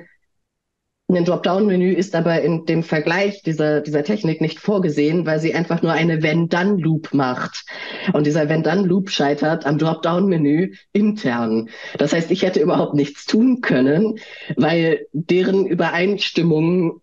ein 1.10 1.24
Dropdown-Menü 1.24 1.94
ist 1.94 2.14
aber 2.14 2.42
in 2.42 2.66
dem 2.66 2.82
Vergleich 2.82 3.42
dieser, 3.42 3.80
dieser 3.80 4.04
Technik 4.04 4.42
nicht 4.42 4.60
vorgesehen, 4.60 5.24
weil 5.24 5.40
sie 5.40 5.54
einfach 5.54 5.80
nur 5.80 5.92
eine 5.92 6.22
Wenn-Dann-Loop 6.22 7.14
macht. 7.14 7.64
Und 8.12 8.26
dieser 8.26 8.50
Wenn-Dann-Loop 8.50 9.08
scheitert 9.08 9.64
am 9.64 9.78
Dropdown-Menü 9.78 10.74
intern. 10.92 11.70
Das 11.96 12.12
heißt, 12.12 12.30
ich 12.30 12.42
hätte 12.42 12.60
überhaupt 12.60 12.92
nichts 12.92 13.24
tun 13.24 13.62
können, 13.62 14.18
weil 14.56 15.06
deren 15.12 15.64
Übereinstimmung 15.64 17.00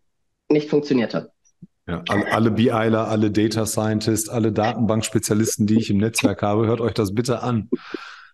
nicht 0.50 0.70
funktionierte. 0.70 1.32
Ja, 1.88 2.04
alle, 2.10 2.32
alle 2.34 2.52
BIler, 2.52 3.08
alle 3.08 3.30
Data 3.30 3.66
Scientists, 3.66 4.28
alle 4.28 4.52
Datenbankspezialisten, 4.52 5.68
die 5.68 5.78
ich 5.78 5.90
im 5.90 5.98
Netzwerk 5.98 6.42
habe, 6.42 6.66
hört 6.66 6.82
euch 6.82 6.94
das 6.94 7.14
bitte 7.14 7.44
an. 7.44 7.70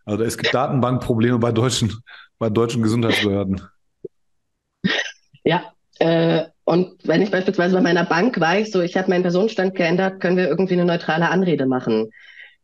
Also 0.05 0.23
es 0.23 0.37
gibt 0.37 0.53
Datenbankprobleme 0.53 1.37
bei 1.37 1.51
deutschen, 1.51 1.93
bei 2.39 2.49
deutschen 2.49 2.81
Gesundheitsbehörden. 2.81 3.61
Ja, 5.43 5.73
äh, 5.99 6.45
und 6.63 6.95
wenn 7.03 7.21
ich 7.21 7.31
beispielsweise 7.31 7.75
bei 7.75 7.81
meiner 7.81 8.05
Bank 8.05 8.39
weiß, 8.39 8.71
so 8.71 8.81
ich 8.81 8.95
habe 8.95 9.09
meinen 9.09 9.23
Personenstand 9.23 9.75
geändert, 9.75 10.21
können 10.21 10.37
wir 10.37 10.47
irgendwie 10.47 10.73
eine 10.73 10.85
neutrale 10.85 11.29
Anrede 11.29 11.65
machen. 11.65 12.11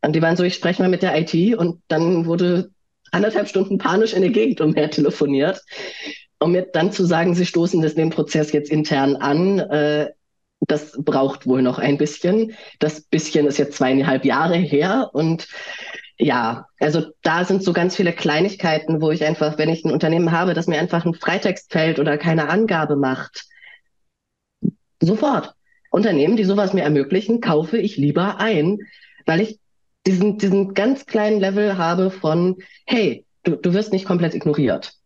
Und 0.01 0.15
die 0.15 0.21
waren 0.21 0.37
so, 0.37 0.43
ich 0.43 0.55
spreche 0.55 0.81
mal 0.81 0.89
mit 0.89 1.01
der 1.01 1.19
IT 1.19 1.57
und 1.57 1.81
dann 1.87 2.25
wurde 2.25 2.69
anderthalb 3.11 3.47
Stunden 3.47 3.77
panisch 3.77 4.13
in 4.13 4.21
der 4.21 4.31
Gegend 4.31 4.61
umher 4.61 4.89
telefoniert, 4.89 5.61
um 6.39 6.51
mir 6.51 6.63
dann 6.63 6.91
zu 6.91 7.05
sagen, 7.05 7.35
sie 7.35 7.45
stoßen 7.45 7.81
das 7.81 7.95
den 7.95 8.09
Prozess 8.09 8.51
jetzt 8.51 8.71
intern 8.71 9.15
an. 9.15 9.59
Äh, 9.59 10.11
das 10.61 10.93
braucht 10.97 11.45
wohl 11.45 11.61
noch 11.61 11.79
ein 11.79 11.97
bisschen. 11.97 12.53
Das 12.79 13.01
bisschen 13.01 13.47
ist 13.47 13.57
jetzt 13.57 13.77
zweieinhalb 13.77 14.25
Jahre 14.25 14.55
her 14.57 15.11
und 15.13 15.47
ja, 16.19 16.67
also 16.79 17.05
da 17.21 17.45
sind 17.45 17.63
so 17.63 17.73
ganz 17.73 17.95
viele 17.95 18.11
Kleinigkeiten, 18.11 19.01
wo 19.01 19.11
ich 19.11 19.23
einfach, 19.23 19.57
wenn 19.59 19.69
ich 19.69 19.85
ein 19.85 19.91
Unternehmen 19.91 20.31
habe, 20.31 20.55
das 20.55 20.65
mir 20.65 20.79
einfach 20.79 21.05
ein 21.05 21.13
Freitext 21.13 21.71
fällt 21.71 21.99
oder 21.99 22.17
keine 22.17 22.49
Angabe 22.49 22.95
macht, 22.95 23.45
sofort. 24.99 25.53
Unternehmen, 25.91 26.35
die 26.35 26.43
sowas 26.43 26.73
mir 26.73 26.83
ermöglichen, 26.83 27.39
kaufe 27.39 27.77
ich 27.77 27.97
lieber 27.97 28.39
ein, 28.39 28.79
weil 29.25 29.41
ich 29.41 29.59
diesen, 30.05 30.37
diesen 30.37 30.73
ganz 30.73 31.05
kleinen 31.05 31.39
Level 31.39 31.77
habe 31.77 32.11
von, 32.11 32.57
hey, 32.85 33.25
du, 33.43 33.55
du 33.55 33.73
wirst 33.73 33.93
nicht 33.93 34.05
komplett 34.05 34.33
ignoriert. 34.33 34.96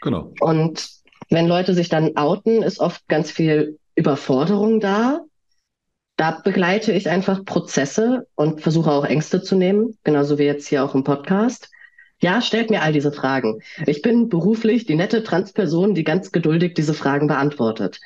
Genau. 0.00 0.32
Und 0.40 0.88
wenn 1.30 1.46
Leute 1.46 1.74
sich 1.74 1.88
dann 1.88 2.16
outen, 2.16 2.62
ist 2.62 2.80
oft 2.80 3.06
ganz 3.08 3.30
viel 3.30 3.78
Überforderung 3.94 4.80
da, 4.80 5.20
da 6.16 6.40
begleite 6.44 6.92
ich 6.92 7.08
einfach 7.08 7.44
Prozesse 7.44 8.26
und 8.34 8.60
versuche 8.60 8.92
auch 8.92 9.04
Ängste 9.04 9.42
zu 9.42 9.56
nehmen, 9.56 9.98
genauso 10.04 10.38
wie 10.38 10.44
jetzt 10.44 10.68
hier 10.68 10.84
auch 10.84 10.94
im 10.94 11.04
Podcast. 11.04 11.70
Ja, 12.20 12.40
stellt 12.40 12.70
mir 12.70 12.82
all 12.82 12.92
diese 12.92 13.12
Fragen. 13.12 13.60
Ich 13.86 14.02
bin 14.02 14.28
beruflich 14.28 14.86
die 14.86 14.94
nette 14.94 15.24
Transperson, 15.24 15.94
die 15.94 16.04
ganz 16.04 16.30
geduldig 16.30 16.74
diese 16.74 16.94
Fragen 16.94 17.26
beantwortet. 17.26 17.98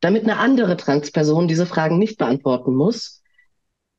Damit 0.00 0.24
eine 0.24 0.36
andere 0.36 0.76
Transperson 0.76 1.48
diese 1.48 1.64
Fragen 1.64 1.98
nicht 1.98 2.18
beantworten 2.18 2.74
muss, 2.74 3.22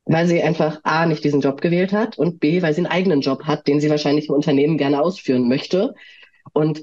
weil 0.04 0.26
sie 0.26 0.42
einfach 0.42 0.78
A, 0.84 1.06
nicht 1.06 1.24
diesen 1.24 1.40
Job 1.40 1.60
gewählt 1.60 1.92
hat 1.92 2.16
und 2.18 2.38
B, 2.38 2.62
weil 2.62 2.74
sie 2.74 2.80
einen 2.80 2.92
eigenen 2.92 3.20
Job 3.20 3.44
hat, 3.44 3.66
den 3.66 3.80
sie 3.80 3.90
wahrscheinlich 3.90 4.28
im 4.28 4.34
Unternehmen 4.36 4.78
gerne 4.78 5.02
ausführen 5.02 5.48
möchte. 5.48 5.94
Und 6.52 6.82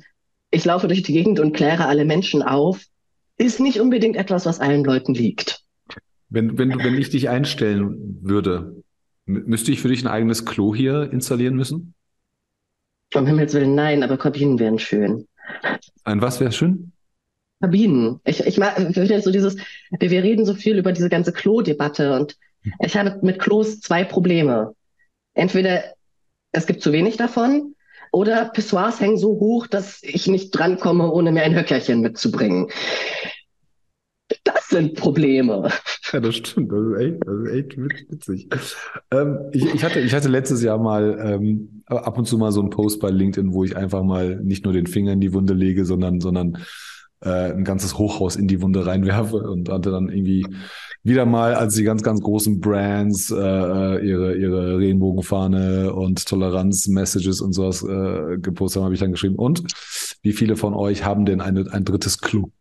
ich 0.52 0.66
laufe 0.66 0.88
durch 0.88 1.04
die 1.04 1.14
Gegend 1.14 1.40
und 1.40 1.54
kläre 1.54 1.86
alle 1.86 2.06
Menschen 2.06 2.42
auf, 2.42 2.84
ist 3.38 3.60
nicht 3.60 3.80
unbedingt 3.80 4.16
etwas, 4.16 4.46
was 4.46 4.60
allen 4.60 4.84
Leuten 4.84 5.14
liegt. 5.14 5.62
Wenn, 6.30 6.58
wenn, 6.58 6.78
wenn 6.84 6.98
ich 6.98 7.10
dich 7.10 7.30
einstellen 7.30 8.20
würde, 8.22 8.84
müsste 9.26 9.72
ich 9.72 9.82
für 9.82 9.90
dich 9.90 10.04
ein 10.04 10.08
eigenes 10.08 10.46
Klo 10.46 10.74
hier 10.76 11.12
installieren 11.12 11.56
müssen? 11.56 11.94
Um 13.14 13.26
Himmels 13.26 13.54
Willen, 13.54 13.76
nein, 13.76 14.04
aber 14.04 14.18
Kabinen 14.18 14.60
wären 14.60 14.80
schön. 14.80 15.28
Ein 16.04 16.22
was 16.22 16.40
wäre 16.40 16.52
schön? 16.52 16.92
Kabinen. 17.62 18.20
Ich, 18.26 18.42
ich 18.42 18.58
mag 18.58 18.78
ich 18.80 19.24
so 19.24 19.32
dieses, 19.32 19.58
wir 20.00 20.24
reden 20.24 20.46
so 20.46 20.54
viel 20.54 20.78
über 20.78 20.92
diese 20.92 21.10
ganze 21.10 21.32
Klo-Debatte 21.32 22.14
und 22.14 22.38
ich 22.84 22.98
habe 22.98 23.20
mit 23.22 23.40
Klos 23.40 23.80
zwei 23.80 24.04
Probleme. 24.04 24.76
Entweder 25.34 25.84
es 26.52 26.66
gibt 26.68 26.82
zu 26.82 26.92
wenig 26.92 27.18
davon 27.18 27.76
oder 28.12 28.46
Pissoirs 28.46 29.00
hängen 29.00 29.18
so 29.18 29.30
hoch, 29.40 29.68
dass 29.68 30.02
ich 30.04 30.28
nicht 30.28 30.52
drankomme, 30.52 31.12
ohne 31.12 31.32
mir 31.32 31.44
ein 31.44 31.56
Höckerchen 31.56 32.02
mitzubringen. 32.02 32.68
Das 34.44 34.68
sind 34.70 34.96
Probleme. 34.96 35.70
Ja, 36.14 36.22
das 36.22 36.38
stimmt. 36.38 36.72
Das 36.72 36.80
ist 36.80 37.00
echt, 37.02 37.18
das 37.26 37.36
ist 37.36 37.52
echt 37.52 37.78
witzig. 38.10 38.48
Ähm, 39.12 39.40
ich, 39.52 39.66
ich, 39.74 39.84
hatte, 39.84 40.00
ich 40.00 40.14
hatte 40.14 40.30
letztes 40.30 40.64
Jahr 40.64 40.78
mal 40.78 41.20
ähm, 41.22 41.84
ab 41.86 42.18
und 42.18 42.24
zu 42.24 42.38
mal 42.38 42.54
so 42.54 42.62
einen 42.62 42.70
Post 42.70 43.02
bei 43.02 43.10
LinkedIn, 43.10 43.54
wo 43.54 43.66
ich 43.66 43.76
einfach 43.76 44.04
mal 44.04 44.38
nicht 44.38 44.64
nur 44.64 44.72
den 44.72 44.88
Finger 44.88 45.12
in 45.12 45.20
die 45.20 45.34
Wunde 45.34 45.54
lege, 45.54 45.84
sondern, 45.84 46.22
sondern 46.22 46.60
äh, 47.22 47.52
ein 47.52 47.64
ganzes 47.64 47.98
Hochhaus 47.98 48.36
in 48.36 48.48
die 48.48 48.62
Wunde 48.62 48.86
reinwerfe 48.86 49.38
und 49.38 49.70
hatte 49.70 49.92
dann 49.92 50.10
irgendwie 50.10 50.46
wieder 51.04 51.26
mal, 51.26 51.56
als 51.56 51.76
die 51.76 51.84
ganz, 51.84 52.04
ganz 52.04 52.22
großen 52.22 52.60
Brands 52.60 53.32
äh, 53.32 53.36
äh 53.36 54.08
ihre, 54.08 54.36
ihre 54.36 54.78
Regenbogenfahne 54.78 55.94
und 55.94 56.26
Toleranz-Messages 56.26 57.42
und 57.42 57.54
sowas 57.54 57.84
äh, 57.84 58.38
gepostet 58.38 58.80
haben, 58.80 58.86
habe 58.86 58.96
ich 58.96 59.00
dann 59.00 59.12
geschrieben. 59.12 59.36
Und 59.36 59.64
wie 60.22 60.34
viele 60.34 60.56
von 60.56 60.74
euch 60.74 61.06
haben 61.06 61.26
denn 61.26 61.42
eine, 61.42 61.72
ein 61.72 61.86
drittes 61.86 62.20
Clou? 62.20 62.52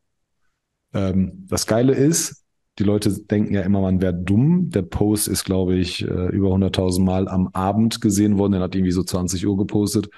Ähm, 0.95 1.47
das 1.49 1.67
Geile 1.67 1.95
ist, 1.95 2.45
die 2.79 2.85
Leute 2.85 3.11
denken 3.11 3.55
ja 3.55 3.63
immer, 3.63 3.81
man 3.81 4.01
wäre 4.01 4.15
dumm. 4.15 4.71
Der 4.71 4.83
Post 4.83 5.29
ist, 5.29 5.45
glaube 5.45 5.77
ich, 5.77 6.03
äh, 6.03 6.29
über 6.29 6.49
100.000 6.49 7.03
Mal 7.03 7.29
am 7.29 7.49
Abend 7.49 8.01
gesehen 8.01 8.39
worden. 8.39 8.53
Der 8.53 8.61
hat 8.61 8.75
irgendwie 8.75 8.93
so 8.93 9.03
20 9.03 9.47
Uhr 9.47 9.57
gepostet. 9.57 10.09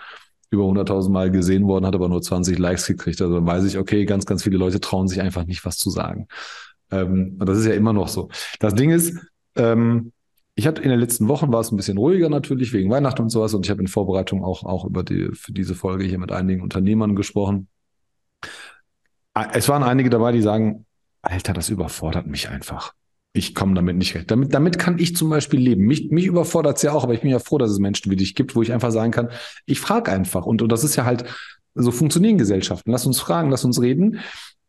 Über 0.51 0.65
100.000 0.65 1.11
Mal 1.11 1.31
gesehen 1.31 1.67
worden, 1.67 1.87
hat 1.87 1.95
aber 1.95 2.09
nur 2.09 2.23
20 2.23 2.59
Likes 2.59 2.87
gekriegt. 2.87 3.21
Also 3.21 3.35
dann 3.35 3.47
weiß 3.47 3.65
ich, 3.65 3.79
okay, 3.79 4.05
ganz, 4.05 4.25
ganz 4.27 4.43
viele 4.43 4.57
Leute 4.57 4.81
trauen 4.81 5.09
sich 5.09 5.21
einfach 5.21 5.45
nicht, 5.45 5.65
was 5.65 5.77
zu 5.77 5.91
sagen. 5.91 6.29
Ähm, 6.91 7.37
und 7.39 7.49
das 7.49 7.59
ist 7.59 7.67
ja 7.67 7.75
immer 7.75 7.93
noch 7.93 8.09
so. 8.09 8.31
Das 8.59 8.75
Ding 8.75 8.91
ist, 8.91 9.19
ähm, 9.57 10.13
ich 10.55 10.67
hatte 10.67 10.83
in 10.83 10.91
den 10.91 10.99
letzten 10.99 11.29
Wochen 11.29 11.53
war 11.53 11.61
es 11.61 11.71
ein 11.71 11.77
bisschen 11.77 11.99
ruhiger 11.99 12.29
natürlich 12.29 12.73
wegen 12.73 12.91
Weihnachten 12.91 13.23
und 13.23 13.31
sowas 13.31 13.55
und 13.55 13.65
ich 13.65 13.71
habe 13.71 13.81
in 13.81 13.87
Vorbereitung 13.87 14.43
auch 14.43 14.65
auch 14.65 14.85
über 14.85 15.05
die 15.05 15.31
für 15.33 15.53
diese 15.53 15.77
Folge 15.77 16.05
hier 16.05 16.19
mit 16.19 16.33
einigen 16.33 16.63
Unternehmern 16.63 17.15
gesprochen. 17.15 17.69
Es 19.53 19.69
waren 19.69 19.85
einige 19.85 20.11
dabei, 20.11 20.33
die 20.33 20.43
sagen, 20.43 20.85
Alter, 21.23 21.53
das 21.53 21.69
überfordert 21.69 22.27
mich 22.27 22.49
einfach. 22.49 22.93
Ich 23.33 23.55
komme 23.55 23.74
damit 23.74 23.97
nicht 23.97 24.14
recht. 24.14 24.31
Damit, 24.31 24.55
damit 24.55 24.79
kann 24.79 24.99
ich 24.99 25.14
zum 25.14 25.31
Beispiel 25.31 25.61
leben. 25.61 25.85
Mich, 25.85 26.11
mich 26.11 26.26
überfordert 26.26 26.76
es 26.76 26.83
ja 26.83 26.93
auch, 26.93 27.05
aber 27.05 27.14
ich 27.14 27.20
bin 27.20 27.31
ja 27.31 27.39
froh, 27.39 27.59
dass 27.59 27.70
es 27.70 27.79
Menschen 27.79 28.11
wie 28.11 28.16
dich 28.16 28.35
gibt, 28.35 28.57
wo 28.57 28.62
ich 28.62 28.72
einfach 28.72 28.91
sagen 28.91 29.12
kann, 29.12 29.31
ich 29.66 29.81
frage 29.81 30.11
einfach. 30.11 30.47
Und, 30.47 30.62
und 30.62 30.72
das 30.72 30.85
ist 30.85 30.97
ja 30.97 31.05
halt, 31.05 31.24
so 31.74 31.93
funktionieren 31.93 32.39
Gesellschaften. 32.39 32.91
Lass 32.91 33.07
uns 33.07 33.20
fragen, 33.20 33.51
lass 33.51 33.64
uns 33.64 33.81
reden. 33.81 34.18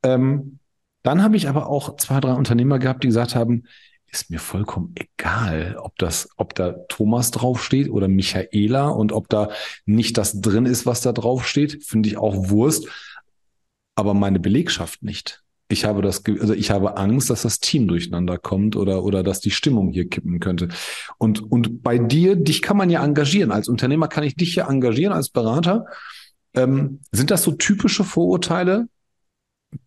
Ähm, 0.03 0.59
dann 1.01 1.23
habe 1.23 1.37
ich 1.37 1.49
aber 1.49 1.67
auch 1.67 1.95
zwei, 1.95 2.19
drei 2.19 2.33
Unternehmer 2.33 2.77
gehabt, 2.77 3.03
die 3.03 3.07
gesagt 3.07 3.33
haben, 3.33 3.63
ist 4.11 4.29
mir 4.29 4.39
vollkommen 4.39 4.93
egal, 4.95 5.77
ob 5.79 5.97
das, 5.97 6.29
ob 6.35 6.53
da 6.53 6.71
Thomas 6.89 7.31
draufsteht 7.31 7.89
oder 7.89 8.07
Michaela 8.07 8.89
und 8.89 9.11
ob 9.11 9.29
da 9.29 9.49
nicht 9.85 10.17
das 10.17 10.41
drin 10.41 10.65
ist, 10.65 10.85
was 10.85 11.01
da 11.01 11.13
draufsteht, 11.13 11.83
finde 11.83 12.09
ich 12.09 12.17
auch 12.17 12.49
Wurst 12.49 12.87
aber 13.99 14.13
meine 14.13 14.39
Belegschaft 14.39 15.03
nicht. 15.03 15.43
Ich 15.71 15.85
habe 15.85 16.01
das, 16.01 16.23
also 16.25 16.53
ich 16.53 16.71
habe 16.71 16.97
Angst, 16.97 17.29
dass 17.29 17.43
das 17.43 17.59
Team 17.59 17.87
durcheinander 17.87 18.39
kommt 18.39 18.75
oder, 18.75 19.03
oder 19.03 19.21
dass 19.21 19.39
die 19.39 19.51
Stimmung 19.51 19.91
hier 19.91 20.09
kippen 20.09 20.39
könnte. 20.39 20.69
Und, 21.19 21.51
und 21.51 21.83
bei 21.83 21.99
dir, 21.99 22.35
dich 22.35 22.63
kann 22.63 22.75
man 22.75 22.89
ja 22.89 23.03
engagieren. 23.03 23.51
Als 23.51 23.67
Unternehmer 23.69 24.07
kann 24.07 24.23
ich 24.23 24.35
dich 24.35 24.55
ja 24.55 24.67
engagieren 24.67 25.13
als 25.13 25.29
Berater. 25.29 25.85
Ähm, 26.55 27.01
sind 27.11 27.29
das 27.29 27.43
so 27.43 27.51
typische 27.51 28.03
Vorurteile, 28.03 28.87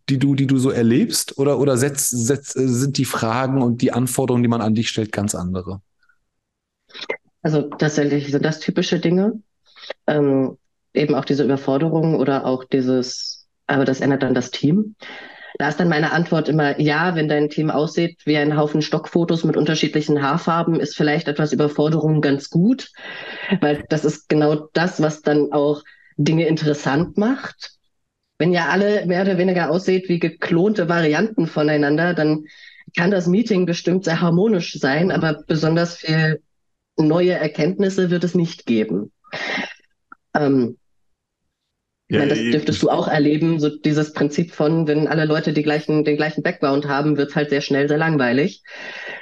die 0.09 0.19
du, 0.19 0.37
die 0.37 0.47
du 0.47 0.59
so 0.59 0.71
erlebst? 0.71 1.37
Oder, 1.39 1.59
oder 1.59 1.77
setz, 1.77 2.11
setz, 2.11 2.53
sind 2.53 2.97
die 2.97 3.05
Fragen 3.05 3.61
und 3.61 3.83
die 3.83 3.93
Anforderungen, 3.93 4.45
die 4.45 4.49
man 4.49 4.61
an 4.61 4.77
dich 4.77 4.89
stellt, 4.89 5.11
ganz 5.11 5.35
andere? 5.35 5.83
Also 7.43 7.63
tatsächlich 7.63 8.31
sind 8.31 8.45
das 8.45 8.61
typische 8.61 9.01
Dinge. 9.01 9.43
Ähm, 10.07 10.57
eben 10.95 11.15
auch 11.17 11.25
diese 11.25 11.43
Überforderung 11.43 12.15
oder 12.15 12.47
auch 12.47 12.65
dieses, 12.65 13.49
aber 13.67 13.85
das 13.85 14.01
ändert 14.01 14.23
dann 14.23 14.35
das 14.35 14.53
Team. 14.53 14.95
Da 15.59 15.69
ist 15.69 15.79
dann 15.79 15.89
meine 15.89 16.13
Antwort 16.13 16.49
immer, 16.49 16.81
ja, 16.81 17.15
wenn 17.15 17.29
dein 17.29 17.49
Team 17.51 17.71
aussieht 17.71 18.21
wie 18.25 18.37
ein 18.37 18.57
Haufen 18.57 18.83
Stockfotos 18.83 19.45
mit 19.45 19.57
unterschiedlichen 19.57 20.23
Haarfarben, 20.23 20.81
ist 20.81 20.97
vielleicht 20.97 21.29
etwas 21.29 21.53
Überforderung 21.53 22.21
ganz 22.21 22.51
gut, 22.51 22.91
weil 23.61 23.85
das 23.89 24.05
ist 24.05 24.29
genau 24.29 24.69
das, 24.73 25.01
was 25.03 25.23
dann 25.23 25.53
auch 25.53 25.83
Dinge 26.17 26.47
interessant 26.47 27.17
macht. 27.17 27.73
Wenn 28.39 28.53
ja 28.53 28.69
alle 28.69 29.07
mehr 29.07 29.23
oder 29.23 29.39
weniger 29.39 29.71
aussieht 29.71 30.09
wie 30.09 30.19
geklonte 30.19 30.89
Varianten 30.89 31.47
voneinander, 31.47 32.15
dann 32.15 32.45
kann 32.97 33.11
das 33.11 33.27
Meeting 33.27 33.67
bestimmt 33.67 34.05
sehr 34.05 34.21
harmonisch 34.21 34.79
sein, 34.79 35.11
aber 35.11 35.43
besonders 35.47 35.97
viel 35.97 36.43
neue 36.97 37.33
Erkenntnisse 37.33 38.11
wird 38.11 38.25
es 38.25 38.35
nicht 38.35 38.67
geben. 38.67 39.13
Ähm, 40.35 40.79
ja, 42.13 42.21
meine, 42.21 42.31
das 42.31 42.39
dürftest 42.39 42.83
du 42.83 42.91
auch 42.91 43.09
erleben, 43.09 43.59
so 43.59 43.69
dieses 43.69 44.13
Prinzip 44.13 44.53
von, 44.53 44.87
wenn 44.87 45.09
alle 45.09 45.25
Leute 45.25 45.53
die 45.53 45.63
gleichen, 45.63 46.05
den 46.05 46.17
gleichen 46.17 46.43
Background 46.43 46.87
haben, 46.87 47.17
wird 47.17 47.31
es 47.31 47.37
halt 47.37 47.51
sehr 47.51 47.61
schnell 47.61 47.89
sehr 47.89 47.99
langweilig. 47.99 48.63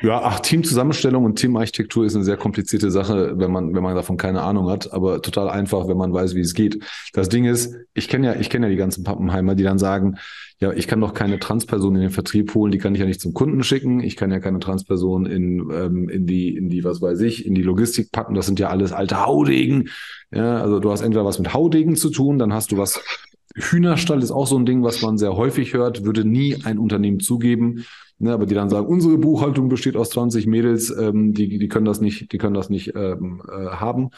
Ja, 0.02 0.20
ach, 0.22 0.40
Teamzusammenstellung 0.40 1.24
und 1.24 1.36
Teamarchitektur 1.36 2.04
ist 2.04 2.14
eine 2.14 2.24
sehr 2.24 2.36
komplizierte 2.36 2.90
Sache, 2.90 3.34
wenn 3.38 3.52
man, 3.52 3.74
wenn 3.74 3.82
man 3.82 3.94
davon 3.94 4.16
keine 4.16 4.42
Ahnung 4.42 4.68
hat, 4.68 4.92
aber 4.92 5.22
total 5.22 5.48
einfach, 5.48 5.86
wenn 5.88 5.96
man 5.96 6.12
weiß, 6.12 6.34
wie 6.34 6.40
es 6.40 6.54
geht. 6.54 6.82
Das 7.12 7.28
Ding 7.28 7.44
ist, 7.44 7.76
ich 7.94 8.08
kenne 8.08 8.26
ja, 8.26 8.40
ich 8.40 8.50
kenne 8.50 8.66
ja 8.66 8.70
die 8.70 8.76
ganzen 8.76 9.04
Pappenheimer, 9.04 9.54
die 9.54 9.64
dann 9.64 9.78
sagen, 9.78 10.16
ja, 10.60 10.72
ich 10.74 10.86
kann 10.86 11.00
doch 11.00 11.14
keine 11.14 11.38
Transperson 11.38 11.94
in 11.94 12.02
den 12.02 12.10
Vertrieb 12.10 12.54
holen, 12.54 12.70
die 12.70 12.76
kann 12.76 12.94
ich 12.94 13.00
ja 13.00 13.06
nicht 13.06 13.22
zum 13.22 13.32
Kunden 13.32 13.64
schicken. 13.64 14.00
Ich 14.00 14.14
kann 14.16 14.30
ja 14.30 14.40
keine 14.40 14.58
Transperson 14.58 15.24
in, 15.24 15.70
ähm, 15.72 16.10
in 16.10 16.26
die, 16.26 16.54
in 16.54 16.68
die, 16.68 16.84
was 16.84 17.00
weiß 17.00 17.22
ich, 17.22 17.46
in 17.46 17.54
die 17.54 17.62
Logistik 17.62 18.12
packen. 18.12 18.34
Das 18.34 18.44
sind 18.44 18.60
ja 18.60 18.68
alles 18.68 18.92
alte 18.92 19.24
Haudegen. 19.24 19.88
Ja, 20.30 20.60
also 20.60 20.78
du 20.78 20.90
hast 20.90 21.00
entweder 21.00 21.24
was 21.24 21.38
mit 21.38 21.54
Haudegen 21.54 21.96
zu 21.96 22.10
tun, 22.10 22.38
dann 22.38 22.52
hast 22.52 22.72
du 22.72 22.76
was. 22.76 23.00
Hühnerstall 23.56 24.22
ist 24.22 24.30
auch 24.30 24.46
so 24.46 24.58
ein 24.58 24.66
Ding, 24.66 24.82
was 24.82 25.00
man 25.00 25.16
sehr 25.16 25.34
häufig 25.34 25.72
hört, 25.72 26.04
würde 26.04 26.26
nie 26.26 26.58
ein 26.64 26.78
Unternehmen 26.78 27.20
zugeben, 27.20 27.84
ne, 28.18 28.32
aber 28.32 28.46
die 28.46 28.54
dann 28.54 28.68
sagen, 28.68 28.86
unsere 28.86 29.18
Buchhaltung 29.18 29.68
besteht 29.68 29.96
aus 29.96 30.10
20 30.10 30.46
Mädels, 30.46 30.94
ähm, 30.96 31.32
die, 31.32 31.58
die 31.58 31.68
können 31.68 31.86
das 31.86 32.00
nicht, 32.00 32.32
die 32.32 32.38
können 32.38 32.54
das 32.54 32.68
nicht 32.68 32.94
ähm, 32.94 33.42
äh, 33.48 33.70
haben. 33.70 34.10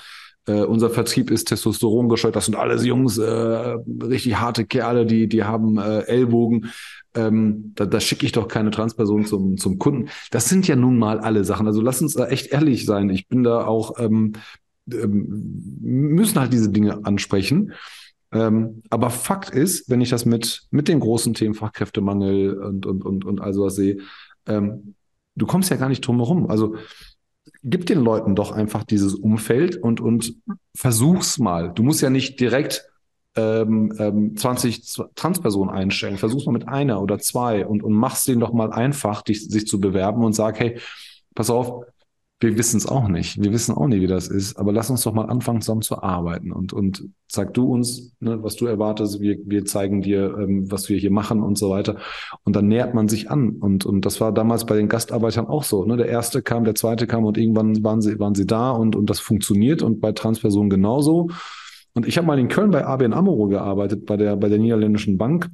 Äh, 0.46 0.62
unser 0.62 0.90
Vertrieb 0.90 1.30
ist 1.30 1.48
Testosteron 1.48 2.08
gescheut. 2.08 2.34
Das 2.34 2.46
sind 2.46 2.56
alles 2.56 2.84
Jungs, 2.84 3.18
äh, 3.18 3.22
richtig 3.24 4.36
harte 4.40 4.64
Kerle, 4.66 5.06
die, 5.06 5.28
die 5.28 5.44
haben 5.44 5.78
äh, 5.78 6.00
Ellbogen. 6.00 6.72
Ähm, 7.14 7.72
da, 7.76 7.86
da 7.86 8.00
schicke 8.00 8.26
ich 8.26 8.32
doch 8.32 8.48
keine 8.48 8.70
Transperson 8.70 9.24
zum, 9.24 9.56
zum 9.56 9.78
Kunden. 9.78 10.08
Das 10.30 10.48
sind 10.48 10.66
ja 10.66 10.74
nun 10.74 10.98
mal 10.98 11.20
alle 11.20 11.44
Sachen. 11.44 11.66
Also 11.66 11.80
lass 11.80 12.02
uns 12.02 12.14
da 12.14 12.26
echt 12.26 12.48
ehrlich 12.48 12.86
sein. 12.86 13.10
Ich 13.10 13.28
bin 13.28 13.44
da 13.44 13.66
auch, 13.66 13.98
ähm, 13.98 14.32
ähm, 14.92 15.78
müssen 15.80 16.40
halt 16.40 16.52
diese 16.52 16.70
Dinge 16.70 17.04
ansprechen. 17.04 17.72
Ähm, 18.32 18.82
aber 18.90 19.10
Fakt 19.10 19.50
ist, 19.50 19.90
wenn 19.90 20.00
ich 20.00 20.10
das 20.10 20.24
mit, 20.24 20.62
mit 20.70 20.88
den 20.88 21.00
großen 21.00 21.34
Themen 21.34 21.54
Fachkräftemangel 21.54 22.58
und, 22.58 22.86
und, 22.86 23.04
und, 23.04 23.24
und 23.24 23.40
all 23.40 23.52
sowas 23.52 23.76
sehe, 23.76 23.98
ähm, 24.46 24.94
du 25.36 25.46
kommst 25.46 25.70
ja 25.70 25.76
gar 25.76 25.88
nicht 25.88 26.00
drum 26.00 26.16
herum. 26.16 26.50
Also 26.50 26.76
gib 27.62 27.86
den 27.86 28.00
Leuten 28.00 28.34
doch 28.34 28.52
einfach 28.52 28.84
dieses 28.84 29.14
Umfeld 29.14 29.76
und, 29.76 30.00
und 30.00 30.34
versuch's 30.74 31.38
mal. 31.38 31.72
Du 31.72 31.82
musst 31.82 32.02
ja 32.02 32.10
nicht 32.10 32.40
direkt 32.40 32.88
ähm, 33.36 33.94
ähm, 33.98 34.36
20 34.36 35.14
Transpersonen 35.14 35.74
einstellen. 35.74 36.18
Versuch's 36.18 36.44
mal 36.46 36.52
mit 36.52 36.68
einer 36.68 37.00
oder 37.00 37.18
zwei 37.18 37.66
und, 37.66 37.82
und 37.82 37.92
mach's 37.92 38.24
denen 38.24 38.40
doch 38.40 38.52
mal 38.52 38.72
einfach, 38.72 39.22
dich, 39.22 39.48
sich 39.48 39.66
zu 39.66 39.80
bewerben 39.80 40.24
und 40.24 40.34
sag, 40.34 40.58
hey, 40.58 40.78
pass 41.34 41.50
auf, 41.50 41.84
wir 42.42 42.58
wissen 42.58 42.76
es 42.76 42.86
auch 42.86 43.08
nicht. 43.08 43.40
Wir 43.42 43.52
wissen 43.52 43.74
auch 43.74 43.86
nicht, 43.86 44.00
wie 44.00 44.06
das 44.06 44.28
ist. 44.28 44.56
Aber 44.58 44.72
lass 44.72 44.90
uns 44.90 45.02
doch 45.02 45.14
mal 45.14 45.26
anfangen, 45.26 45.60
zusammen 45.60 45.82
zu 45.82 46.02
arbeiten. 46.02 46.52
Und, 46.52 46.72
und 46.72 47.08
sag 47.28 47.54
du 47.54 47.72
uns, 47.72 48.14
ne, 48.20 48.42
was 48.42 48.56
du 48.56 48.66
erwartest. 48.66 49.20
Wir, 49.20 49.38
wir 49.44 49.64
zeigen 49.64 50.02
dir, 50.02 50.36
ähm, 50.38 50.70
was 50.70 50.88
wir 50.88 50.98
hier 50.98 51.10
machen 51.10 51.42
und 51.42 51.56
so 51.56 51.70
weiter. 51.70 51.96
Und 52.44 52.56
dann 52.56 52.68
nähert 52.68 52.94
man 52.94 53.08
sich 53.08 53.30
an. 53.30 53.50
Und, 53.50 53.86
und 53.86 54.04
das 54.04 54.20
war 54.20 54.32
damals 54.32 54.66
bei 54.66 54.76
den 54.76 54.88
Gastarbeitern 54.88 55.46
auch 55.46 55.62
so. 55.62 55.84
Ne? 55.84 55.96
Der 55.96 56.08
erste 56.08 56.42
kam, 56.42 56.64
der 56.64 56.74
zweite 56.74 57.06
kam 57.06 57.24
und 57.24 57.38
irgendwann 57.38 57.82
waren 57.84 58.00
sie, 58.00 58.18
waren 58.18 58.34
sie 58.34 58.46
da 58.46 58.70
und, 58.70 58.96
und 58.96 59.08
das 59.08 59.20
funktioniert. 59.20 59.82
Und 59.82 60.00
bei 60.00 60.12
Transpersonen 60.12 60.70
genauso. 60.70 61.28
Und 61.94 62.06
ich 62.06 62.16
habe 62.16 62.26
mal 62.26 62.38
in 62.38 62.48
Köln 62.48 62.70
bei 62.70 62.84
ABN 62.84 63.12
Amro 63.12 63.46
gearbeitet, 63.46 64.06
bei 64.06 64.16
der, 64.16 64.36
bei 64.36 64.48
der 64.48 64.58
niederländischen 64.58 65.18
Bank. 65.18 65.50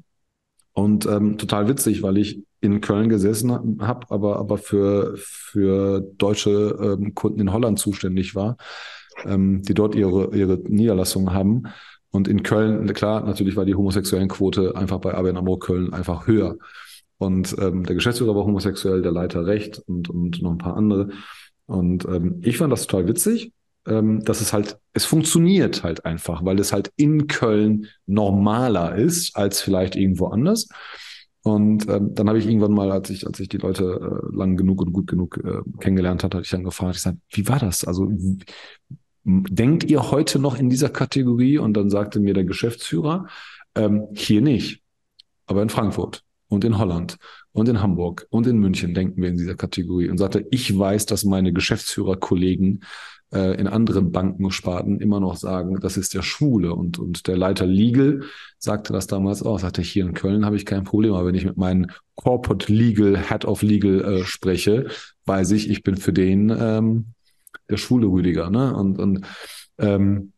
Und 0.79 1.07
ähm, 1.07 1.39
total 1.39 1.67
witzig, 1.67 2.05
weil 2.05 2.19
ich 2.19 2.41
in 2.61 2.81
Köln 2.81 3.09
gesessen 3.09 3.81
habe, 3.81 4.07
aber, 4.11 4.37
aber 4.37 4.59
für, 4.59 5.17
für 5.17 6.01
deutsche 6.01 6.79
ähm, 6.81 7.17
Kunden 7.17 7.41
in 7.41 7.53
Holland 7.53 7.81
zuständig 7.81 8.37
war, 8.37 8.57
ähm, 9.25 9.63
die 9.63 9.75
dort 9.75 9.97
ihre, 9.97 10.33
ihre 10.37 10.57
Niederlassungen 10.57 11.35
haben. 11.35 11.65
Und 12.11 12.29
in 12.29 12.45
Köln, 12.45 12.93
klar, 12.93 13.25
natürlich 13.25 13.57
war 13.57 13.65
die 13.65 13.75
homosexuellen 13.75 14.29
Quote 14.29 14.77
einfach 14.77 15.01
bei 15.01 15.15
ABN 15.15 15.39
AMRO 15.39 15.57
Köln 15.57 15.93
einfach 15.93 16.29
höher. 16.29 16.59
Und 17.17 17.57
ähm, 17.59 17.83
der 17.83 17.97
Geschäftsführer 17.97 18.37
war 18.37 18.45
homosexuell, 18.45 19.03
der 19.03 19.11
Leiter 19.11 19.47
recht 19.47 19.83
und, 19.85 20.09
und 20.09 20.41
noch 20.43 20.53
ein 20.53 20.59
paar 20.59 20.77
andere. 20.77 21.09
Und 21.67 22.05
ähm, 22.05 22.41
ich 22.45 22.57
fand 22.57 22.73
das 22.73 22.87
total 22.87 23.09
witzig, 23.09 23.53
ähm, 23.89 24.25
dass 24.25 24.41
es 24.41 24.53
halt, 24.53 24.79
es 24.93 25.05
funktioniert 25.05 25.83
halt 25.83 26.05
einfach, 26.05 26.45
weil 26.45 26.59
es 26.59 26.73
halt 26.73 26.93
in 26.97 27.27
Köln 27.27 27.87
normaler 28.07 28.97
ist 28.97 29.37
als 29.37 29.61
vielleicht 29.61 29.97
irgendwo 29.97 30.27
anders. 30.27 30.69
Und 31.43 31.89
ähm, 31.89 32.15
dann 32.15 32.29
habe 32.29 32.39
ich 32.39 32.47
irgendwann 32.47 32.73
mal, 32.73 32.91
als 32.91 33.11
ich, 33.11 33.27
als 33.27 33.41
ich 33.41 33.49
die 33.49 33.59
Leute 33.59 33.85
äh, 33.85 34.37
lang 34.37 34.57
genug 34.57 34.83
und 34.83 34.93
gut 34.93 35.07
genug 35.07 35.39
äh, 35.39 35.63
kennengelernt 35.81 36.23
hatte, 36.25 36.37
hatte 36.37 36.45
ich 36.45 36.51
dann 36.51 36.65
gefragt, 36.65 36.97
ich 36.97 37.03
sage, 37.03 37.19
wie 37.31 37.49
war 37.49 37.59
das? 37.59 37.85
Also 37.85 38.11
denkt 39.25 39.85
ihr 39.85 40.11
heute 40.11 40.39
noch 40.39 40.59
in 40.59 40.69
dieser 40.69 40.89
Kategorie? 40.89 41.59
Und 41.59 41.75
dann 41.75 41.91
sagte 41.91 42.21
mir 42.21 42.35
der 42.35 42.45
Geschäftsführer, 42.45 43.27
ähm, 43.75 44.09
hier 44.15 44.43
nicht, 44.43 44.83
aber 45.47 45.63
in 45.63 45.69
Frankfurt 45.71 46.23
und 46.49 46.65
in 46.65 46.79
Holland 46.79 47.17
und 47.53 47.69
in 47.69 47.81
Hamburg 47.81 48.27
und 48.31 48.47
in 48.47 48.59
München 48.59 48.95
denken 48.95 49.23
wir 49.23 49.29
in 49.29 49.37
dieser 49.37 49.55
Kategorie 49.55 50.09
und 50.09 50.19
sagte, 50.19 50.47
ich 50.51 50.77
weiß, 50.77 51.07
dass 51.07 51.25
meine 51.25 51.53
Geschäftsführerkollegen 51.53 52.85
in 53.31 53.67
anderen 53.67 54.11
Bankensparten 54.11 55.01
immer 55.01 55.21
noch 55.21 55.37
sagen, 55.37 55.79
das 55.81 55.97
ist 55.99 56.15
der 56.15 56.23
Schwule. 56.23 56.75
Und, 56.75 56.99
und 56.99 57.27
der 57.27 57.37
Leiter 57.37 57.67
Legal 57.67 58.23
sagte 58.59 58.93
das 58.93 59.07
damals 59.07 59.43
auch, 59.43 59.59
sagte, 59.59 59.83
hier 59.83 60.07
in 60.07 60.15
Köln 60.15 60.47
habe 60.47 60.57
ich 60.57 60.65
kein 60.65 60.85
Problem, 60.85 61.13
aber 61.13 61.27
wenn 61.27 61.35
ich 61.35 61.45
mit 61.45 61.59
meinem 61.59 61.89
Corporate 62.15 62.73
Legal, 62.73 63.19
Head 63.19 63.45
of 63.45 63.63
Legal 63.63 64.03
äh, 64.03 64.25
spreche, 64.25 64.89
weiß 65.27 65.51
ich, 65.51 65.69
ich 65.69 65.83
bin 65.83 65.97
für 65.97 66.13
den 66.13 66.51
ähm, 66.59 67.07
der 67.69 67.77
schwule 67.77 68.07
Rüdiger. 68.07 68.49
Ne? 68.49 68.75
Und, 68.75 68.99
und 68.99 69.27
ähm, 69.79 70.33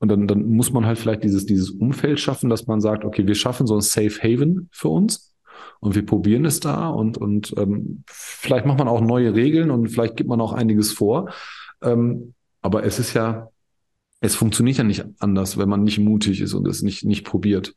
und 0.00 0.08
dann, 0.08 0.26
dann 0.26 0.48
muss 0.48 0.72
man 0.72 0.86
halt 0.86 0.98
vielleicht 0.98 1.24
dieses, 1.24 1.44
dieses 1.44 1.70
Umfeld 1.70 2.18
schaffen, 2.18 2.48
dass 2.48 2.66
man 2.66 2.80
sagt, 2.80 3.04
okay, 3.04 3.26
wir 3.26 3.34
schaffen 3.34 3.66
so 3.66 3.74
ein 3.74 3.82
Safe 3.82 4.18
Haven 4.22 4.70
für 4.72 4.88
uns 4.88 5.36
und 5.80 5.94
wir 5.94 6.04
probieren 6.04 6.46
es 6.46 6.58
da 6.58 6.88
und, 6.88 7.18
und 7.18 7.54
ähm, 7.58 8.02
vielleicht 8.06 8.64
macht 8.64 8.78
man 8.78 8.88
auch 8.88 9.02
neue 9.02 9.34
Regeln 9.34 9.70
und 9.70 9.88
vielleicht 9.88 10.16
gibt 10.16 10.30
man 10.30 10.40
auch 10.40 10.54
einiges 10.54 10.92
vor. 10.92 11.30
Ähm, 11.82 12.34
aber 12.62 12.84
es 12.84 12.98
ist 12.98 13.14
ja, 13.14 13.48
es 14.20 14.34
funktioniert 14.34 14.78
ja 14.78 14.84
nicht 14.84 15.04
anders, 15.18 15.58
wenn 15.58 15.68
man 15.68 15.82
nicht 15.82 15.98
mutig 15.98 16.40
ist 16.40 16.54
und 16.54 16.68
es 16.68 16.82
nicht, 16.82 17.04
nicht 17.04 17.24
probiert. 17.24 17.74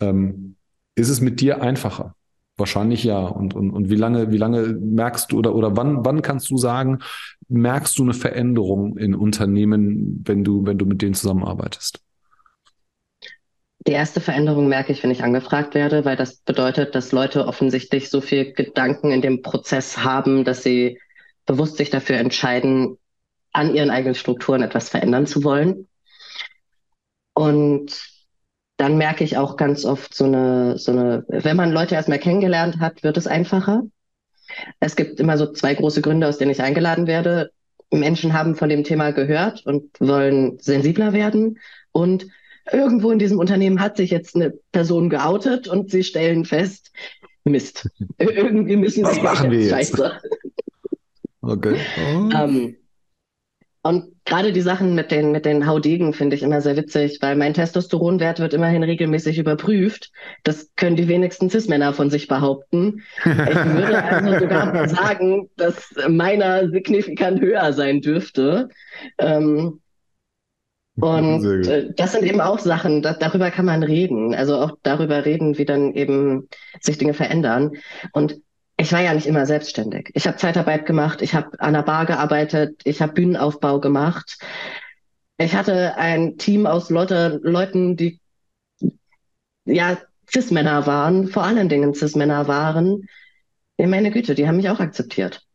Ähm, 0.00 0.56
ist 0.94 1.08
es 1.08 1.20
mit 1.20 1.40
dir 1.40 1.62
einfacher? 1.62 2.14
Wahrscheinlich 2.56 3.02
ja. 3.02 3.18
Und, 3.18 3.54
und, 3.54 3.70
und 3.70 3.90
wie 3.90 3.96
lange, 3.96 4.30
wie 4.30 4.36
lange 4.38 4.68
merkst 4.68 5.32
du 5.32 5.38
oder, 5.38 5.54
oder 5.54 5.76
wann, 5.76 6.04
wann 6.04 6.22
kannst 6.22 6.50
du 6.50 6.56
sagen, 6.56 6.98
merkst 7.48 7.98
du 7.98 8.02
eine 8.02 8.14
Veränderung 8.14 8.96
in 8.96 9.14
Unternehmen, 9.14 10.22
wenn 10.24 10.44
du, 10.44 10.66
wenn 10.66 10.78
du 10.78 10.86
mit 10.86 11.02
denen 11.02 11.14
zusammenarbeitest? 11.14 12.00
Die 13.86 13.92
erste 13.92 14.20
Veränderung 14.20 14.68
merke 14.68 14.92
ich, 14.92 15.02
wenn 15.02 15.10
ich 15.10 15.24
angefragt 15.24 15.74
werde, 15.74 16.04
weil 16.04 16.16
das 16.16 16.36
bedeutet, 16.36 16.94
dass 16.94 17.10
Leute 17.10 17.46
offensichtlich 17.46 18.10
so 18.10 18.20
viel 18.20 18.52
Gedanken 18.52 19.10
in 19.10 19.22
dem 19.22 19.42
Prozess 19.42 20.04
haben, 20.04 20.44
dass 20.44 20.62
sie 20.62 21.00
bewusst 21.46 21.78
sich 21.78 21.90
dafür 21.90 22.16
entscheiden, 22.16 22.96
an 23.52 23.74
ihren 23.74 23.90
eigenen 23.90 24.14
Strukturen 24.14 24.62
etwas 24.62 24.88
verändern 24.88 25.26
zu 25.26 25.44
wollen. 25.44 25.88
Und 27.34 28.12
dann 28.76 28.98
merke 28.98 29.24
ich 29.24 29.36
auch 29.36 29.56
ganz 29.56 29.84
oft 29.84 30.14
so 30.14 30.24
eine, 30.24 30.78
so 30.78 30.92
eine, 30.92 31.24
wenn 31.28 31.56
man 31.56 31.72
Leute 31.72 31.94
erstmal 31.94 32.18
kennengelernt 32.18 32.80
hat, 32.80 33.02
wird 33.02 33.16
es 33.16 33.26
einfacher. 33.26 33.84
Es 34.80 34.96
gibt 34.96 35.20
immer 35.20 35.38
so 35.38 35.52
zwei 35.52 35.74
große 35.74 36.02
Gründe, 36.02 36.26
aus 36.26 36.38
denen 36.38 36.50
ich 36.50 36.62
eingeladen 36.62 37.06
werde. 37.06 37.50
Menschen 37.90 38.32
haben 38.32 38.56
von 38.56 38.68
dem 38.68 38.84
Thema 38.84 39.12
gehört 39.12 39.64
und 39.66 40.00
wollen 40.00 40.58
sensibler 40.58 41.12
werden. 41.12 41.58
Und 41.92 42.26
irgendwo 42.70 43.10
in 43.10 43.18
diesem 43.18 43.38
Unternehmen 43.38 43.80
hat 43.80 43.96
sich 43.96 44.10
jetzt 44.10 44.34
eine 44.34 44.52
Person 44.72 45.10
geoutet 45.10 45.68
und 45.68 45.90
sie 45.90 46.04
stellen 46.04 46.44
fest, 46.44 46.90
Mist, 47.44 47.88
irgendwie 48.18 48.76
müssen 48.76 49.04
sie 49.04 49.10
Was 49.10 49.22
machen 49.22 49.50
wir 49.50 49.60
jetzt? 49.60 49.70
Scheiße. 49.70 50.12
Okay. 51.40 51.76
Oh. 51.98 52.30
Ähm, 52.34 52.76
Und 53.82 54.14
gerade 54.24 54.52
die 54.52 54.60
Sachen 54.60 54.94
mit 54.94 55.10
den, 55.10 55.32
mit 55.32 55.44
den 55.44 55.66
Haudegen 55.66 56.12
finde 56.12 56.36
ich 56.36 56.44
immer 56.44 56.60
sehr 56.60 56.76
witzig, 56.76 57.18
weil 57.20 57.34
mein 57.34 57.52
Testosteronwert 57.52 58.38
wird 58.38 58.54
immerhin 58.54 58.84
regelmäßig 58.84 59.38
überprüft. 59.38 60.12
Das 60.44 60.70
können 60.76 60.94
die 60.94 61.08
wenigsten 61.08 61.50
Cis-Männer 61.50 61.92
von 61.92 62.08
sich 62.08 62.28
behaupten. 62.28 63.02
Ich 63.24 63.34
würde 63.34 64.04
also 64.04 64.38
sogar 64.38 64.88
sagen, 64.88 65.50
dass 65.56 65.94
meiner 66.08 66.68
signifikant 66.70 67.40
höher 67.40 67.72
sein 67.72 68.00
dürfte. 68.00 68.68
Ähm, 69.18 69.80
und 71.00 71.44
äh, 71.66 71.92
das 71.96 72.12
sind 72.12 72.22
eben 72.22 72.40
auch 72.40 72.60
Sachen, 72.60 73.02
da, 73.02 73.14
darüber 73.14 73.50
kann 73.50 73.66
man 73.66 73.82
reden. 73.82 74.32
Also 74.32 74.58
auch 74.58 74.78
darüber 74.84 75.24
reden, 75.24 75.58
wie 75.58 75.64
dann 75.64 75.92
eben 75.94 76.48
sich 76.80 76.98
Dinge 76.98 77.14
verändern. 77.14 77.72
Und 78.12 78.40
ich 78.82 78.92
war 78.92 79.00
ja 79.00 79.14
nicht 79.14 79.26
immer 79.26 79.46
selbstständig. 79.46 80.10
Ich 80.14 80.26
habe 80.26 80.36
Zeitarbeit 80.38 80.86
gemacht, 80.86 81.22
ich 81.22 81.34
habe 81.34 81.58
an 81.60 81.74
der 81.74 81.82
Bar 81.82 82.04
gearbeitet, 82.04 82.80
ich 82.84 83.00
habe 83.00 83.12
Bühnenaufbau 83.12 83.78
gemacht. 83.78 84.38
Ich 85.38 85.54
hatte 85.54 85.96
ein 85.96 86.36
Team 86.36 86.66
aus 86.66 86.90
Leute, 86.90 87.40
Leuten, 87.44 87.96
die 87.96 88.20
ja 89.64 89.98
Cis-Männer 90.28 90.86
waren, 90.86 91.28
vor 91.28 91.44
allen 91.44 91.68
Dingen 91.68 91.94
Cis-Männer 91.94 92.48
waren. 92.48 93.08
Meine 93.78 94.10
Güte, 94.10 94.34
die 94.34 94.48
haben 94.48 94.56
mich 94.56 94.68
auch 94.68 94.80
akzeptiert. 94.80 95.46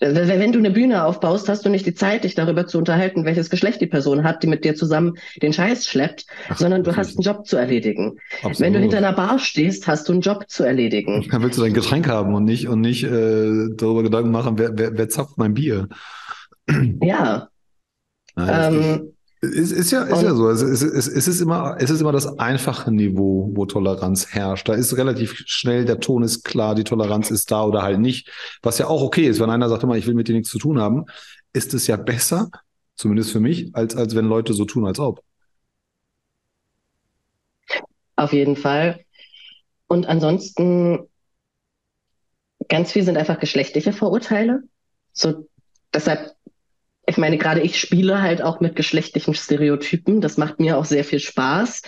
Wenn 0.00 0.52
du 0.52 0.58
eine 0.58 0.70
Bühne 0.70 1.04
aufbaust, 1.04 1.48
hast 1.48 1.64
du 1.64 1.70
nicht 1.70 1.86
die 1.86 1.94
Zeit, 1.94 2.24
dich 2.24 2.34
darüber 2.34 2.66
zu 2.66 2.78
unterhalten, 2.78 3.24
welches 3.24 3.48
Geschlecht 3.48 3.80
die 3.80 3.86
Person 3.86 4.24
hat, 4.24 4.42
die 4.42 4.48
mit 4.48 4.64
dir 4.64 4.74
zusammen 4.74 5.14
den 5.40 5.52
Scheiß 5.52 5.86
schleppt, 5.86 6.26
Ach, 6.48 6.58
sondern 6.58 6.82
du 6.82 6.96
hast 6.96 7.16
einen 7.16 7.22
Job 7.22 7.46
zu 7.46 7.56
erledigen. 7.56 8.18
Absolut. 8.38 8.60
Wenn 8.60 8.72
du 8.72 8.80
hinter 8.80 8.98
einer 8.98 9.12
Bar 9.12 9.38
stehst, 9.38 9.86
hast 9.86 10.08
du 10.08 10.12
einen 10.12 10.20
Job 10.20 10.46
zu 10.48 10.64
erledigen. 10.64 11.26
Dann 11.30 11.42
willst 11.42 11.58
du 11.58 11.62
dein 11.62 11.74
Getränk 11.74 12.08
haben 12.08 12.34
und 12.34 12.44
nicht, 12.44 12.68
und 12.68 12.80
nicht 12.80 13.04
äh, 13.04 13.68
darüber 13.76 14.02
Gedanken 14.02 14.32
machen, 14.32 14.58
wer, 14.58 14.76
wer, 14.76 14.98
wer 14.98 15.08
zapft 15.08 15.38
mein 15.38 15.54
Bier. 15.54 15.88
Ja. 17.00 17.48
ähm, 18.36 19.13
ist, 19.44 19.72
ist 19.72 19.90
ja, 19.90 20.02
ist 20.04 20.22
ja 20.22 20.34
so. 20.34 20.48
Es, 20.48 20.62
es, 20.62 20.82
es, 20.82 21.08
es, 21.08 21.28
ist 21.28 21.40
immer, 21.40 21.76
es 21.78 21.90
ist 21.90 22.00
immer 22.00 22.12
das 22.12 22.38
einfache 22.38 22.90
Niveau, 22.90 23.50
wo 23.54 23.66
Toleranz 23.66 24.28
herrscht. 24.32 24.68
Da 24.68 24.74
ist 24.74 24.96
relativ 24.96 25.42
schnell, 25.46 25.84
der 25.84 26.00
Ton 26.00 26.22
ist 26.22 26.44
klar, 26.44 26.74
die 26.74 26.84
Toleranz 26.84 27.30
ist 27.30 27.50
da 27.50 27.64
oder 27.64 27.82
halt 27.82 28.00
nicht. 28.00 28.30
Was 28.62 28.78
ja 28.78 28.86
auch 28.86 29.02
okay 29.02 29.26
ist, 29.26 29.40
wenn 29.40 29.50
einer 29.50 29.68
sagt 29.68 29.82
immer, 29.82 29.96
ich 29.96 30.06
will 30.06 30.14
mit 30.14 30.28
dir 30.28 30.34
nichts 30.34 30.50
zu 30.50 30.58
tun 30.58 30.80
haben, 30.80 31.04
ist 31.52 31.74
es 31.74 31.86
ja 31.86 31.96
besser, 31.96 32.50
zumindest 32.96 33.32
für 33.32 33.40
mich, 33.40 33.70
als, 33.74 33.96
als 33.96 34.14
wenn 34.14 34.26
Leute 34.26 34.54
so 34.54 34.64
tun, 34.64 34.86
als 34.86 34.98
ob. 34.98 35.22
Auf 38.16 38.32
jeden 38.32 38.56
Fall. 38.56 39.00
Und 39.86 40.06
ansonsten, 40.06 41.08
ganz 42.68 42.92
viel 42.92 43.04
sind 43.04 43.16
einfach 43.16 43.40
geschlechtliche 43.40 43.92
Vorurteile. 43.92 44.62
So, 45.12 45.48
deshalb 45.92 46.33
ich 47.06 47.18
meine, 47.18 47.38
gerade 47.38 47.60
ich 47.60 47.78
spiele 47.78 48.22
halt 48.22 48.42
auch 48.42 48.60
mit 48.60 48.76
geschlechtlichen 48.76 49.34
Stereotypen. 49.34 50.20
Das 50.20 50.36
macht 50.36 50.60
mir 50.60 50.78
auch 50.78 50.84
sehr 50.84 51.04
viel 51.04 51.20
Spaß, 51.20 51.82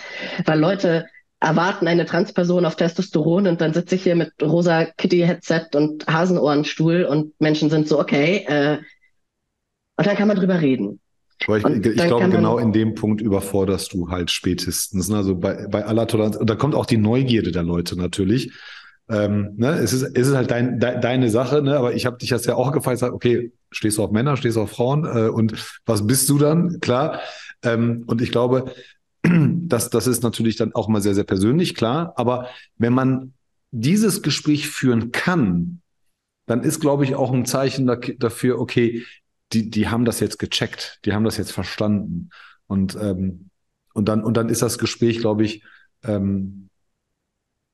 weil 0.45 0.59
Leute 0.59 1.07
erwarten 1.39 1.87
eine 1.87 2.05
Transperson 2.05 2.65
auf 2.65 2.75
Testosteron 2.75 3.47
und 3.47 3.61
dann 3.61 3.73
sitze 3.73 3.95
ich 3.95 4.03
hier 4.03 4.15
mit 4.15 4.31
rosa 4.41 4.85
Kitty-Headset 4.85 5.75
und 5.75 6.07
Hasenohrenstuhl 6.07 7.03
und 7.03 7.39
Menschen 7.39 7.69
sind 7.69 7.87
so, 7.87 7.99
okay, 7.99 8.45
äh, 8.47 8.77
und 9.97 10.05
dann 10.05 10.15
kann 10.15 10.27
man 10.27 10.37
drüber 10.37 10.61
reden. 10.61 10.99
Aber 11.45 11.57
ich, 11.57 11.65
ich 11.65 11.95
glaube, 11.95 12.29
genau 12.29 12.57
in 12.57 12.71
dem 12.71 12.95
Punkt 12.95 13.21
überforderst 13.21 13.93
du 13.93 14.09
halt 14.09 14.31
spätestens. 14.31 15.09
Ne? 15.09 15.17
Also 15.17 15.35
bei, 15.35 15.67
bei 15.67 15.85
aller 15.85 16.07
Toleranz, 16.07 16.35
und 16.35 16.49
da 16.49 16.55
kommt 16.55 16.73
auch 16.73 16.85
die 16.85 16.97
Neugierde 16.97 17.51
der 17.51 17.63
Leute 17.63 17.95
natürlich. 17.95 18.51
Ähm, 19.09 19.53
ne? 19.55 19.69
es, 19.79 19.93
ist, 19.93 20.03
es 20.03 20.27
ist 20.27 20.35
halt 20.35 20.51
dein, 20.51 20.79
de, 20.79 20.99
deine 20.99 21.29
Sache, 21.29 21.61
ne? 21.61 21.77
aber 21.77 21.93
ich 21.93 22.05
habe 22.05 22.17
dich 22.17 22.29
jetzt 22.29 22.45
ja 22.45 22.55
auch 22.55 22.71
gefragt, 22.71 23.01
okay, 23.03 23.51
stehst 23.71 23.97
du 23.97 24.03
auf 24.03 24.11
Männer, 24.11 24.35
stehst 24.35 24.57
du 24.57 24.61
auf 24.61 24.71
Frauen 24.71 25.05
äh, 25.05 25.29
und 25.29 25.53
was 25.85 26.05
bist 26.05 26.29
du 26.29 26.37
dann? 26.37 26.79
Klar. 26.81 27.21
Ähm, 27.63 28.03
und 28.07 28.21
ich 28.21 28.31
glaube, 28.31 28.73
das, 29.23 29.89
das 29.89 30.07
ist 30.07 30.23
natürlich 30.23 30.57
dann 30.57 30.75
auch 30.75 30.87
mal 30.87 31.01
sehr, 31.01 31.15
sehr 31.15 31.23
persönlich, 31.23 31.75
klar. 31.75 32.13
Aber 32.17 32.47
wenn 32.77 32.93
man 32.93 33.33
dieses 33.71 34.21
Gespräch 34.21 34.67
führen 34.67 35.11
kann, 35.11 35.81
dann 36.45 36.63
ist, 36.63 36.79
glaube 36.79 37.03
ich, 37.03 37.15
auch 37.15 37.33
ein 37.33 37.45
Zeichen 37.45 37.89
dafür, 38.19 38.59
okay, 38.59 39.03
die, 39.53 39.69
die 39.69 39.87
haben 39.87 40.05
das 40.05 40.19
jetzt 40.19 40.39
gecheckt, 40.39 40.99
die 41.05 41.13
haben 41.13 41.23
das 41.23 41.37
jetzt 41.37 41.51
verstanden. 41.51 42.29
Und, 42.67 42.97
ähm, 42.99 43.49
und, 43.93 44.09
dann, 44.09 44.23
und 44.23 44.35
dann 44.35 44.49
ist 44.49 44.61
das 44.61 44.77
Gespräch, 44.77 45.19
glaube 45.19 45.43
ich, 45.43 45.63
ähm, 46.03 46.69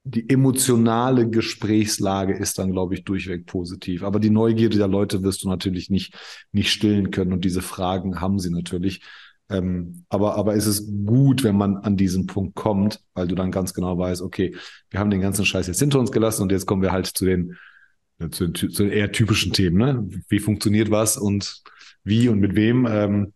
die 0.05 0.29
emotionale 0.29 1.29
Gesprächslage 1.29 2.33
ist 2.33 2.59
dann, 2.59 2.71
glaube 2.71 2.93
ich, 2.93 3.05
durchweg 3.05 3.45
positiv. 3.45 4.03
Aber 4.03 4.19
die 4.19 4.29
Neugierde 4.29 4.77
der 4.77 4.89
Leute 4.89 5.23
wirst 5.23 5.43
du 5.43 5.49
natürlich 5.49 5.89
nicht, 5.89 6.13
nicht 6.51 6.71
stillen 6.71 7.09
können. 7.11 7.31
Und 7.31 7.45
diese 7.45 7.61
Fragen 7.61 8.19
haben 8.19 8.37
sie 8.37 8.49
natürlich. 8.49 9.01
Ähm, 9.49 10.03
aber, 10.09 10.35
aber 10.35 10.55
es 10.55 10.67
ist 10.67 10.89
gut, 11.05 11.43
wenn 11.43 11.55
man 11.55 11.77
an 11.77 11.95
diesen 11.95 12.27
Punkt 12.27 12.55
kommt, 12.55 12.99
weil 13.13 13.27
du 13.27 13.35
dann 13.35 13.51
ganz 13.51 13.73
genau 13.73 13.97
weißt, 13.97 14.21
okay, 14.21 14.55
wir 14.89 14.99
haben 14.99 15.09
den 15.09 15.21
ganzen 15.21 15.45
Scheiß 15.45 15.67
jetzt 15.67 15.79
hinter 15.79 15.99
uns 15.99 16.11
gelassen 16.11 16.43
und 16.43 16.51
jetzt 16.51 16.65
kommen 16.65 16.81
wir 16.81 16.91
halt 16.91 17.07
zu 17.07 17.25
den, 17.25 17.55
zu 18.31 18.47
den, 18.47 18.55
zu 18.55 18.83
den 18.83 18.91
eher 18.91 19.11
typischen 19.11 19.53
Themen. 19.53 19.77
Ne? 19.77 20.05
Wie 20.27 20.39
funktioniert 20.39 20.91
was 20.91 21.17
und 21.17 21.61
wie 22.03 22.27
und 22.27 22.39
mit 22.39 22.55
wem? 22.55 22.85
Ähm, 22.89 23.33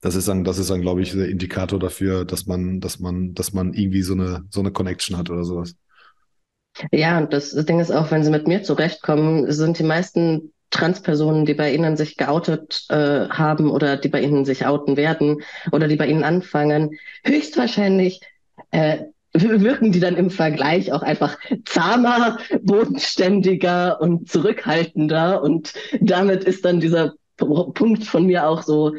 das 0.00 0.14
ist 0.14 0.28
dann, 0.28 0.44
das 0.44 0.58
ist 0.58 0.70
dann, 0.70 0.80
glaube 0.80 1.02
ich, 1.02 1.12
der 1.12 1.28
Indikator 1.28 1.78
dafür, 1.78 2.24
dass 2.24 2.46
man, 2.46 2.80
dass 2.80 2.98
man, 3.00 3.34
dass 3.34 3.52
man 3.52 3.74
irgendwie 3.74 4.02
so 4.02 4.14
eine, 4.14 4.44
so 4.50 4.60
eine 4.60 4.72
Connection 4.72 5.16
hat 5.16 5.30
oder 5.30 5.44
sowas. 5.44 5.74
Ja, 6.92 7.18
und 7.18 7.32
das 7.32 7.52
Ding 7.52 7.80
ist 7.80 7.90
auch, 7.90 8.10
wenn 8.10 8.24
sie 8.24 8.30
mit 8.30 8.46
mir 8.46 8.62
zurechtkommen, 8.62 9.50
sind 9.52 9.78
die 9.78 9.84
meisten 9.84 10.52
Transpersonen, 10.70 11.44
die 11.44 11.54
bei 11.54 11.74
Ihnen 11.74 11.96
sich 11.96 12.16
geoutet 12.16 12.84
äh, 12.88 13.28
haben 13.28 13.70
oder 13.70 13.96
die 13.96 14.08
bei 14.08 14.22
Ihnen 14.22 14.44
sich 14.44 14.66
outen 14.66 14.96
werden 14.96 15.42
oder 15.72 15.88
die 15.88 15.96
bei 15.96 16.06
Ihnen 16.06 16.22
anfangen, 16.22 16.96
höchstwahrscheinlich 17.24 18.20
äh, 18.70 18.98
wirken 19.32 19.92
die 19.92 20.00
dann 20.00 20.16
im 20.16 20.30
Vergleich 20.30 20.92
auch 20.92 21.02
einfach 21.02 21.38
zahmer, 21.64 22.38
bodenständiger 22.62 24.00
und 24.00 24.28
zurückhaltender. 24.28 25.42
Und 25.42 25.72
damit 26.00 26.44
ist 26.44 26.64
dann 26.64 26.80
dieser 26.80 27.14
Punkt 27.36 28.04
von 28.04 28.26
mir 28.26 28.46
auch 28.46 28.62
so, 28.62 28.92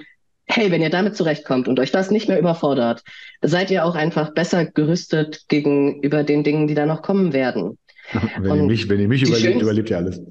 hey, 0.52 0.72
wenn 0.72 0.82
ihr 0.82 0.90
damit 0.90 1.16
zurechtkommt 1.16 1.68
und 1.68 1.80
euch 1.80 1.92
das 1.92 2.12
nicht 2.12 2.28
mehr 2.28 2.40
überfordert, 2.40 3.04
seid 3.42 3.72
ihr 3.72 3.86
auch 3.86 3.96
einfach 3.96 4.34
besser 4.34 4.66
gerüstet 4.66 5.46
gegenüber 5.48 6.24
den 6.24 6.44
Dingen, 6.44 6.68
die 6.68 6.76
da 6.76 6.86
noch 6.86 7.02
kommen 7.02 7.34
werden. 7.34 7.78
wenn, 8.40 8.56
ihr 8.56 8.64
mich, 8.64 8.90
wenn 8.90 9.00
ihr 9.00 9.08
mich 9.08 9.24
überlebt, 9.24 9.62
überlebt 9.62 9.90
ihr 9.90 9.98
alles. 9.98 10.22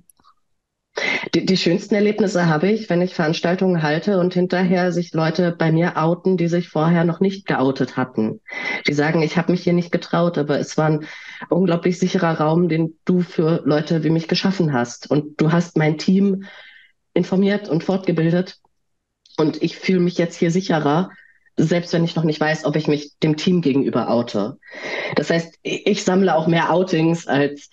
Die, 1.34 1.46
die 1.46 1.56
schönsten 1.56 1.94
Erlebnisse 1.94 2.46
habe 2.46 2.68
ich, 2.68 2.90
wenn 2.90 3.00
ich 3.00 3.14
Veranstaltungen 3.14 3.82
halte 3.82 4.18
und 4.18 4.34
hinterher 4.34 4.92
sich 4.92 5.14
Leute 5.14 5.54
bei 5.56 5.70
mir 5.70 5.96
outen, 5.96 6.36
die 6.36 6.48
sich 6.48 6.68
vorher 6.68 7.04
noch 7.04 7.20
nicht 7.20 7.46
geoutet 7.46 7.96
hatten. 7.96 8.40
Die 8.86 8.92
sagen, 8.92 9.22
ich 9.22 9.36
habe 9.36 9.52
mich 9.52 9.62
hier 9.62 9.72
nicht 9.72 9.92
getraut, 9.92 10.36
aber 10.36 10.58
es 10.58 10.76
war 10.76 10.86
ein 10.86 11.06
unglaublich 11.48 11.98
sicherer 11.98 12.40
Raum, 12.40 12.68
den 12.68 12.98
du 13.04 13.20
für 13.20 13.62
Leute 13.64 14.02
wie 14.02 14.10
mich 14.10 14.28
geschaffen 14.28 14.72
hast. 14.72 15.10
Und 15.10 15.40
du 15.40 15.52
hast 15.52 15.78
mein 15.78 15.96
Team 15.96 16.44
informiert 17.14 17.68
und 17.68 17.84
fortgebildet 17.84 18.58
und 19.40 19.62
ich 19.62 19.78
fühle 19.78 20.00
mich 20.00 20.18
jetzt 20.18 20.36
hier 20.36 20.50
sicherer, 20.50 21.10
selbst 21.56 21.94
wenn 21.94 22.04
ich 22.04 22.14
noch 22.14 22.24
nicht 22.24 22.38
weiß, 22.38 22.66
ob 22.66 22.76
ich 22.76 22.88
mich 22.88 23.18
dem 23.22 23.38
Team 23.38 23.62
gegenüber 23.62 24.10
oute. 24.10 24.58
Das 25.16 25.30
heißt, 25.30 25.58
ich 25.62 26.04
sammle 26.04 26.34
auch 26.34 26.46
mehr 26.46 26.70
Outings 26.70 27.26
als 27.26 27.70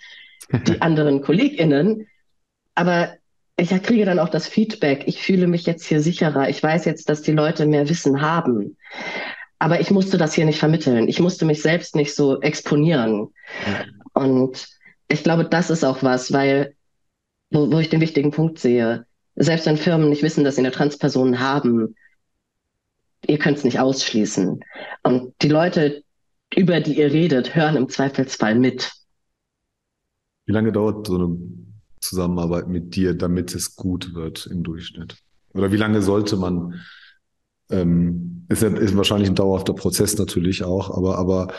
die 0.50 0.80
anderen 0.80 1.20
KollegInnen. 1.20 2.06
Aber 2.74 3.10
ich 3.58 3.70
kriege 3.82 4.06
dann 4.06 4.18
auch 4.18 4.30
das 4.30 4.48
Feedback. 4.48 5.04
Ich 5.06 5.20
fühle 5.20 5.46
mich 5.46 5.66
jetzt 5.66 5.84
hier 5.84 6.00
sicherer. 6.00 6.48
Ich 6.48 6.62
weiß 6.62 6.86
jetzt, 6.86 7.10
dass 7.10 7.20
die 7.20 7.32
Leute 7.32 7.66
mehr 7.66 7.88
Wissen 7.90 8.22
haben. 8.22 8.78
Aber 9.58 9.78
ich 9.78 9.90
musste 9.90 10.16
das 10.16 10.32
hier 10.32 10.46
nicht 10.46 10.60
vermitteln. 10.60 11.06
Ich 11.06 11.20
musste 11.20 11.44
mich 11.44 11.60
selbst 11.60 11.96
nicht 11.96 12.14
so 12.14 12.40
exponieren. 12.40 13.28
Und 14.14 14.68
ich 15.08 15.22
glaube, 15.22 15.44
das 15.44 15.68
ist 15.68 15.84
auch 15.84 16.02
was, 16.02 16.32
weil, 16.32 16.74
wo, 17.50 17.70
wo 17.70 17.78
ich 17.78 17.90
den 17.90 18.00
wichtigen 18.00 18.30
Punkt 18.30 18.58
sehe 18.58 19.04
selbst 19.38 19.66
wenn 19.66 19.76
Firmen 19.76 20.10
nicht 20.10 20.22
wissen, 20.22 20.44
dass 20.44 20.56
sie 20.56 20.62
eine 20.62 20.72
Transperson 20.72 21.38
haben, 21.38 21.94
ihr 23.26 23.38
könnt 23.38 23.58
es 23.58 23.64
nicht 23.64 23.78
ausschließen. 23.78 24.60
Und 25.04 25.34
die 25.42 25.48
Leute, 25.48 26.02
über 26.54 26.80
die 26.80 26.98
ihr 26.98 27.12
redet, 27.12 27.54
hören 27.54 27.76
im 27.76 27.88
Zweifelsfall 27.88 28.56
mit. 28.56 28.90
Wie 30.46 30.52
lange 30.52 30.72
dauert 30.72 31.06
so 31.06 31.16
eine 31.16 31.38
Zusammenarbeit 32.00 32.68
mit 32.68 32.96
dir, 32.96 33.14
damit 33.14 33.54
es 33.54 33.76
gut 33.76 34.14
wird 34.14 34.46
im 34.46 34.62
Durchschnitt? 34.62 35.16
Oder 35.54 35.70
wie 35.72 35.76
lange 35.76 36.02
sollte 36.02 36.36
man, 36.36 36.80
ähm, 37.70 38.46
ist, 38.48 38.62
ist 38.62 38.96
wahrscheinlich 38.96 39.28
ein 39.28 39.34
dauerhafter 39.34 39.74
Prozess 39.74 40.18
natürlich 40.18 40.64
auch, 40.64 40.96
aber, 40.96 41.18
aber 41.18 41.52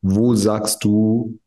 wo 0.00 0.34
sagst 0.34 0.84
du, 0.84 1.38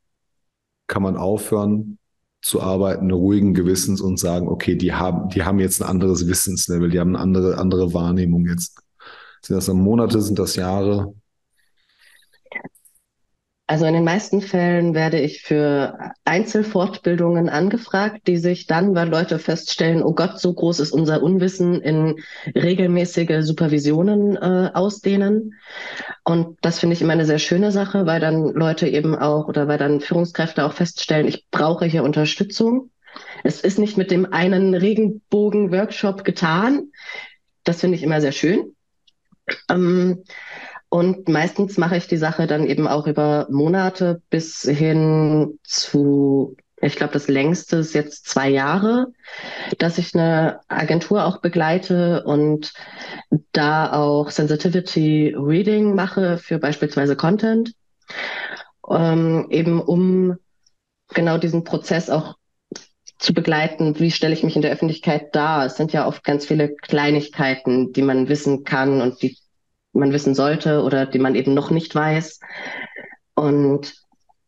kann 0.88 1.04
man 1.04 1.18
aufhören, 1.18 1.98
zu 2.42 2.62
arbeiten, 2.62 3.12
ruhigen 3.12 3.54
Gewissens 3.54 4.02
und 4.02 4.18
sagen, 4.18 4.48
okay, 4.48 4.76
die 4.76 4.94
haben, 4.94 5.30
die 5.30 5.44
haben 5.44 5.60
jetzt 5.60 5.82
ein 5.82 5.90
anderes 5.90 6.28
Wissenslevel, 6.28 6.90
die 6.90 7.00
haben 7.00 7.16
eine 7.16 7.20
andere, 7.20 7.58
andere 7.58 7.94
Wahrnehmung 7.94 8.46
jetzt. 8.46 8.80
Sind 9.42 9.56
das 9.56 9.66
dann 9.66 9.78
Monate, 9.78 10.22
sind 10.22 10.40
das 10.40 10.56
Jahre? 10.56 11.14
Also 13.70 13.86
in 13.86 13.94
den 13.94 14.04
meisten 14.04 14.42
Fällen 14.42 14.96
werde 14.96 15.20
ich 15.20 15.44
für 15.44 15.96
Einzelfortbildungen 16.26 17.50
angefragt, 17.50 18.26
die 18.26 18.38
sich 18.38 18.66
dann, 18.66 18.96
weil 18.96 19.10
Leute 19.10 19.38
feststellen, 19.38 20.02
oh 20.02 20.16
Gott, 20.16 20.40
so 20.40 20.56
groß 20.56 20.80
ist 20.80 20.92
unser 20.92 21.22
Unwissen, 21.22 21.80
in 21.80 22.16
regelmäßige 22.56 23.46
Supervisionen 23.46 24.38
äh, 24.38 24.72
ausdehnen. 24.74 25.54
Und 26.24 26.58
das 26.62 26.80
finde 26.80 26.96
ich 26.96 27.04
immer 27.04 27.14
eine 27.14 27.28
sehr 27.28 27.38
schöne 27.38 27.72
Sache, 27.72 28.08
weil 28.08 28.20
dann 28.20 28.56
Leute 28.56 28.88
eben 28.88 29.14
auch 29.14 29.48
oder 29.48 29.68
weil 29.68 29.78
dann 29.78 30.02
Führungskräfte 30.02 30.66
auch 30.66 30.74
feststellen, 30.74 31.28
ich 31.28 31.46
brauche 31.52 31.86
hier 31.86 32.02
Unterstützung. 32.02 32.90
Es 33.44 33.62
ist 33.62 33.78
nicht 33.78 33.98
mit 33.98 34.10
dem 34.10 34.34
einen 34.34 34.74
Regenbogen-Workshop 34.74 36.24
getan. 36.24 36.92
Das 37.66 37.82
finde 37.82 37.98
ich 37.98 38.04
immer 38.04 38.20
sehr 38.20 38.32
schön. 38.32 38.74
Ähm, 39.70 40.24
und 40.90 41.30
meistens 41.30 41.78
mache 41.78 41.98
ich 41.98 42.08
die 42.08 42.18
Sache 42.18 42.48
dann 42.48 42.66
eben 42.66 42.88
auch 42.88 43.06
über 43.06 43.48
Monate 43.52 44.22
bis 44.32 44.64
hin 44.64 45.60
zu, 45.64 46.58
ich 46.82 46.96
glaube, 46.96 47.14
das 47.14 47.28
längste 47.28 47.78
ist 47.78 47.94
jetzt 47.94 48.28
zwei 48.28 48.50
Jahre, 48.50 49.08
dass 49.78 50.00
ich 50.00 50.16
eine 50.16 50.62
Agentur 50.68 51.26
auch 51.26 51.42
begleite 51.42 52.24
und 52.24 52.74
da 53.52 53.94
auch 53.94 54.32
Sensitivity 54.32 55.36
Reading 55.38 55.94
mache 55.94 56.40
für 56.40 56.58
beispielsweise 56.58 57.16
Content, 57.16 57.74
ähm, 58.90 59.46
eben 59.52 59.80
um 59.80 60.38
genau 61.14 61.38
diesen 61.38 61.64
Prozess 61.64 62.10
auch 62.10 62.36
zu 63.20 63.34
begleiten, 63.34 64.00
wie 64.00 64.12
stelle 64.12 64.34
ich 64.34 64.44
mich 64.44 64.56
in 64.56 64.62
der 64.62 64.72
Öffentlichkeit 64.72 65.36
dar. 65.36 65.66
Es 65.66 65.76
sind 65.76 65.92
ja 65.92 66.08
oft 66.08 66.24
ganz 66.24 66.46
viele 66.46 66.74
Kleinigkeiten, 66.74 67.92
die 67.92 68.02
man 68.02 68.30
wissen 68.30 68.64
kann 68.64 69.02
und 69.02 69.22
die 69.22 69.38
man 69.94 70.14
wissen 70.14 70.36
sollte 70.36 70.84
oder 70.84 71.06
die 71.06 71.20
man 71.20 71.36
eben 71.36 71.54
noch 71.54 71.72
nicht 71.72 71.94
weiß. 71.96 72.40
Und 73.36 73.94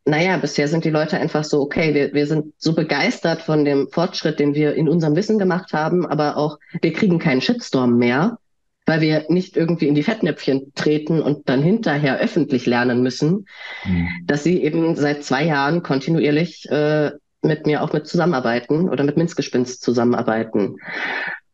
naja, 0.06 0.38
bisher 0.38 0.68
sind 0.68 0.84
die 0.84 0.90
Leute 0.90 1.18
einfach 1.18 1.44
so, 1.44 1.62
okay, 1.62 1.94
wir, 1.94 2.14
wir 2.14 2.26
sind 2.26 2.54
so 2.58 2.74
begeistert 2.74 3.42
von 3.42 3.66
dem 3.66 3.88
Fortschritt, 3.90 4.40
den 4.40 4.56
wir 4.56 4.74
in 4.74 4.90
unserem 4.90 5.16
Wissen 5.16 5.38
gemacht 5.38 5.74
haben, 5.74 6.06
aber 6.06 6.38
auch 6.38 6.58
wir 6.82 6.92
kriegen 6.94 7.20
keinen 7.20 7.42
Shitstorm 7.42 7.98
mehr, 7.98 8.40
weil 8.86 9.02
wir 9.02 9.26
nicht 9.30 9.56
irgendwie 9.56 9.88
in 9.88 9.96
die 9.96 10.04
Fettnäpfchen 10.04 10.74
treten 10.74 11.22
und 11.22 11.48
dann 11.50 11.62
hinterher 11.62 12.20
öffentlich 12.20 12.66
lernen 12.66 13.04
müssen, 13.04 13.46
mhm. 13.86 14.08
dass 14.26 14.44
sie 14.44 14.64
eben 14.64 14.96
seit 14.96 15.24
zwei 15.24 15.46
Jahren 15.46 15.84
kontinuierlich 15.84 16.68
äh, 16.70 17.12
mit 17.44 17.66
mir 17.66 17.84
auch 17.84 17.94
mit 17.94 18.08
zusammenarbeiten 18.08 18.90
oder 18.90 19.04
mit 19.04 19.18
Minzgespinst 19.18 19.82
zusammenarbeiten. 19.84 20.78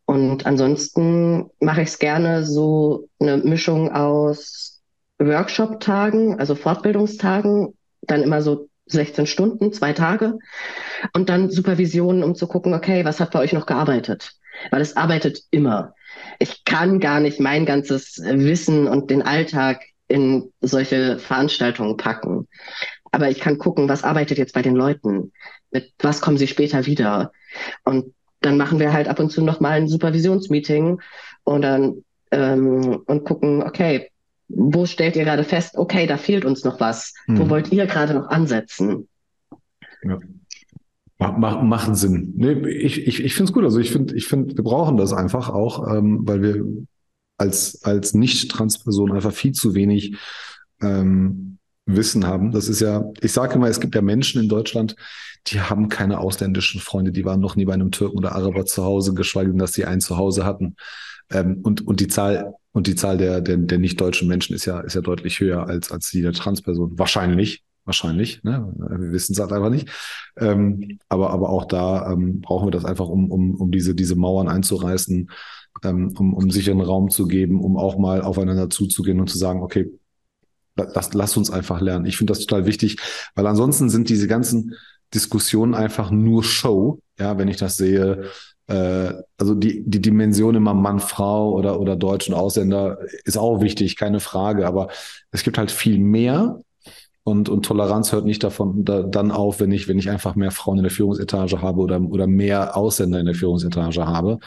Und 0.08 0.46
ansonsten 0.46 1.50
mache 1.60 1.82
ich 1.82 1.88
es 1.88 1.98
gerne 1.98 2.42
so 2.42 3.10
eine 3.20 3.36
Mischung 3.36 3.92
aus 3.92 4.80
Workshop-Tagen, 5.18 6.40
also 6.40 6.54
Fortbildungstagen, 6.54 7.76
dann 8.00 8.22
immer 8.22 8.40
so 8.40 8.70
16 8.86 9.26
Stunden, 9.26 9.70
zwei 9.70 9.92
Tage 9.92 10.38
und 11.12 11.28
dann 11.28 11.50
Supervisionen, 11.50 12.22
um 12.24 12.34
zu 12.34 12.46
gucken, 12.46 12.72
okay, 12.72 13.04
was 13.04 13.20
hat 13.20 13.32
bei 13.32 13.40
euch 13.40 13.52
noch 13.52 13.66
gearbeitet? 13.66 14.32
Weil 14.70 14.80
es 14.80 14.96
arbeitet 14.96 15.42
immer. 15.50 15.92
Ich 16.38 16.64
kann 16.64 17.00
gar 17.00 17.20
nicht 17.20 17.38
mein 17.38 17.66
ganzes 17.66 18.16
Wissen 18.16 18.88
und 18.88 19.10
den 19.10 19.20
Alltag 19.20 19.82
in 20.06 20.50
solche 20.62 21.18
Veranstaltungen 21.18 21.98
packen. 21.98 22.48
Aber 23.12 23.28
ich 23.28 23.40
kann 23.40 23.58
gucken, 23.58 23.90
was 23.90 24.04
arbeitet 24.04 24.38
jetzt 24.38 24.54
bei 24.54 24.62
den 24.62 24.74
Leuten? 24.74 25.32
Mit 25.70 25.92
was 25.98 26.22
kommen 26.22 26.38
sie 26.38 26.46
später 26.46 26.86
wieder? 26.86 27.30
Und 27.84 28.14
dann 28.40 28.56
machen 28.56 28.78
wir 28.78 28.92
halt 28.92 29.08
ab 29.08 29.18
und 29.20 29.30
zu 29.30 29.42
nochmal 29.42 29.72
ein 29.72 29.88
Supervisionsmeeting 29.88 31.00
und 31.44 31.62
dann 31.62 32.04
ähm, 32.30 33.02
und 33.06 33.24
gucken, 33.24 33.62
okay, 33.62 34.10
wo 34.48 34.86
stellt 34.86 35.16
ihr 35.16 35.24
gerade 35.24 35.44
fest, 35.44 35.76
okay, 35.76 36.06
da 36.06 36.16
fehlt 36.16 36.44
uns 36.44 36.64
noch 36.64 36.80
was. 36.80 37.14
Hm. 37.26 37.38
Wo 37.38 37.44
mhm. 37.44 37.50
wollt 37.50 37.72
ihr 37.72 37.86
gerade 37.86 38.14
noch 38.14 38.28
ansetzen? 38.28 39.08
Ja. 40.02 40.18
Mach, 41.20 41.62
machen 41.62 41.96
Sinn. 41.96 42.32
Nee, 42.36 42.52
ich 42.68 43.06
ich, 43.06 43.24
ich 43.24 43.34
finde 43.34 43.50
es 43.50 43.52
gut. 43.52 43.64
Also 43.64 43.80
ich 43.80 43.90
finde, 43.90 44.14
ich 44.14 44.26
finde, 44.26 44.56
wir 44.56 44.62
brauchen 44.62 44.96
das 44.96 45.12
einfach 45.12 45.48
auch, 45.48 45.92
ähm, 45.92 46.20
weil 46.22 46.42
wir 46.42 46.64
als, 47.36 47.82
als 47.82 48.14
Nicht-Trans-Person 48.14 49.12
einfach 49.12 49.32
viel 49.32 49.52
zu 49.52 49.74
wenig 49.74 50.16
ähm, 50.80 51.57
Wissen 51.88 52.26
haben. 52.26 52.52
Das 52.52 52.68
ist 52.68 52.80
ja, 52.80 53.10
ich 53.20 53.32
sage 53.32 53.54
immer, 53.54 53.68
es 53.68 53.80
gibt 53.80 53.94
ja 53.94 54.02
Menschen 54.02 54.42
in 54.42 54.48
Deutschland, 54.48 54.94
die 55.46 55.60
haben 55.60 55.88
keine 55.88 56.20
ausländischen 56.20 56.80
Freunde, 56.80 57.12
die 57.12 57.24
waren 57.24 57.40
noch 57.40 57.56
nie 57.56 57.64
bei 57.64 57.72
einem 57.72 57.90
Türken 57.90 58.18
oder 58.18 58.34
Araber 58.34 58.66
zu 58.66 58.84
Hause, 58.84 59.14
geschweige 59.14 59.50
denn, 59.50 59.58
dass 59.58 59.72
sie 59.72 59.86
ein 59.86 60.00
Zuhause 60.00 60.44
hatten. 60.44 60.76
Ähm, 61.30 61.60
und, 61.62 61.86
und 61.86 62.00
die 62.00 62.08
Zahl, 62.08 62.54
und 62.72 62.86
die 62.86 62.94
Zahl 62.94 63.16
der, 63.16 63.40
der, 63.40 63.56
der 63.56 63.78
nicht 63.78 64.00
deutschen 64.00 64.28
Menschen 64.28 64.54
ist 64.54 64.66
ja, 64.66 64.80
ist 64.80 64.94
ja 64.94 65.00
deutlich 65.00 65.40
höher 65.40 65.66
als, 65.66 65.90
als 65.90 66.10
die 66.10 66.20
der 66.20 66.32
Transperson. 66.32 66.98
Wahrscheinlich, 66.98 67.64
wahrscheinlich, 67.84 68.42
ne? 68.44 68.70
Wir 68.76 69.12
wissen 69.12 69.32
es 69.32 69.40
halt 69.40 69.52
einfach 69.52 69.70
nicht. 69.70 69.88
Ähm, 70.36 70.98
aber, 71.08 71.30
aber 71.30 71.48
auch 71.48 71.64
da 71.64 72.12
ähm, 72.12 72.42
brauchen 72.42 72.66
wir 72.66 72.72
das 72.72 72.84
einfach, 72.84 73.08
um, 73.08 73.30
um, 73.30 73.54
um 73.54 73.70
diese, 73.70 73.94
diese 73.94 74.14
Mauern 74.14 74.48
einzureißen, 74.48 75.30
ähm, 75.84 76.14
um, 76.18 76.34
um 76.34 76.50
sicheren 76.50 76.82
Raum 76.82 77.08
zu 77.08 77.26
geben, 77.26 77.62
um 77.62 77.78
auch 77.78 77.96
mal 77.96 78.20
aufeinander 78.20 78.68
zuzugehen 78.68 79.20
und 79.20 79.30
zu 79.30 79.38
sagen, 79.38 79.62
okay, 79.62 79.90
lass, 80.78 81.12
lass 81.14 81.36
uns 81.36 81.50
einfach 81.50 81.80
lernen. 81.80 82.06
Ich 82.06 82.16
finde 82.16 82.32
das 82.32 82.46
total 82.46 82.66
wichtig, 82.66 82.98
weil 83.34 83.46
ansonsten 83.46 83.90
sind 83.90 84.08
diese 84.08 84.28
ganzen 84.28 84.74
Diskussionen 85.14 85.74
einfach 85.74 86.10
nur 86.10 86.44
Show. 86.44 87.00
Ja, 87.18 87.38
wenn 87.38 87.48
ich 87.48 87.56
das 87.56 87.76
sehe, 87.76 88.24
äh, 88.66 89.12
also 89.38 89.54
die, 89.54 89.82
die 89.86 90.00
Dimension 90.00 90.54
immer 90.54 90.74
Mann, 90.74 91.00
Frau 91.00 91.52
oder, 91.52 91.80
oder 91.80 91.96
Deutsch 91.96 92.28
und 92.28 92.34
Ausländer 92.34 92.98
ist 93.24 93.38
auch 93.38 93.60
wichtig, 93.60 93.96
keine 93.96 94.20
Frage. 94.20 94.66
Aber 94.66 94.88
es 95.30 95.42
gibt 95.42 95.58
halt 95.58 95.70
viel 95.70 95.98
mehr. 95.98 96.60
Und, 97.24 97.50
und 97.50 97.64
Toleranz 97.66 98.12
hört 98.12 98.24
nicht 98.24 98.42
davon 98.42 98.84
da, 98.84 99.02
dann 99.02 99.30
auf, 99.30 99.60
wenn 99.60 99.70
ich, 99.70 99.86
wenn 99.86 99.98
ich 99.98 100.08
einfach 100.08 100.34
mehr 100.34 100.50
Frauen 100.50 100.78
in 100.78 100.84
der 100.84 100.90
Führungsetage 100.90 101.60
habe 101.60 101.80
oder, 101.80 102.00
oder 102.00 102.26
mehr 102.26 102.74
Ausländer 102.74 103.20
in 103.20 103.26
der 103.26 103.34
Führungsetage 103.34 104.06
habe. 104.06 104.38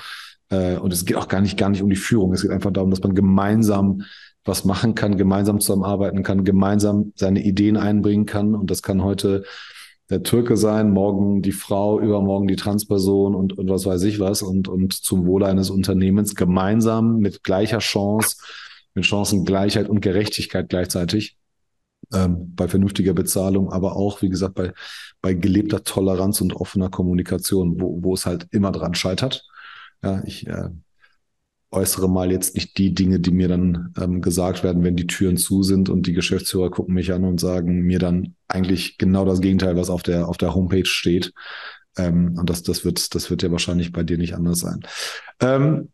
Äh, 0.49 0.77
und 0.77 0.91
es 0.91 1.05
geht 1.05 1.17
auch 1.17 1.27
gar 1.27 1.41
nicht, 1.41 1.57
gar 1.57 1.69
nicht 1.69 1.83
um 1.83 1.89
die 1.89 1.95
Führung. 1.95 2.33
Es 2.33 2.41
geht 2.41 2.51
einfach 2.51 2.71
darum, 2.71 2.89
dass 2.89 3.01
man 3.01 3.13
gemeinsam 3.13 4.03
was 4.43 4.65
machen 4.65 4.95
kann, 4.95 5.17
gemeinsam 5.17 5.59
zusammenarbeiten 5.59 6.23
kann, 6.23 6.43
gemeinsam 6.43 7.13
seine 7.15 7.43
Ideen 7.43 7.77
einbringen 7.77 8.25
kann. 8.25 8.55
Und 8.55 8.71
das 8.71 8.81
kann 8.81 9.03
heute 9.03 9.43
der 10.09 10.23
Türke 10.23 10.57
sein, 10.57 10.91
morgen 10.91 11.41
die 11.41 11.53
Frau, 11.53 11.99
übermorgen 11.99 12.47
die 12.47 12.57
Transperson 12.57 13.33
und, 13.33 13.57
und 13.57 13.69
was 13.69 13.85
weiß 13.85 14.03
ich 14.03 14.19
was 14.19 14.41
und, 14.41 14.67
und 14.67 14.93
zum 14.93 15.25
Wohle 15.25 15.47
eines 15.47 15.69
Unternehmens 15.69 16.35
gemeinsam 16.35 17.19
mit 17.19 17.43
gleicher 17.43 17.79
Chance, 17.79 18.37
mit 18.93 19.05
Chancengleichheit 19.05 19.87
und 19.87 20.01
Gerechtigkeit 20.01 20.67
gleichzeitig, 20.67 21.37
ähm, 22.13 22.53
bei 22.55 22.67
vernünftiger 22.67 23.13
Bezahlung, 23.13 23.71
aber 23.71 23.95
auch, 23.95 24.21
wie 24.21 24.29
gesagt, 24.29 24.55
bei, 24.55 24.73
bei 25.21 25.33
gelebter 25.33 25.83
Toleranz 25.83 26.41
und 26.41 26.53
offener 26.55 26.89
Kommunikation, 26.89 27.79
wo, 27.79 28.03
wo 28.03 28.13
es 28.13 28.25
halt 28.25 28.47
immer 28.51 28.73
dran 28.73 28.95
scheitert. 28.95 29.45
Ja, 30.03 30.21
ich 30.25 30.45
äh, 30.47 30.69
äußere 31.71 32.09
mal 32.09 32.31
jetzt 32.31 32.55
nicht 32.55 32.77
die 32.77 32.93
Dinge, 32.93 33.19
die 33.19 33.31
mir 33.31 33.47
dann 33.47 33.93
ähm, 33.99 34.21
gesagt 34.21 34.63
werden, 34.63 34.83
wenn 34.83 34.97
die 34.97 35.07
Türen 35.07 35.37
zu 35.37 35.63
sind 35.63 35.89
und 35.89 36.05
die 36.05 36.13
Geschäftsführer 36.13 36.69
gucken 36.69 36.93
mich 36.93 37.13
an 37.13 37.23
und 37.23 37.39
sagen 37.39 37.81
mir 37.81 37.97
dann 37.97 38.35
eigentlich 38.47 38.97
genau 38.97 39.25
das 39.25 39.39
Gegenteil, 39.41 39.77
was 39.77 39.89
auf 39.89 40.03
der, 40.03 40.27
auf 40.27 40.37
der 40.37 40.53
Homepage 40.53 40.85
steht. 40.85 41.33
Ähm, 41.97 42.35
und 42.37 42.49
das, 42.49 42.63
das 42.63 42.83
wird, 42.83 43.15
das 43.15 43.29
wird 43.29 43.41
ja 43.41 43.51
wahrscheinlich 43.51 43.93
bei 43.93 44.03
dir 44.03 44.17
nicht 44.17 44.35
anders 44.35 44.59
sein. 44.59 44.81
Ähm, 45.39 45.89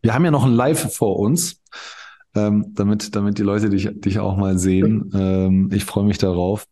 wir 0.00 0.14
haben 0.14 0.24
ja 0.24 0.30
noch 0.30 0.44
ein 0.44 0.54
Live 0.54 0.94
vor 0.94 1.18
uns, 1.18 1.60
ähm, 2.34 2.72
damit, 2.74 3.14
damit 3.14 3.38
die 3.38 3.42
Leute 3.42 3.68
dich, 3.68 3.88
dich 3.92 4.18
auch 4.18 4.36
mal 4.36 4.58
sehen. 4.58 5.10
Ähm, 5.14 5.70
ich 5.72 5.84
freue 5.84 6.04
mich 6.04 6.18
darauf. 6.18 6.66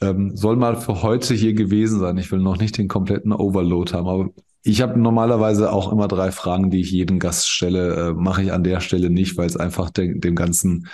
Ähm, 0.00 0.36
soll 0.36 0.56
mal 0.56 0.76
für 0.80 1.02
heute 1.02 1.34
hier 1.34 1.52
gewesen 1.52 2.00
sein. 2.00 2.16
Ich 2.18 2.32
will 2.32 2.38
noch 2.38 2.58
nicht 2.58 2.78
den 2.78 2.88
kompletten 2.88 3.32
Overload 3.32 3.92
haben, 3.92 4.08
aber 4.08 4.30
ich 4.68 4.82
habe 4.82 5.00
normalerweise 5.00 5.72
auch 5.72 5.90
immer 5.90 6.08
drei 6.08 6.30
Fragen, 6.30 6.68
die 6.70 6.80
ich 6.80 6.90
jedem 6.90 7.18
Gast 7.18 7.48
stelle. 7.48 8.10
Äh, 8.10 8.12
Mache 8.12 8.42
ich 8.42 8.52
an 8.52 8.64
der 8.64 8.80
Stelle 8.80 9.08
nicht, 9.08 9.38
weil 9.38 9.46
es 9.46 9.56
einfach 9.56 9.88
de 9.88 10.18
dem 10.18 10.34
ganzen, 10.34 10.88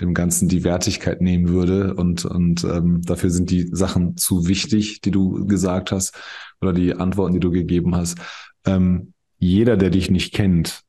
dem 0.00 0.14
ganzen 0.14 0.48
die 0.48 0.64
Wertigkeit 0.64 1.20
nehmen 1.20 1.48
würde 1.48 1.94
und 1.94 2.24
und 2.24 2.64
ähm, 2.64 3.02
dafür 3.02 3.28
sind 3.28 3.50
die 3.50 3.68
Sachen 3.70 4.16
zu 4.16 4.48
wichtig, 4.48 5.02
die 5.02 5.10
du 5.10 5.44
gesagt 5.44 5.92
hast 5.92 6.18
oder 6.62 6.72
die 6.72 6.94
Antworten, 6.94 7.34
die 7.34 7.40
du 7.40 7.50
gegeben 7.50 7.94
hast. 7.94 8.18
Ähm, 8.64 9.12
jeder, 9.38 9.76
der 9.76 9.90
dich 9.90 10.10
nicht 10.10 10.32
kennt, 10.32 10.82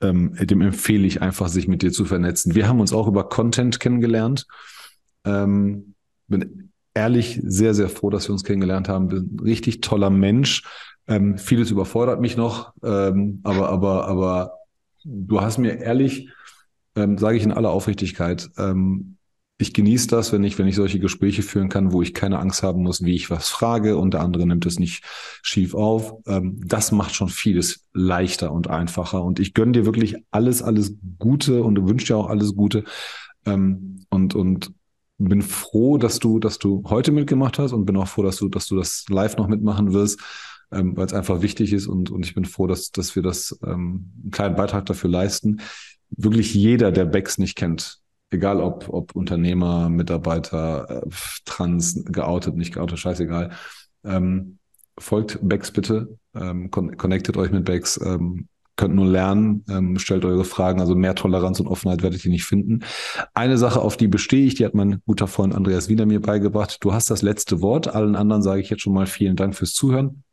ähm, 0.00 0.34
dem 0.40 0.60
empfehle 0.60 1.06
ich 1.06 1.22
einfach, 1.22 1.48
sich 1.48 1.66
mit 1.66 1.82
dir 1.82 1.90
zu 1.90 2.04
vernetzen. 2.04 2.54
Wir 2.54 2.68
haben 2.68 2.78
uns 2.78 2.92
auch 2.92 3.08
über 3.08 3.28
Content 3.28 3.80
kennengelernt. 3.80 4.46
Ähm, 5.24 5.94
bin 6.28 6.70
ehrlich 6.94 7.40
sehr, 7.42 7.74
sehr 7.74 7.88
froh, 7.88 8.10
dass 8.10 8.28
wir 8.28 8.32
uns 8.32 8.44
kennengelernt 8.44 8.88
haben. 8.88 9.08
Bin 9.08 9.18
ein 9.34 9.40
richtig 9.40 9.80
toller 9.80 10.10
Mensch 10.10 10.62
ähm, 11.06 11.38
vieles 11.38 11.70
überfordert 11.70 12.20
mich 12.20 12.36
noch, 12.36 12.72
ähm, 12.82 13.40
aber, 13.42 13.68
aber, 13.68 14.06
aber 14.06 14.52
du 15.04 15.40
hast 15.40 15.58
mir 15.58 15.78
ehrlich, 15.80 16.28
ähm, 16.96 17.18
sage 17.18 17.36
ich 17.36 17.42
in 17.42 17.52
aller 17.52 17.70
Aufrichtigkeit, 17.70 18.50
ähm, 18.56 19.16
ich 19.56 19.72
genieße 19.72 20.08
das, 20.08 20.32
wenn 20.32 20.42
ich, 20.42 20.58
wenn 20.58 20.66
ich 20.66 20.74
solche 20.74 20.98
Gespräche 20.98 21.42
führen 21.42 21.68
kann, 21.68 21.92
wo 21.92 22.02
ich 22.02 22.12
keine 22.12 22.40
Angst 22.40 22.62
haben 22.64 22.82
muss, 22.82 23.04
wie 23.04 23.14
ich 23.14 23.30
was 23.30 23.48
frage 23.48 23.96
und 23.96 24.12
der 24.12 24.20
andere 24.20 24.46
nimmt 24.46 24.66
es 24.66 24.80
nicht 24.80 25.04
schief 25.42 25.74
auf. 25.74 26.14
Ähm, 26.26 26.60
das 26.64 26.90
macht 26.90 27.14
schon 27.14 27.28
vieles 27.28 27.84
leichter 27.92 28.50
und 28.50 28.68
einfacher. 28.68 29.22
Und 29.22 29.38
ich 29.38 29.54
gönne 29.54 29.72
dir 29.72 29.86
wirklich 29.86 30.16
alles, 30.32 30.60
alles 30.60 30.96
Gute 31.18 31.62
und 31.62 31.88
wünsche 31.88 32.06
dir 32.06 32.16
auch 32.16 32.28
alles 32.28 32.56
Gute. 32.56 32.84
Ähm, 33.46 34.00
und, 34.10 34.34
und 34.34 34.72
bin 35.18 35.42
froh, 35.42 35.98
dass 35.98 36.18
du, 36.18 36.40
dass 36.40 36.58
du 36.58 36.82
heute 36.88 37.12
mitgemacht 37.12 37.58
hast 37.58 37.72
und 37.72 37.84
bin 37.84 37.96
auch 37.96 38.08
froh, 38.08 38.22
dass 38.22 38.36
du, 38.36 38.48
dass 38.48 38.66
du 38.66 38.76
das 38.76 39.04
live 39.08 39.36
noch 39.36 39.46
mitmachen 39.46 39.92
wirst, 39.92 40.20
ähm, 40.74 40.96
weil 40.96 41.06
es 41.06 41.14
einfach 41.14 41.42
wichtig 41.42 41.72
ist 41.72 41.86
und, 41.86 42.10
und 42.10 42.24
ich 42.26 42.34
bin 42.34 42.44
froh, 42.44 42.66
dass, 42.66 42.90
dass 42.90 43.14
wir 43.16 43.22
das 43.22 43.58
ähm, 43.64 44.12
einen 44.22 44.30
kleinen 44.30 44.56
Beitrag 44.56 44.86
dafür 44.86 45.10
leisten. 45.10 45.60
Wirklich 46.10 46.54
jeder, 46.54 46.92
der 46.92 47.06
Becks 47.06 47.38
nicht 47.38 47.56
kennt, 47.56 47.98
egal 48.30 48.60
ob, 48.60 48.88
ob 48.88 49.14
Unternehmer, 49.14 49.88
Mitarbeiter, 49.88 51.02
äh, 51.04 51.10
trans, 51.44 52.04
geoutet, 52.06 52.56
nicht 52.56 52.74
geoutet, 52.74 52.98
scheißegal, 52.98 53.50
ähm, 54.04 54.58
folgt 54.98 55.38
Becks 55.42 55.70
bitte, 55.70 56.18
ähm, 56.34 56.70
connectet 56.70 57.36
euch 57.36 57.50
mit 57.50 57.64
Becks, 57.64 57.98
ähm, 58.04 58.48
könnt 58.76 58.94
nur 58.94 59.06
lernen, 59.06 59.64
ähm, 59.68 59.98
stellt 59.98 60.24
eure 60.24 60.44
Fragen, 60.44 60.80
also 60.80 60.94
mehr 60.94 61.14
Toleranz 61.14 61.60
und 61.60 61.68
Offenheit 61.68 62.02
werdet 62.02 62.24
ihr 62.24 62.30
nicht 62.30 62.44
finden. 62.44 62.80
Eine 63.32 63.56
Sache, 63.56 63.80
auf 63.80 63.96
die 63.96 64.08
bestehe 64.08 64.46
ich, 64.46 64.56
die 64.56 64.64
hat 64.64 64.74
mein 64.74 65.00
guter 65.06 65.28
Freund 65.28 65.54
Andreas 65.54 65.88
Wiener 65.88 66.06
mir 66.06 66.20
beigebracht. 66.20 66.78
Du 66.80 66.92
hast 66.92 67.10
das 67.10 67.22
letzte 67.22 67.60
Wort. 67.60 67.94
Allen 67.94 68.16
anderen 68.16 68.42
sage 68.42 68.60
ich 68.60 68.70
jetzt 68.70 68.82
schon 68.82 68.94
mal 68.94 69.06
vielen 69.06 69.36
Dank 69.36 69.54
fürs 69.54 69.74
Zuhören. 69.74 70.24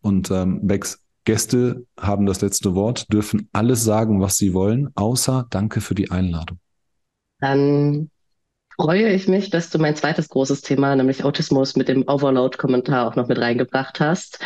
Und 0.00 0.30
ähm, 0.30 0.66
Becks 0.66 1.04
Gäste 1.24 1.86
haben 1.98 2.26
das 2.26 2.42
letzte 2.42 2.74
Wort, 2.74 3.12
dürfen 3.12 3.48
alles 3.52 3.82
sagen, 3.82 4.20
was 4.20 4.36
sie 4.36 4.52
wollen, 4.52 4.90
außer 4.94 5.46
Danke 5.50 5.80
für 5.80 5.94
die 5.94 6.10
Einladung. 6.10 6.58
Dann 7.40 8.10
freue 8.76 9.08
ich 9.08 9.28
mich, 9.28 9.50
dass 9.50 9.70
du 9.70 9.78
mein 9.78 9.96
zweites 9.96 10.28
großes 10.28 10.62
Thema, 10.62 10.94
nämlich 10.96 11.24
Autismus, 11.24 11.76
mit 11.76 11.88
dem 11.88 12.06
Overload-Kommentar 12.06 13.06
auch 13.06 13.16
noch 13.16 13.28
mit 13.28 13.38
reingebracht 13.38 14.00
hast 14.00 14.38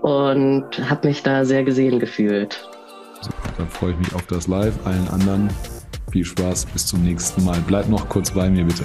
und 0.00 0.66
habe 0.90 1.08
mich 1.08 1.22
da 1.22 1.44
sehr 1.44 1.64
gesehen 1.64 1.98
gefühlt. 1.98 2.68
Super, 3.22 3.52
dann 3.56 3.68
freue 3.68 3.92
ich 3.92 3.98
mich 3.98 4.14
auf 4.14 4.26
das 4.26 4.46
Live. 4.46 4.74
Allen 4.84 5.08
anderen 5.08 5.50
viel 6.12 6.24
Spaß, 6.24 6.66
bis 6.66 6.86
zum 6.86 7.02
nächsten 7.02 7.44
Mal. 7.44 7.58
Bleib 7.66 7.88
noch 7.88 8.08
kurz 8.08 8.30
bei 8.30 8.48
mir, 8.48 8.64
bitte. 8.64 8.84